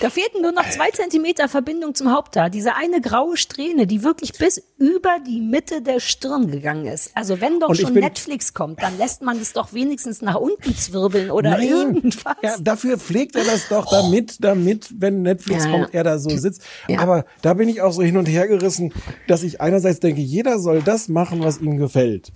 [0.01, 2.49] Da fehlten nur noch zwei Zentimeter Verbindung zum Haupthaar.
[2.49, 7.11] Diese eine graue Strähne, die wirklich bis über die Mitte der Stirn gegangen ist.
[7.15, 11.31] Also wenn doch schon Netflix kommt, dann lässt man es doch wenigstens nach unten zwirbeln
[11.31, 12.35] oder irgendwas.
[12.41, 15.71] Ja, dafür pflegt er das doch, damit, damit, wenn Netflix ja.
[15.71, 16.61] kommt, er da so sitzt.
[16.89, 16.99] Ja.
[16.99, 18.93] Aber da bin ich auch so hin und her gerissen,
[19.27, 22.33] dass ich einerseits denke, jeder soll das machen, was ihm gefällt.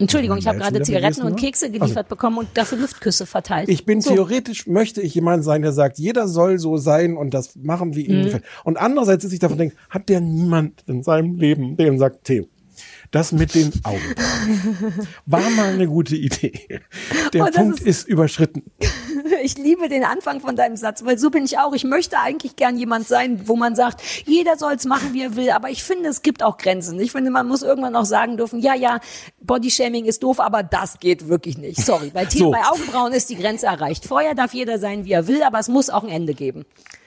[0.00, 1.38] Entschuldigung, ich habe Welchen gerade Zigaretten und noch?
[1.38, 3.68] Kekse geliefert bekommen und dafür Luftküsse verteilt.
[3.68, 4.14] Ich bin So.
[4.14, 8.06] theoretisch, möchte ich jemand sein, der sagt, jeder soll so sein und das machen, wie
[8.06, 8.24] ihm Mhm.
[8.24, 8.44] gefällt.
[8.64, 12.24] Und andererseits sitze ich davon denke, hat der niemand in seinem Leben, der ihm sagt,
[12.24, 12.46] Theo,
[13.10, 15.08] Das mit den Augenbrauen.
[15.26, 16.80] War mal eine gute Idee.
[17.32, 18.62] Der Oh, Punkt ist- ist überschritten.
[19.42, 21.72] Ich liebe den Anfang von deinem Satz, weil so bin ich auch.
[21.72, 25.34] Ich möchte eigentlich gern jemand sein, wo man sagt, jeder soll es machen, wie er
[25.36, 26.98] will, aber ich finde, es gibt auch Grenzen.
[27.00, 29.00] Ich finde, man muss irgendwann auch sagen dürfen, ja, ja,
[29.40, 31.80] Bodyshaming ist doof, aber das geht wirklich nicht.
[31.84, 32.50] Sorry, bei, So.
[32.50, 34.04] bei Augenbrauen ist die Grenze erreicht.
[34.04, 36.66] Vorher darf jeder sein, wie er will, aber es muss auch ein Ende geben.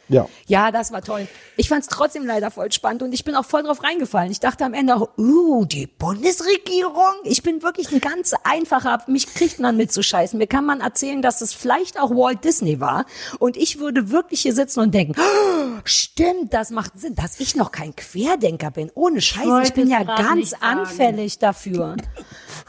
[0.09, 0.27] Ja.
[0.47, 1.27] Ja, das war toll.
[1.55, 4.31] Ich fand es trotzdem leider voll spannend und ich bin auch voll drauf reingefallen.
[4.31, 7.13] Ich dachte am Ende auch, uh, die Bundesregierung.
[7.23, 10.37] Ich bin wirklich ein ganz einfacher, mich kriegt man mit zu scheißen.
[10.37, 13.05] Mir kann man erzählen, dass es vielleicht auch Walt Disney war
[13.39, 17.55] und ich würde wirklich hier sitzen und denken, oh, stimmt, das macht Sinn, dass ich
[17.55, 18.91] noch kein Querdenker bin.
[18.95, 21.95] Ohne Scheiß, ich, bin ja ganz anfällig dafür.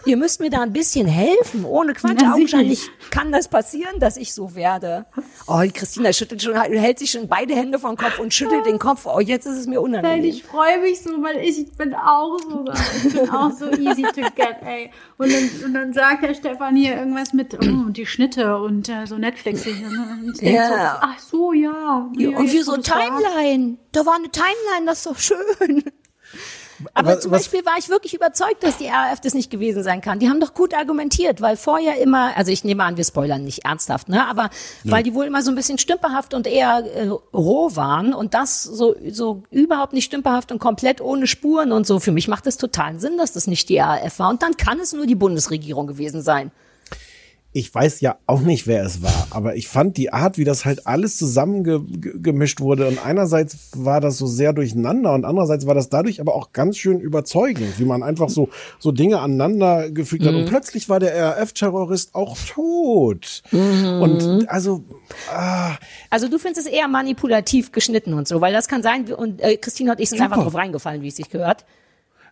[0.06, 1.64] Ihr müsst mir da ein bisschen helfen.
[1.64, 3.10] Ohne Quatsch, Na, augenscheinlich sicherlich.
[3.10, 5.06] kann das passieren, dass ich so werde.
[5.46, 8.78] Oh, die Christina schüttelt schon, hält sich schon beide Hände vom Kopf und schüttelt den
[8.78, 9.06] Kopf.
[9.06, 10.24] Oh, jetzt ist es mir Nein, unangenehm.
[10.24, 12.64] ich freue mich so, weil ich bin auch so,
[13.06, 14.90] ich bin auch so easy to get, ey.
[15.16, 19.06] Und dann, und dann sagt der Stefan hier irgendwas mit, oh, die Schnitte und äh,
[19.06, 19.66] so Netflix.
[19.66, 20.68] Und ich Ja.
[20.68, 22.10] so, ach so, ja.
[22.16, 22.76] Ja, ja und wie so.
[22.76, 23.78] Timeline.
[23.92, 25.82] Da war eine Timeline, das ist doch schön.
[26.94, 30.00] Aber Was- zum Beispiel war ich wirklich überzeugt, dass die RAF das nicht gewesen sein
[30.00, 30.18] kann.
[30.18, 33.64] Die haben doch gut argumentiert, weil vorher immer, also ich nehme an, wir spoilern nicht
[33.64, 34.26] ernsthaft, ne?
[34.26, 34.50] Aber
[34.84, 38.62] weil die wohl immer so ein bisschen stümperhaft und eher äh, roh waren und das
[38.62, 42.00] so so überhaupt nicht stümperhaft und komplett ohne Spuren und so.
[42.00, 44.30] Für mich macht es totalen Sinn, dass das nicht die RAF war.
[44.30, 46.50] Und dann kann es nur die Bundesregierung gewesen sein.
[47.56, 50.64] Ich weiß ja auch nicht, wer es war, aber ich fand die Art, wie das
[50.64, 52.88] halt alles zusammengemischt wurde.
[52.88, 56.76] Und einerseits war das so sehr durcheinander und andererseits war das dadurch aber auch ganz
[56.76, 58.48] schön überzeugend, wie man einfach so,
[58.80, 60.34] so Dinge aneinander gefügt hat.
[60.34, 63.44] Und plötzlich war der RAF-Terrorist auch tot.
[63.52, 64.82] Und also,
[65.32, 65.76] ah,
[66.10, 69.56] Also du findest es eher manipulativ geschnitten und so, weil das kann sein, und äh,
[69.58, 70.50] Christine und ich sind einfach Super.
[70.50, 71.64] drauf reingefallen, wie es sich gehört.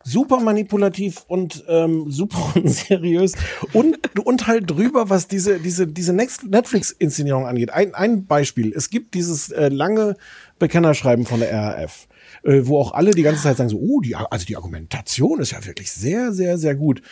[0.04, 3.32] Super manipulativ und ähm, super unseriös
[3.72, 7.72] und und halt drüber, was diese diese diese Next- Netflix-Inszenierung angeht.
[7.72, 10.16] Ein ein Beispiel: Es gibt dieses äh, lange
[10.58, 12.06] Bekennerschreiben von der RAF,
[12.44, 15.52] äh, wo auch alle die ganze Zeit sagen so, oh, die also die Argumentation ist
[15.52, 17.02] ja wirklich sehr sehr sehr gut.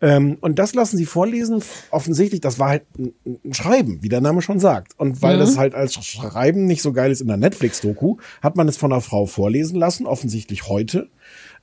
[0.00, 1.62] Ähm, und das lassen sie vorlesen.
[1.90, 3.14] Offensichtlich, das war halt ein,
[3.44, 4.92] ein Schreiben, wie der Name schon sagt.
[4.98, 8.68] Und weil das halt als Schreiben nicht so geil ist in der Netflix-Doku, hat man
[8.68, 11.08] es von einer Frau vorlesen lassen, offensichtlich heute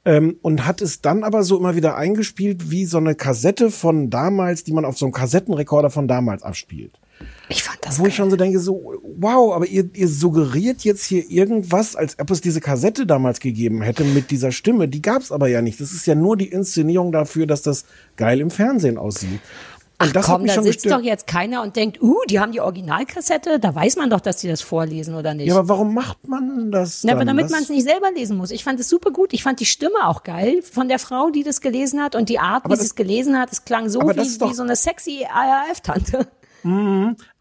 [0.05, 4.09] ähm, und hat es dann aber so immer wieder eingespielt wie so eine Kassette von
[4.09, 6.99] damals, die man auf so einem Kassettenrekorder von damals abspielt.
[7.47, 8.09] Ich fand das Wo geil.
[8.09, 12.29] ich schon so denke, so, wow, aber ihr, ihr suggeriert jetzt hier irgendwas, als ob
[12.31, 14.87] es diese Kassette damals gegeben hätte mit dieser Stimme.
[14.87, 15.79] Die gab es aber ja nicht.
[15.79, 19.39] Das ist ja nur die Inszenierung dafür, dass das geil im Fernsehen aussieht.
[19.97, 20.99] Ach komm, da sitzt gestört.
[20.99, 24.37] doch jetzt keiner und denkt, uh, die haben die Originalkassette, da weiß man doch, dass
[24.37, 25.47] die das vorlesen oder nicht.
[25.47, 27.03] Ja, aber warum macht man das?
[27.03, 27.27] Na, aber dann?
[27.35, 28.51] damit man es nicht selber lesen muss.
[28.51, 29.31] Ich fand es super gut.
[29.33, 32.39] Ich fand die Stimme auch geil von der Frau, die das gelesen hat und die
[32.39, 33.51] Art, wie Aber sie das- es gelesen hat.
[33.51, 36.27] Es klang so wie, doch- wie so eine sexy ARF-Tante.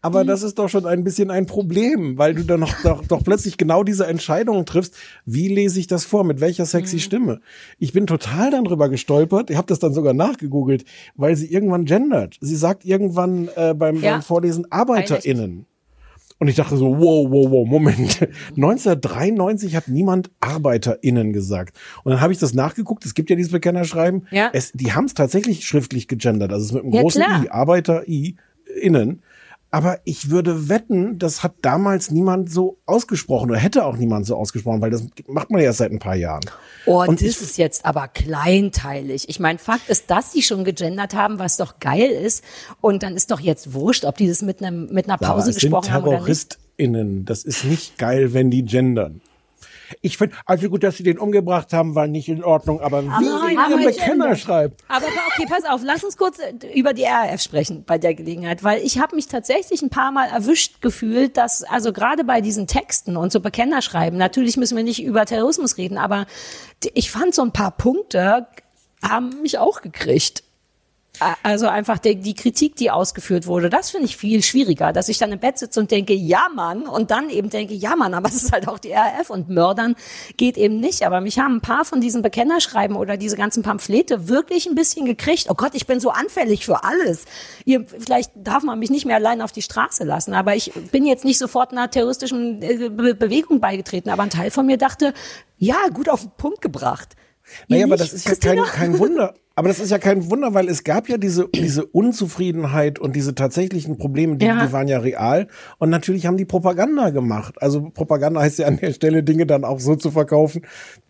[0.05, 3.23] Aber das ist doch schon ein bisschen ein Problem, weil du dann noch, doch, doch
[3.23, 4.95] plötzlich genau diese Entscheidungen triffst.
[5.25, 6.23] Wie lese ich das vor?
[6.23, 6.67] Mit welcher Mhm.
[6.67, 7.41] sexy Stimme?
[7.79, 9.49] Ich bin total dann drüber gestolpert.
[9.49, 12.37] Ich habe das dann sogar nachgegoogelt, weil sie irgendwann gendert.
[12.41, 14.11] Sie sagt irgendwann äh, beim, Ja.
[14.13, 15.65] beim Vorlesen ArbeiterInnen.
[16.37, 18.27] Und ich dachte so, wow, wow, wow, Moment.
[18.57, 21.77] 1993 hat niemand ArbeiterInnen gesagt.
[22.03, 23.05] Und dann habe ich das nachgeguckt.
[23.05, 24.27] Es gibt ja dieses Bekennerschreiben.
[24.31, 24.49] Ja.
[24.53, 26.51] Es, die haben es tatsächlich schriftlich gegendert.
[26.51, 27.43] Also es mit einem Ja, großen klar.
[27.45, 28.35] I, Arbeiter I,
[28.81, 29.21] innen.
[29.75, 34.37] Aber ich würde wetten, das hat damals niemand so ausgesprochen oder hätte auch niemand so
[34.37, 36.45] ausgesprochen, weil das macht man ja erst seit ein paar Jahren.
[36.85, 39.27] Oh, Und das ich- ist jetzt aber kleinteilig.
[39.27, 42.41] Ich meine, Fakt ist, dass die schon gegendert haben, was doch geil ist.
[42.79, 45.55] Und dann ist doch jetzt wurscht, ob die das mit einem mit einer Pause sind
[45.61, 46.57] gesprochen haben oder nicht.
[46.77, 47.25] TerroristInnen.
[47.25, 49.19] Das ist nicht geil, wenn die gendern.
[50.01, 53.25] Ich finde, also gut, dass sie den umgebracht haben, war nicht in Ordnung, aber wie
[53.25, 54.83] sie ihren Bekenner schreibt.
[54.87, 58.63] Aber okay, pass auf, lass uns kurz äh, über die RAF sprechen bei der Gelegenheit,
[58.63, 62.67] weil ich habe mich tatsächlich ein paar Mal erwischt gefühlt, dass also gerade bei diesen
[62.67, 66.25] Texten und so Bekennerschreiben, natürlich müssen wir nicht über Terrorismus reden, aber
[66.93, 68.47] ich fand so ein paar Punkte
[69.03, 70.43] haben mich auch gekriegt.
[71.43, 75.17] Also einfach die, die Kritik, die ausgeführt wurde, das finde ich viel schwieriger, dass ich
[75.17, 78.29] dann im Bett sitze und denke, ja Mann, und dann eben denke, ja Mann, aber
[78.35, 79.95] es ist halt auch die RAF und Mördern
[80.37, 81.05] geht eben nicht.
[81.05, 85.05] Aber mich haben ein paar von diesen Bekennerschreiben oder diese ganzen Pamphlete wirklich ein bisschen
[85.05, 85.47] gekriegt.
[85.49, 87.25] Oh Gott, ich bin so anfällig für alles.
[87.65, 91.05] Ihr, vielleicht darf man mich nicht mehr allein auf die Straße lassen, aber ich bin
[91.05, 95.13] jetzt nicht sofort einer terroristischen äh, Be Bewegung beigetreten, aber ein Teil von mir dachte,
[95.57, 97.15] ja, gut auf den Punkt gebracht.
[97.67, 99.33] Naja, aber das ist ja kein, kein Wunder.
[99.57, 103.35] Aber das ist ja kein Wunder, weil es gab ja diese, diese Unzufriedenheit und diese
[103.35, 104.65] tatsächlichen Probleme, die, Ja.
[104.65, 105.47] die waren ja real.
[105.77, 107.55] Und natürlich haben die Propaganda gemacht.
[107.61, 110.63] Also Propaganda heißt ja an der Stelle, Dinge dann auch so zu verkaufen,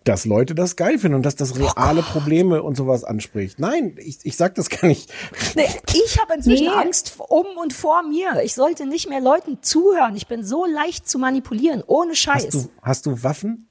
[0.03, 3.59] dass Leute das geil finden und dass das reale Probleme und sowas anspricht.
[3.59, 5.11] Nein, ich, ich sag das gar nicht.
[5.55, 5.63] Nee,
[5.95, 6.69] ich habe inzwischen Nee.
[6.69, 8.43] Angst um und vor mir.
[8.43, 10.15] Ich sollte nicht mehr Leuten zuhören.
[10.15, 12.45] Ich bin so leicht zu manipulieren, ohne Scheiß.
[12.45, 13.69] Hast du, hast du Waffen?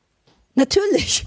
[0.56, 1.26] Natürlich.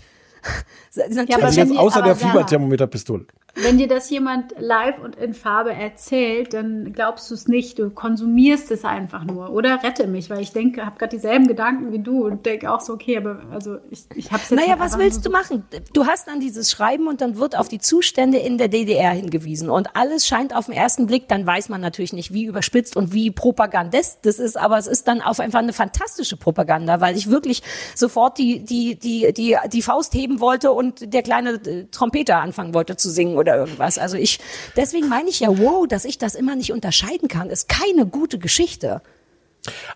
[0.96, 1.44] Natürlich.
[1.44, 3.26] Also jetzt außer der Fieberthermometerpistole.
[3.64, 7.80] Wenn dir das jemand live und in Farbe erzählt, dann glaubst du es nicht.
[7.80, 9.52] Du konsumierst es einfach nur.
[9.52, 12.82] Oder rette mich, weil ich denke, habe gerade dieselben Gedanken wie du und denke auch
[12.82, 15.36] so, okay, aber also ich, ich habe es jetzt Naja, halt was willst so- du
[15.36, 15.64] machen?
[15.94, 19.70] Du hast dann dieses Schreiben und dann wird auf die Zustände in der DDR hingewiesen.
[19.70, 23.14] Und alles scheint auf den ersten Blick, dann weiß man natürlich nicht, wie überspitzt und
[23.14, 27.30] wie propagandist das ist, aber es ist dann auf einfach eine fantastische Propaganda, weil ich
[27.30, 27.64] wirklich
[27.96, 32.74] sofort die, die, die, die, die Faust heben wollte und der kleine äh, Trompeter anfangen
[32.74, 33.98] wollte zu singen oder irgendwas.
[33.98, 34.40] Also ich,
[34.76, 38.38] deswegen meine ich ja, wow, dass ich das immer nicht unterscheiden kann, ist keine gute
[38.38, 39.02] Geschichte.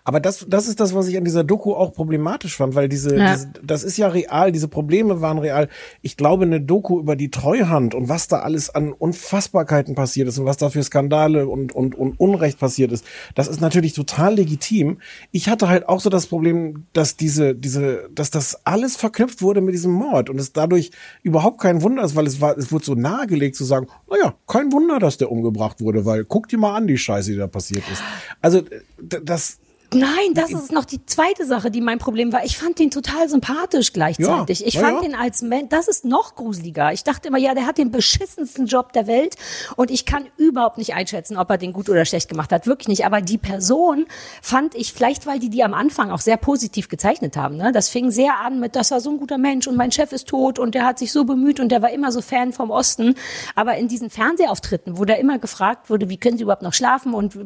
[0.04, 3.16] Aber das, das ist das, was ich an dieser Doku auch problematisch fand, weil diese,
[3.16, 3.32] Ja.
[3.32, 5.68] diese, das ist ja real, diese Probleme waren real.
[6.00, 10.38] Ich glaube, eine Doku über die Treuhand und was da alles an Unfassbarkeiten passiert ist
[10.38, 13.04] und was da für Skandale und, und, und Unrecht passiert ist,
[13.34, 14.98] das ist natürlich total legitim.
[15.30, 19.60] Ich hatte halt auch so das Problem, dass diese, diese, dass das alles verknüpft wurde
[19.60, 20.90] mit diesem Mord und es dadurch
[21.22, 24.72] überhaupt kein Wunder ist, weil es war, es wurde so nahegelegt zu sagen, naja, kein
[24.72, 27.84] Wunder, dass der umgebracht wurde, weil guck dir mal an, die Scheiße, die da passiert
[27.90, 28.02] ist.
[28.40, 28.62] Also,
[29.00, 29.58] das,
[29.94, 32.44] Nein, das ist noch die zweite Sache, die mein Problem war.
[32.44, 34.60] Ich fand ihn total sympathisch gleichzeitig.
[34.60, 35.08] Ja, ich fand ja.
[35.08, 36.92] ihn als Mensch, das ist noch gruseliger.
[36.92, 39.36] Ich dachte immer, ja, der hat den beschissensten Job der Welt
[39.76, 42.66] und ich kann überhaupt nicht einschätzen, ob er den gut oder schlecht gemacht hat.
[42.66, 43.06] Wirklich nicht.
[43.06, 44.06] Aber die Person
[44.40, 47.56] fand ich, vielleicht weil die die am Anfang auch sehr positiv gezeichnet haben.
[47.56, 47.72] Ne?
[47.72, 50.28] Das fing sehr an mit, das war so ein guter Mensch und mein Chef ist
[50.28, 53.14] tot und der hat sich so bemüht und der war immer so Fan vom Osten.
[53.54, 57.14] Aber in diesen Fernsehauftritten, wo der immer gefragt wurde, wie können Sie überhaupt noch schlafen
[57.14, 57.36] und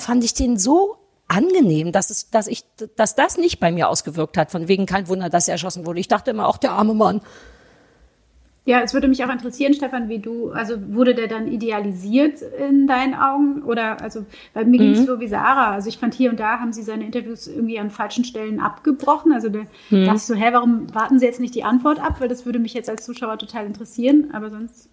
[0.00, 0.96] fand ich den so
[1.28, 2.64] angenehm, dass es, dass ich,
[2.96, 4.50] dass das nicht bei mir ausgewirkt hat.
[4.50, 6.00] Von wegen kein Wunder, dass er erschossen wurde.
[6.00, 7.20] Ich dachte immer, auch der arme Mann.
[8.64, 12.86] Ja, es würde mich auch interessieren, Stefan, wie du, also wurde der dann idealisiert in
[12.86, 13.62] deinen Augen?
[13.62, 15.72] Oder, also, weil mir ging es so wie Sarah.
[15.72, 19.32] Also, ich fand hier und da haben sie seine Interviews irgendwie an falschen Stellen abgebrochen.
[19.32, 19.60] Also, da
[19.90, 22.20] dachte ich so, hä, warum warten sie jetzt nicht die Antwort ab?
[22.20, 24.32] Weil das würde mich jetzt als Zuschauer total interessieren.
[24.34, 24.90] Aber sonst.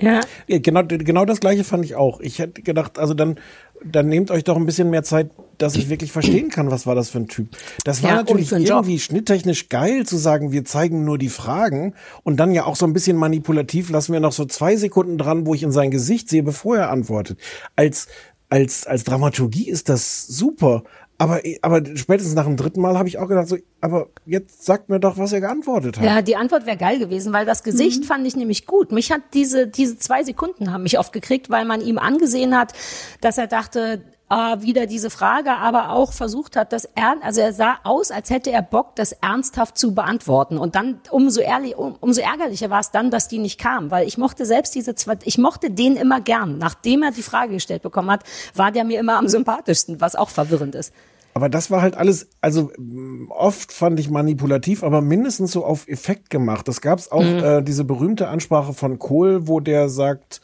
[0.00, 0.20] Ja.
[0.46, 2.20] Ja, genau, genau das gleiche fand ich auch.
[2.20, 3.36] Ich hätte gedacht, also dann,
[3.84, 6.94] dann nehmt euch doch ein bisschen mehr Zeit, dass ich wirklich verstehen kann, was war
[6.94, 7.48] das für ein Typ.
[7.84, 8.78] Das war Ja, natürlich einen Job.
[8.78, 12.86] irgendwie schnitttechnisch geil zu sagen, wir zeigen nur die Fragen und dann ja auch so
[12.86, 16.28] ein bisschen manipulativ lassen wir noch so zwei Sekunden dran, wo ich in sein Gesicht
[16.28, 17.38] sehe, bevor er antwortet.
[17.74, 18.06] Als,
[18.48, 20.84] als, als Dramaturgie ist das super.
[21.20, 24.88] Aber, aber spätestens nach dem dritten Mal habe ich auch gedacht, so, aber jetzt sagt
[24.88, 26.04] mir doch, was er geantwortet hat.
[26.04, 28.92] Ja, die Antwort wäre geil gewesen, weil das Gesicht fand ich nämlich gut.
[28.92, 32.72] Mich hat diese, diese zwei Sekunden haben mich oft gekriegt, weil man ihm angesehen hat,
[33.20, 37.52] dass er dachte, ah, wieder diese Frage, aber auch versucht hat, dass er, also er
[37.52, 40.58] sah aus, als hätte er Bock, das ernsthaft zu beantworten.
[40.58, 44.06] Und dann umso ehrlich, um, umso ärgerlicher war es dann, dass die nicht kam, weil
[44.06, 46.58] ich mochte selbst diese zwei, ich mochte den immer gern.
[46.58, 48.24] Nachdem er die Frage gestellt bekommen hat,
[48.54, 50.92] war der mir immer am sympathischsten, was auch verwirrend ist.
[51.34, 55.86] Aber das war halt alles, also mh, oft fand ich manipulativ, aber mindestens so auf
[55.86, 56.66] Effekt gemacht.
[56.66, 60.40] Das gab's auch äh, diese berühmte Ansprache von Kohl, wo der sagt,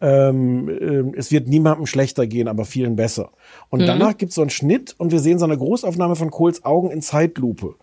[0.00, 3.30] ähm, ähm, es wird niemandem schlechter gehen, aber vielen besser.
[3.70, 6.90] Und danach gibt's so einen Schnitt und wir sehen so eine Großaufnahme von Kohls Augen
[6.90, 7.74] in Zeitlupe.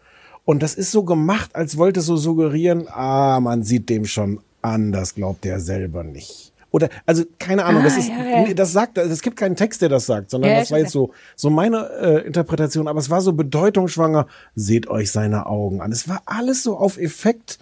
[0.45, 4.41] Und das ist so gemacht, als wollte es so suggerieren, ah, man sieht dem schon
[4.61, 6.52] an, das glaubt er selber nicht.
[6.69, 8.53] Oder, also, keine Ahnung, das Ah, ist, ja, ja.
[8.56, 11.11] das sagt, es gibt keinen Text, der das sagt, sondern Ja, das war jetzt so,
[11.35, 14.26] so meine äh, Interpretation, aber es war so bedeutungsschwanger,
[14.56, 15.91] seht euch seine Augen an.
[15.91, 17.60] Es war alles so auf Effekt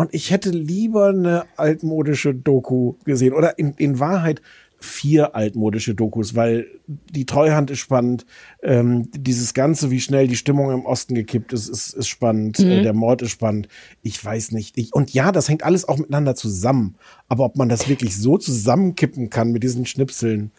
[0.00, 4.40] und ich hätte lieber eine altmodische Doku gesehen oder in, in Wahrheit
[4.78, 8.24] vier altmodische Dokus, weil die Treuhand ist spannend,
[8.62, 12.82] ähm, dieses Ganze, wie schnell die Stimmung im Osten gekippt ist, ist, ist spannend, äh,
[12.82, 13.68] der Mord ist spannend,
[14.00, 14.78] ich weiß nicht.
[14.78, 16.94] Ich, und ja, das hängt alles auch miteinander zusammen,
[17.28, 20.50] aber ob man das wirklich so zusammenkippen kann mit diesen Schnipseln,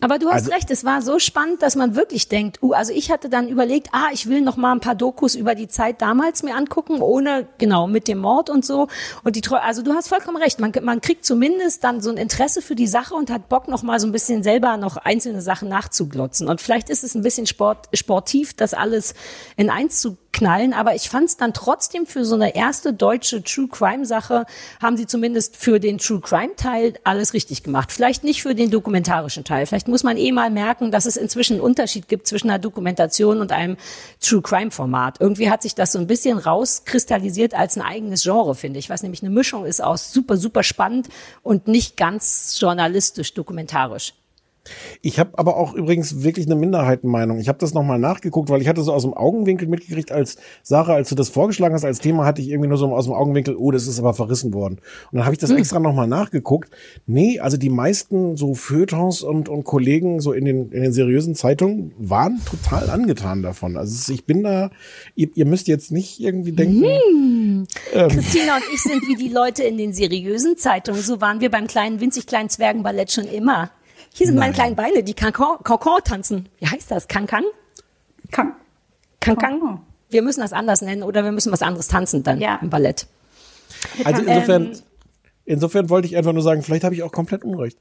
[0.00, 2.92] Aber du hast Also- recht, es war so spannend, dass man wirklich denkt, uh, also
[2.92, 6.02] ich hatte dann überlegt, ah, ich will noch mal ein paar Dokus über die Zeit
[6.02, 8.88] damals mir angucken, ohne, genau, mit dem Mord und so.
[9.22, 12.16] Und die Treu, also du hast vollkommen recht, man, man kriegt zumindest dann so ein
[12.16, 15.40] Interesse für die Sache und hat Bock noch mal so ein bisschen selber noch einzelne
[15.40, 16.48] Sachen nachzuglotzen.
[16.48, 19.14] Und vielleicht ist es ein bisschen Sport, sportiv, das alles
[19.56, 23.42] in eins zu knallen, aber ich fand es dann trotzdem für so eine erste deutsche
[23.42, 24.44] True Crime Sache
[24.82, 27.90] haben sie zumindest für den True Crime Teil alles richtig gemacht.
[27.90, 29.64] Vielleicht nicht für den dokumentarischen Teil.
[29.64, 33.40] Vielleicht muss man eh mal merken, dass es inzwischen einen Unterschied gibt zwischen einer Dokumentation
[33.40, 33.78] und einem
[34.20, 35.20] True Crime Format.
[35.20, 39.02] Irgendwie hat sich das so ein bisschen rauskristallisiert als ein eigenes Genre, finde ich, was
[39.02, 41.08] nämlich eine Mischung ist aus super super spannend
[41.42, 44.12] und nicht ganz journalistisch dokumentarisch.
[45.02, 47.38] Ich habe aber auch übrigens wirklich eine Minderheitenmeinung.
[47.38, 50.94] Ich habe das nochmal nachgeguckt, weil ich hatte so aus dem Augenwinkel mitgekriegt, als Sarah,
[50.94, 53.56] als du das vorgeschlagen hast als Thema, hatte ich irgendwie nur so aus dem Augenwinkel,
[53.56, 54.80] oh, das ist aber verrissen worden.
[55.10, 55.58] Und dann habe ich das hm.
[55.58, 56.70] extra nochmal nachgeguckt.
[57.06, 61.34] Nee, also die meisten so Feuilletons und, und Kollegen so in den, in den seriösen
[61.34, 63.76] Zeitungen waren total angetan davon.
[63.76, 64.70] Also ich bin da,
[65.14, 66.84] ihr, ihr müsst jetzt nicht irgendwie denken.
[66.84, 67.66] Hm.
[67.92, 71.00] Ähm, Christina und ich sind wie die Leute in den seriösen Zeitungen.
[71.00, 73.70] So waren wir beim kleinen, winzig kleinen Zwergenballett schon immer.
[74.16, 74.50] Hier sind Nein.
[74.50, 75.58] meine kleinen Beine, die Cancan
[76.04, 76.48] tanzen.
[76.60, 77.08] Wie heißt das?
[77.08, 77.42] Cancan?
[78.30, 78.52] Can.
[79.18, 79.80] Cancan.
[80.08, 82.60] Wir müssen das anders nennen oder wir müssen was anderes tanzen dann ja.
[82.62, 83.08] im Ballett.
[84.04, 84.78] Also insofern, ähm,
[85.44, 87.76] insofern wollte ich einfach nur sagen, vielleicht habe ich auch komplett Unrecht.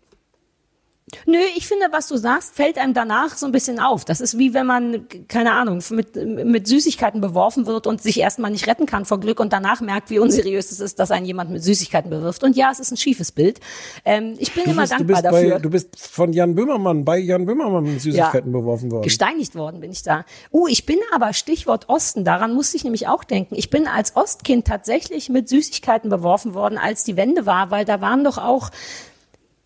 [1.25, 4.05] Nö, ich finde, was du sagst, fällt einem danach so ein bisschen auf.
[4.05, 8.51] Das ist wie wenn man, keine Ahnung, mit, mit Süßigkeiten beworfen wird und sich erstmal
[8.51, 11.51] nicht retten kann vor Glück und danach merkt, wie unseriös es ist, dass ein jemand
[11.51, 12.43] mit Süßigkeiten bewirft.
[12.43, 13.59] Und ja, es ist ein schiefes Bild.
[14.05, 15.49] Ähm, ich bin du immer bist, dankbar du dafür.
[15.55, 19.03] Bei, du bist von Jan Böhmermann, bei Jan Böhmermann mit Süßigkeiten ja, beworfen worden.
[19.03, 20.25] Gesteinigt worden bin ich da.
[20.51, 23.55] Uh, ich bin aber, Stichwort Osten, daran musste ich nämlich auch denken.
[23.55, 28.01] Ich bin als Ostkind tatsächlich mit Süßigkeiten beworfen worden, als die Wende war, weil da
[28.01, 28.71] waren doch auch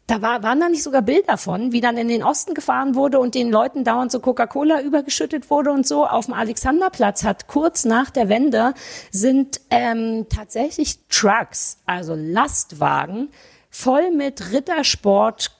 [0.08, 3.20] da war, waren da nicht sogar Bilder von, wie dann in den Osten gefahren wurde
[3.20, 6.08] und den Leuten dauernd so Coca-Cola übergeschüttet wurde und so.
[6.08, 8.74] Auf dem Alexanderplatz hat kurz nach der Wende
[9.12, 13.30] sind ähm, tatsächlich Trucks, also Lastwagen,
[13.70, 15.52] voll mit Rittersport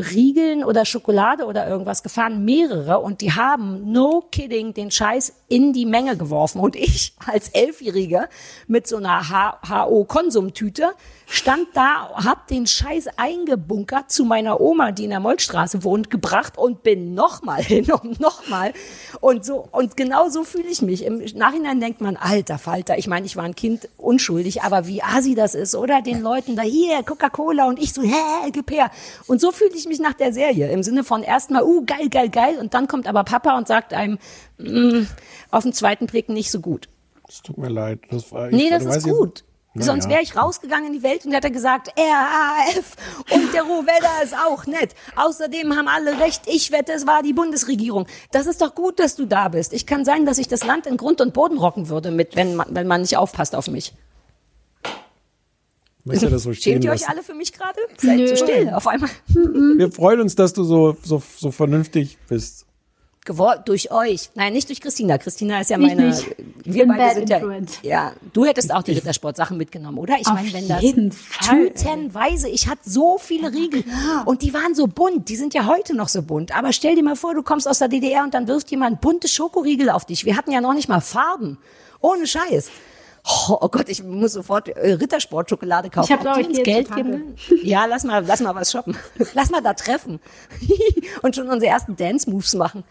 [0.00, 5.72] Riegeln oder Schokolade oder irgendwas gefahren, mehrere, und die haben, no kidding, den Scheiß in
[5.72, 6.60] die Menge geworfen.
[6.60, 8.28] Und ich als Elfjährige
[8.66, 9.28] mit so einer
[9.68, 10.92] HO-Konsumtüte
[11.30, 16.58] stand da, hab den Scheiß eingebunkert zu meiner Oma, die in der Mollstraße wohnt, gebracht
[16.58, 18.72] und bin nochmal hin und nochmal.
[19.20, 21.04] Und so, und genau so fühle ich mich.
[21.04, 25.02] Im Nachhinein denkt man, alter Falter, ich meine, ich war ein Kind unschuldig, aber wie
[25.02, 26.02] asi das ist, oder?
[26.02, 28.90] Den Leuten da hier, Coca-Cola und ich so, hä, gib her.
[29.28, 30.70] Und so fühle ich mich nach der Serie.
[30.72, 32.58] Im Sinne von erstmal, uh, geil, geil, geil.
[32.58, 34.18] Und dann kommt aber Papa und sagt einem,
[34.58, 35.06] mm,
[35.52, 36.88] auf den zweiten Blick nicht so gut.
[37.28, 38.00] Es tut mir leid.
[38.10, 39.44] Das war, ich, nee, das ist gut.
[39.72, 42.96] Na Sonst wäre ich rausgegangen in die Welt und hätte gesagt, RAF
[43.30, 44.96] und der Rohwedder ist auch nett.
[45.14, 48.06] Außerdem haben alle recht, ich wette, es war die Bundesregierung.
[48.32, 49.72] Das ist doch gut, dass du da bist.
[49.72, 52.56] Ich kann sein, dass ich das Land in Grund und Boden rocken würde, mit, wenn,
[52.56, 53.92] man, wenn man nicht aufpasst auf mich.
[56.02, 57.78] Möchte das so stehen Schämt ihr euch alle für mich gerade?
[57.98, 58.26] Seid Nö.
[58.26, 59.10] so still auf einmal.
[59.26, 62.66] Wir freuen uns, dass du so, so, so vernünftig bist
[63.24, 64.30] geworden durch euch.
[64.34, 65.18] Nein, nicht durch Christina.
[65.18, 66.08] Christina ist ja meine.
[66.08, 66.34] Nicht.
[66.64, 67.40] Wir beide sind ja.
[67.82, 70.16] Ja, du hättest auch die Rittersportsachen mitgenommen, oder?
[70.18, 70.82] Ich meine, wenn das
[71.16, 75.28] Fall, tütenweise, ich hatte so viele Riegel ja, und die waren so bunt.
[75.28, 76.56] Die sind ja heute noch so bunt.
[76.56, 79.28] Aber stell dir mal vor, du kommst aus der DDR und dann wirft jemand bunte
[79.28, 80.24] Schokoriegel auf dich.
[80.24, 81.58] Wir hatten ja noch nicht mal Farben.
[82.00, 82.70] Ohne Scheiß.
[83.24, 86.12] Oh, oh, Gott, ich muss sofort äh, Rittersport-Schokolade kaufen.
[86.12, 87.34] Ich habe auch uns Geld geben.
[87.62, 88.96] Ja, lass mal, lass mal was shoppen.
[89.34, 90.20] Lass mal da treffen
[91.22, 92.84] und schon unsere ersten Dance-Moves machen.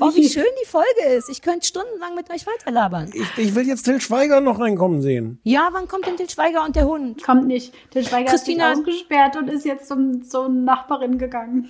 [0.00, 1.28] Oh, wie schön die Folge ist.
[1.28, 3.10] Ich könnte stundenlang mit euch weiterlabern.
[3.12, 5.38] Ich, ich will jetzt Till Schweiger noch reinkommen sehen.
[5.42, 7.22] Ja, wann kommt denn Till Schweiger und der Hund?
[7.22, 7.72] Kommt nicht.
[7.90, 11.68] Till Schweiger Christina ist ausgesperrt und ist jetzt zum, zur Nachbarin gegangen.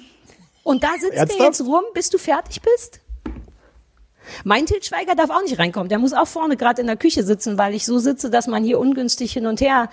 [0.63, 3.01] Und da sitzt er jetzt rum, bis du fertig bist?
[4.45, 5.89] Mein Til Schweiger darf auch nicht reinkommen.
[5.89, 8.65] Der muss auch vorne gerade in der Küche sitzen, weil ich so sitze, dass man
[8.65, 9.89] hier ungünstig hin und her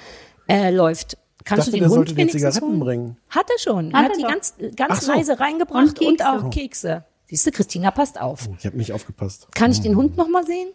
[0.47, 1.17] äh, läuft.
[1.45, 2.79] Kannst dachte, du den Hund sollte wenigstens Zigaretten holen?
[2.79, 3.17] bringen?
[3.29, 3.93] Hat er schon.
[3.93, 5.11] Hat er hat die ganz, ganz so.
[5.11, 7.03] leise reingebracht und, und auch Kekse.
[7.27, 8.47] Siehst du, Christina passt auf.
[8.49, 9.47] Oh, ich habe nicht aufgepasst.
[9.55, 10.69] Kann ich den Hund noch mal sehen?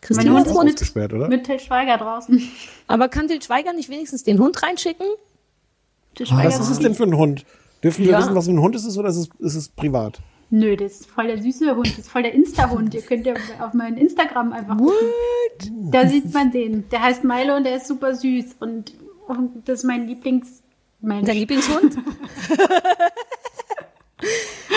[0.00, 1.28] Christina mein Hund ist ausgesperrt, oder?
[1.28, 2.42] Mit Til Schweiger draußen.
[2.86, 5.06] Aber kann Til Schweiger nicht wenigstens den Hund reinschicken?
[5.06, 7.44] Oh, was ist es denn für ein Hund?
[7.82, 8.18] Dürfen wir ja.
[8.18, 10.20] wissen, was für ein Hund es ist oder ist es, ist es privat?
[10.50, 12.92] Nö, das ist voll der süße Hund, das ist voll der Insta-Hund.
[12.94, 14.94] Ihr könnt ja auf meinem Instagram einfach gucken.
[14.94, 15.70] What?
[15.92, 16.88] Da sieht man den.
[16.90, 18.56] Der heißt Milo und der ist super süß.
[18.58, 18.94] Und,
[19.28, 20.62] und das ist mein Lieblings...
[21.02, 21.26] Mensch.
[21.26, 21.96] Dein Lieblingshund?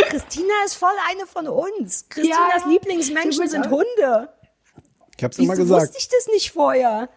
[0.09, 2.07] Christina ist voll eine von uns.
[2.07, 4.29] Christinas ja, Lieblingsmenschen sind Hunde.
[5.17, 5.81] Ich hab's immer gesagt.
[5.81, 7.09] wusste ich das nicht vorher.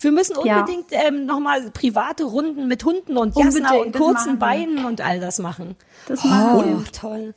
[0.00, 1.04] Wir müssen unbedingt ja.
[1.04, 5.76] ähm, nochmal private Runden mit Hunden und Jasna und kurzen Beinen und all das machen.
[6.06, 6.76] Das machen wir.
[6.76, 7.32] Oh, toll.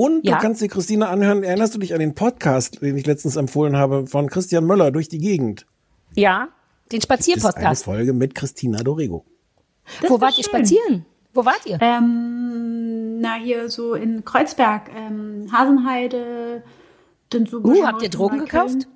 [0.00, 0.36] Und ja.
[0.36, 1.42] du kannst dir Christina anhören.
[1.42, 5.10] Erinnerst du dich an den Podcast, den ich letztens empfohlen habe, von Christian Möller durch
[5.10, 5.66] die Gegend?
[6.14, 6.48] Ja,
[6.90, 7.86] den Spazierpodcast.
[7.86, 9.26] Eine Folge mit Christina Dorego.
[10.00, 10.38] Das Wo wart schön.
[10.38, 11.06] ihr spazieren?
[11.34, 11.76] Wo wart ihr?
[11.82, 16.62] Ähm, na, hier so in Kreuzberg, ähm, Hasenheide.
[17.28, 18.88] Dann so uh, habt ihr Drogen gekauft?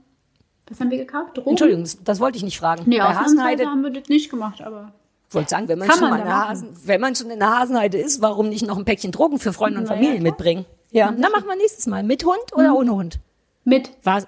[0.71, 1.37] Was haben wir gekauft?
[1.37, 1.51] Drogen?
[1.51, 2.85] Entschuldigung, das, wollte ich nicht fragen.
[2.87, 4.95] Nee, Bei Hasenheide, haben wir das nicht gemacht, aber
[5.29, 6.25] ich wollte sagen, wenn man, schon man.
[6.25, 9.53] Hasen, wenn man schon in der Hasenheide ist, warum nicht noch ein Päckchen Drogen für
[9.53, 10.23] Freunde und ja, Familie klar.
[10.23, 10.65] mitbringen?
[10.95, 12.03] Ja, dann machen wir nächstes Mal.
[12.03, 13.19] Mit Hund oder ohne Hund?
[13.65, 13.91] mit.
[14.03, 14.23] War,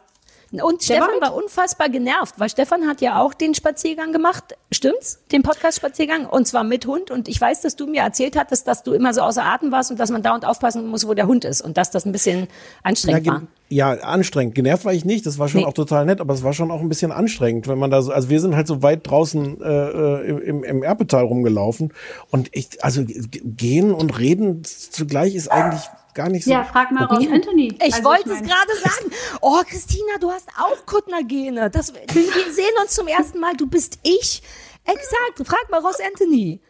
[0.51, 1.21] und war Stefan mit?
[1.23, 5.19] war unfassbar genervt, weil Stefan hat ja auch den Spaziergang gemacht, stimmt's?
[5.31, 7.11] Den Podcast-Spaziergang und zwar mit Hund.
[7.11, 9.91] Und ich weiß, dass du mir erzählt hattest, dass du immer so außer Atem warst
[9.91, 12.47] und dass man dauernd aufpassen muss, wo der Hund ist und dass das ein bisschen
[12.83, 13.43] anstrengend ge- war.
[13.69, 14.55] ja, anstrengend.
[14.55, 15.27] Genervt war ich nicht.
[15.27, 15.67] Das war schon Nee.
[15.67, 18.13] auch total nett, aber es war schon auch ein bisschen anstrengend, wenn man da so,
[18.13, 21.93] also wir sind halt so weit draußen äh, äh, im, im Erpetal rumgelaufen
[22.31, 25.83] und ich, also gehen und reden zugleich ist eigentlich
[26.17, 26.51] gar nicht so.
[26.51, 27.69] Ja, frag mal raus, Anthony.
[27.81, 29.11] Ich Also wollte es mein- gerade sagen.
[29.41, 31.71] Oh, Christina, du hast auch Kuttner-Gene.
[31.71, 33.55] Das, wir sehen uns zum ersten Mal.
[33.57, 34.43] Du bist ich.
[34.85, 35.47] Exakt.
[35.47, 36.61] Frag mal Ross Anthony.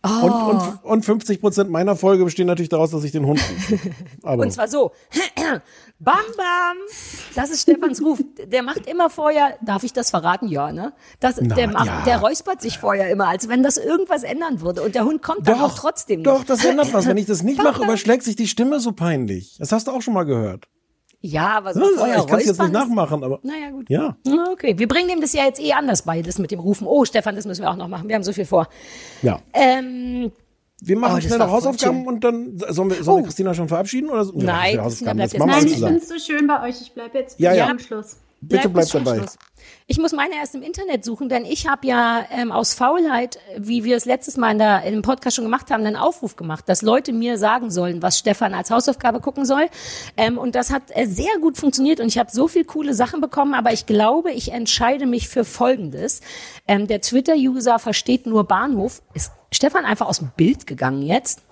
[0.00, 3.90] Und, und, und 50 Prozent meiner Folge bestehen natürlich daraus, dass ich den Hund rufe.
[4.22, 4.92] Aber Und zwar so.
[6.00, 6.76] Bam, bam.
[7.34, 8.20] Das ist Stefans Ruf.
[8.46, 10.46] Der macht immer vorher, darf ich das verraten?
[10.46, 10.92] Ja, ne?
[11.18, 12.02] Das, der, Na, macht, ja.
[12.04, 14.82] der räuspert sich vorher immer, als wenn das irgendwas ändern würde.
[14.82, 16.44] Und der Hund kommt dann auch trotzdem Doch, noch.
[16.44, 17.06] das ändert was.
[17.06, 19.56] Wenn ich das nicht mache, überschlägt sich die Stimme so peinlich.
[19.58, 20.68] Das hast du auch schon mal gehört.
[21.20, 23.90] Ja, aber so Ja, ich kann es jetzt nicht nachmachen, aber Naja, gut.
[23.90, 24.16] ja.
[24.52, 26.86] Okay, wir bringen dem das ja jetzt eh anders bei, das mit dem Rufen.
[26.86, 28.08] Oh, Stefan, das müssen wir auch noch machen.
[28.08, 28.68] Wir haben so viel vor.
[29.22, 29.40] Ja.
[29.52, 30.30] Ähm,
[30.80, 32.06] Wir machen Oh, das schnell noch Hausaufgaben schön.
[32.06, 33.22] und dann sollen wir, sollen wir Oh.
[33.24, 34.32] Christina schon verabschieden oder so?
[34.36, 36.80] Nein, Ja, Christina bleibt jetzt Nein, ich finde es so schön bei euch.
[36.80, 37.66] Ich bleibe jetzt bis Ja, ja.
[37.66, 38.16] zum Schluss.
[38.40, 39.26] Bitte Bleib dabei.
[39.86, 43.84] Ich muss meine erst im Internet suchen, denn ich habe ja ähm, aus Faulheit, wie
[43.84, 46.82] wir es letztes Mal in, der, dem Podcast schon gemacht haben, einen Aufruf gemacht, dass
[46.82, 49.66] Leute mir sagen sollen, was Stefan als Hausaufgabe gucken soll.
[50.16, 53.20] Ähm, und das hat äh, sehr gut funktioniert und ich habe so viel coole Sachen
[53.20, 56.20] bekommen, aber ich glaube, ich entscheide mich für Folgendes.
[56.68, 59.02] Ähm, der Twitter-User versteht nur Bahnhof.
[59.14, 61.42] Ist Stefan einfach aus dem Bild gegangen jetzt?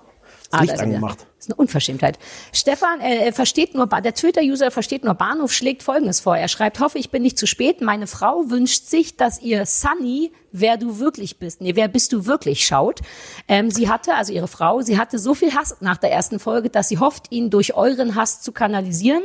[0.51, 1.27] Ah, Licht angemacht.
[1.37, 2.19] Das ist eine Unverschämtheit.
[2.53, 6.37] Stefan äh, versteht nur, der Twitter-User versteht nur Bahnhof, schlägt Folgendes vor.
[6.37, 7.81] Er schreibt, hoffe, ich bin nicht zu spät.
[7.81, 12.27] Meine Frau wünscht sich, dass ihr Sunny, wer du wirklich bist, nee, wer bist du
[12.27, 13.01] wirklich, schaut.
[13.49, 16.71] Ähm, sie hatte, also ihre Frau, sie hatte so viel Hass nach der ersten Folge,
[16.71, 19.23] dass sie hofft, ihn durch euren Hass zu kanalisieren.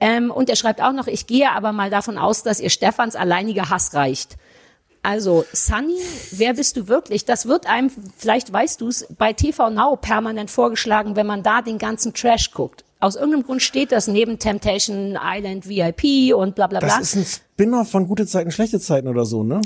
[0.00, 3.14] Ähm, und er schreibt auch noch, ich gehe aber mal davon aus, dass ihr Stefans
[3.14, 4.36] alleiniger Hass reicht.
[5.02, 5.96] Also, Sunny,
[6.30, 7.24] wer bist du wirklich?
[7.24, 11.60] Das wird einem, vielleicht weißt du es, bei TV Now permanent vorgeschlagen, wenn man da
[11.60, 12.84] den ganzen Trash guckt.
[13.00, 16.88] Aus irgendeinem Grund steht das neben Temptation Island VIP und bla bla bla.
[16.88, 19.60] Das ist ein Spin-off von gute Zeiten, schlechte Zeiten oder so, ne?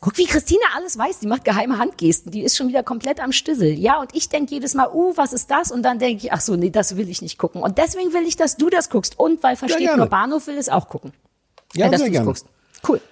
[0.00, 1.18] Guck, wie Christina alles weiß.
[1.18, 2.32] Die macht geheime Handgesten.
[2.32, 3.78] Die ist schon wieder komplett am Stissel.
[3.78, 5.70] Ja, und ich denke jedes Mal, uh, was ist das?
[5.70, 7.62] Und dann denke ich, ach so, nee, das will ich nicht gucken.
[7.62, 9.18] Und deswegen will ich, dass du das guckst.
[9.18, 9.98] Und weil versteht gerne.
[9.98, 11.12] nur Bahnhof will es auch gucken.
[11.74, 12.24] Ja, Äh, dass sehr gerne.
[12.24, 12.46] guckst.
[12.88, 13.02] Cool.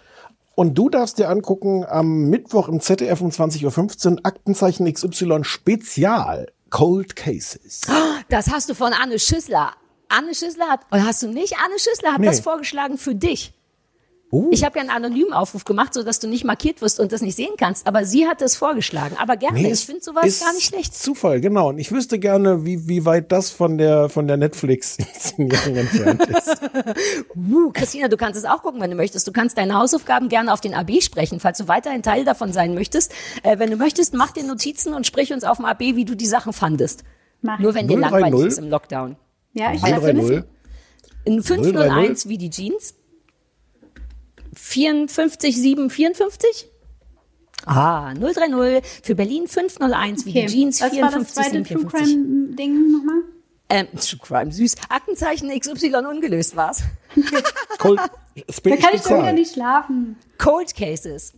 [0.59, 6.51] Und du darfst dir angucken am Mittwoch im ZDF um 20.15 Uhr Aktenzeichen XY Spezial
[6.69, 7.83] Cold Cases.
[8.29, 9.71] Das hast du von Anne Schüssler.
[10.09, 11.55] Anne Schüssler hat, oder hast du nicht?
[11.65, 12.27] Anne Schüssler hat Nee.
[12.27, 13.55] das vorgeschlagen für dich.
[14.31, 14.49] Oh.
[14.51, 17.23] Ich habe ja einen anonymen Aufruf gemacht, so dass du nicht markiert wirst und das
[17.23, 17.87] nicht sehen kannst.
[17.87, 19.17] Aber sie hat es vorgeschlagen.
[19.19, 20.95] Aber gerne, Nee, ich finde sowas ist gar nicht schlecht.
[20.95, 21.71] Zufall, genau.
[21.71, 26.61] Und ich wüsste gerne, wie, wie weit das von der, von der Netflix-Inszenierung entfernt ist.
[27.51, 29.27] Uh, Christina, du kannst es auch gucken, wenn du möchtest.
[29.27, 32.75] Du kannst deine Hausaufgaben gerne auf den AB sprechen, falls du weiterhin Teil davon sein
[32.75, 33.13] möchtest.
[33.43, 36.15] Äh, wenn du möchtest, mach dir Notizen und sprich uns auf dem AB, wie du
[36.15, 37.05] die Sachen fandest.
[37.41, 38.11] Mach Nur wenn dir 030.
[38.11, 39.17] langweilig ist im Lockdown.
[39.55, 40.45] Ja, ich 030.
[41.25, 42.95] In 501 wie die Jeans.
[44.69, 46.69] 54 7 54.
[47.65, 51.91] Ah, 030 für Berlin 501 wie die Jeans Was war das 54 zweite 7 True
[51.91, 52.15] 54.
[52.15, 53.23] Crime Ding nochmal?
[53.71, 54.75] Ähm, True Crime, süß.
[54.89, 56.83] Aktenzeichen XY ungelöst war's.
[57.79, 57.99] Cold,
[58.65, 60.17] Da kann ich schon wieder nicht schlafen.
[60.39, 61.33] Cold Cases.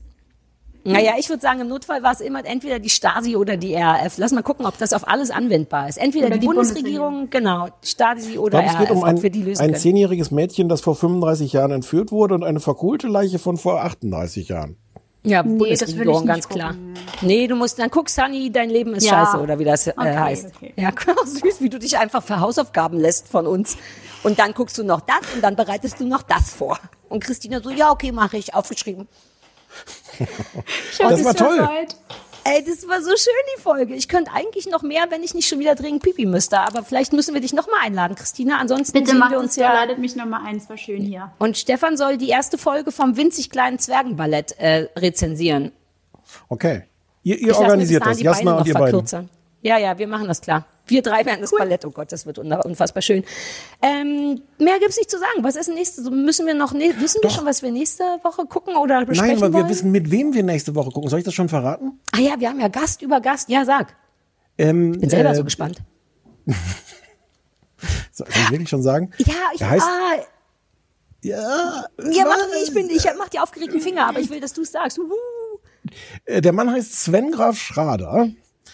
[0.85, 4.17] Naja, ich würde sagen, im Notfall war es immer entweder die Stasi oder die RAF.
[4.17, 5.99] Lass mal gucken, ob das auf alles anwendbar ist.
[5.99, 9.05] Entweder Oder die, die Bundesregierung, genau, Stasi Ich oder glaube, es RAF, geht um ob
[9.05, 12.61] ein, wir die lösen ein zehnjähriges Mädchen, das vor 35 Jahren entführt wurde und eine
[12.61, 14.77] verkohlte Leiche von vor 38 Jahren.
[15.23, 16.71] Ja, Nee, ich Bundesregierung, nicht ganz klar.
[16.71, 16.95] gucken.
[17.21, 19.27] Nee, du musst dann guck, Sunny, dein Leben ist Ja.
[19.27, 20.47] scheiße oder wie das äh, Okay, heißt.
[20.57, 20.73] okay.
[20.77, 23.77] Ja, genau, süß, wie du dich einfach für Hausaufgaben lässt von uns.
[24.23, 26.79] Und dann guckst du noch das und dann bereitest du noch das vor.
[27.11, 29.09] Und Christina so, ja, okay, mache ich, aufgeschrieben.
[30.19, 31.59] Ich Das war so toll.
[31.59, 31.97] gefreut.
[32.45, 33.95] Ey, das war so schön, die Folge.
[33.95, 36.59] Ich könnte eigentlich noch mehr, wenn ich nicht schon wieder dringend pipi müsste.
[36.59, 38.59] Aber vielleicht müssen wir dich noch mal einladen, Christina.
[38.59, 39.73] Ansonsten Bitte sehen macht wir es uns ja.
[39.73, 41.33] ladet mich nochmal ein, es war schön hier.
[41.39, 45.73] Und Stefan soll die erste Folge vom winzig kleinen Zwergenballett äh, rezensieren.
[46.49, 46.85] Okay.
[47.23, 49.29] Ihr, ihr organisiert das, Jasna und noch ihr beiden.
[49.63, 50.65] Ja, ja, wir machen das klar.
[50.87, 51.85] Wir drei werden das Ballett.
[51.85, 53.25] Oh Gott, das wird un- unfassbar schön.
[53.83, 55.43] Ähm, mehr gibt's nicht zu sagen.
[55.45, 56.03] Was ist denn nächste?
[56.03, 57.37] so Müssen wir noch, ne, wissen wir Doch.
[57.37, 59.69] schon, was wir nächste Woche gucken oder besprechen Nein, aber wir wollen?
[59.71, 61.11] wissen, mit wem wir nächste Woche gucken.
[61.11, 62.01] Soll ich das schon verraten?
[62.13, 63.49] ah ja, wir haben ja Gast über Gast.
[63.51, 63.95] Ja, sag.
[64.59, 65.79] Ähm, Bin selber äh, so gespannt.
[68.13, 69.11] Soll ich wirklich schon sagen?
[69.19, 70.23] Ja, ich, Der heißt, ah,
[71.23, 74.63] Ja, Ja, mach, ich bin, ich mach die aufgeregten Finger, aber ich will, dass du
[74.63, 74.99] es sagst.
[74.99, 75.13] Uhu.
[76.25, 78.29] Äh, Der Mann heißt Sven Graf Schrader.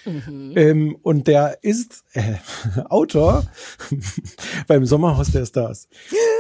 [0.07, 0.53] Mhm.
[0.57, 2.35] Ähm, und der ist äh,
[2.89, 3.45] Autor
[4.67, 5.89] beim Sommerhaus der Stars.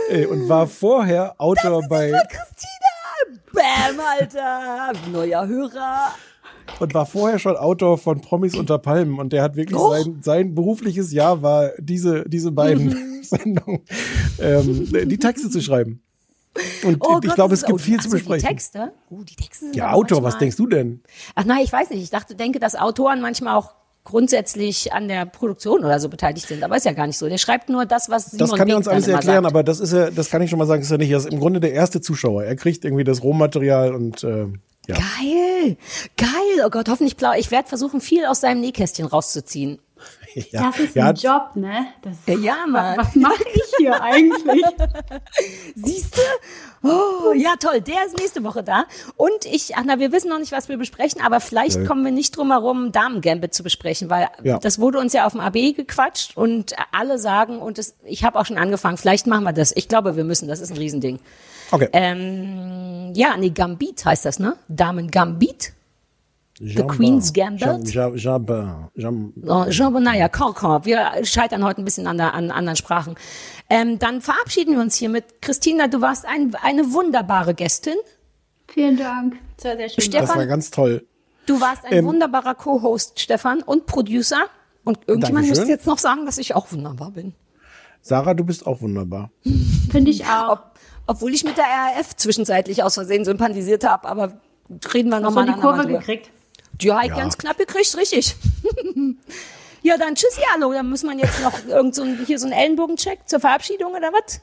[0.08, 3.42] Äh, und war vorher Autor bei Christina!
[3.52, 4.92] Bam, Alter!
[5.10, 6.12] Neuer Hörer.
[6.80, 9.18] und war vorher schon Autor von Promis unter Palmen.
[9.18, 9.90] Und der hat wirklich Oh.
[9.90, 13.06] sein, sein berufliches Jahr war diese, diese beiden Mhm.
[13.22, 13.80] Sendungen,
[14.38, 16.02] ähm, die Texte zu schreiben.
[16.82, 18.46] Und Oh ich Gott, glaube, es gibt viel zu so, besprechen.
[18.46, 18.92] Die Texte?
[19.10, 21.02] Oh, die Texte sind Ja, Autor, was denkst du denn?
[21.34, 22.02] Ach nein, ich weiß nicht.
[22.02, 23.74] Ich dachte, denke, dass Autoren manchmal auch
[24.04, 26.62] grundsätzlich an der Produktion oder so beteiligt sind.
[26.62, 27.28] Aber ist ja gar nicht so.
[27.28, 29.52] Der schreibt nur das, was Simon Das kann er uns alles erklären, sagt.
[29.52, 31.10] aber das ist ja, das kann ich schon mal sagen, ist er nicht.
[31.10, 32.44] Er ist im Grunde der erste Zuschauer.
[32.44, 34.46] Er kriegt irgendwie das Rohmaterial und äh,
[34.86, 34.94] ja.
[34.94, 35.76] Geil,
[36.16, 36.64] geil.
[36.64, 37.32] Oh Gott, hoffentlich blau.
[37.36, 39.80] Ich werde versuchen, viel aus seinem Nähkästchen rauszuziehen.
[40.52, 40.62] ja.
[40.70, 41.86] Das ist ja, ein Job, ne?
[42.02, 42.96] Das, Ja, Mann.
[42.98, 44.62] Was mache ich hier eigentlich?
[45.74, 46.88] Siehst du?
[46.88, 47.80] Oh, ja, toll.
[47.80, 48.84] Der ist nächste Woche da.
[49.16, 51.86] Und ich, Anna, wir wissen noch nicht, was wir besprechen, aber vielleicht Nee.
[51.86, 54.58] kommen wir nicht drum herum, Damen-Gambit zu besprechen, weil Ja.
[54.58, 58.38] das wurde uns ja auf dem AB gequatscht und alle sagen, und das, ich habe
[58.38, 59.72] auch schon angefangen, vielleicht machen wir das.
[59.74, 61.18] Ich glaube, wir müssen, das ist ein Riesending.
[61.72, 61.88] Okay.
[61.92, 64.56] Ähm, ja, nee, Gambit heißt das, ne?
[66.64, 67.60] Jean Queen's Gambit?
[67.60, 70.84] Jean, Jean, Jean, Jean, Oh, Jean Bonaya, Cancan.
[70.84, 73.14] Wir scheitern heute ein bisschen an, der, an anderen Sprachen.
[73.68, 75.42] Ähm, dann verabschieden wir uns hiermit.
[75.42, 77.96] Christina, du warst ein, eine wunderbare Gästin.
[78.68, 79.36] Vielen Dank.
[79.58, 80.02] Sehr, sehr schön.
[80.04, 81.06] Stefan- das war ganz toll.
[81.44, 84.46] Du warst ein Ähm, wunderbarer Co-Host, Stefan, und Producer.
[84.84, 87.34] Und irgendjemand müsste jetzt noch sagen, dass ich auch wunderbar bin.
[88.00, 89.30] Sarah, du bist auch wunderbar.
[89.90, 90.52] Finde ich auch.
[90.52, 90.70] Ob,
[91.06, 94.40] obwohl ich mit der RAF zwischenzeitlich aus Versehen sympathisiert habe, aber
[94.94, 96.30] reden wir Hast nochmal du die Kurve gekriegt?
[96.80, 98.34] Ja, ja, ganz knapp gekriegt, richtig.
[99.82, 100.72] ja, dann tschüssi, hallo.
[100.72, 104.12] Dann muss man jetzt noch irgend so ein, hier so einen Ellenbogencheck zur Verabschiedung oder
[104.12, 104.40] was?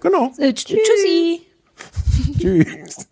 [0.00, 0.32] Genau.
[0.38, 1.46] Äh, tschüssi.
[2.38, 3.06] Tschüss.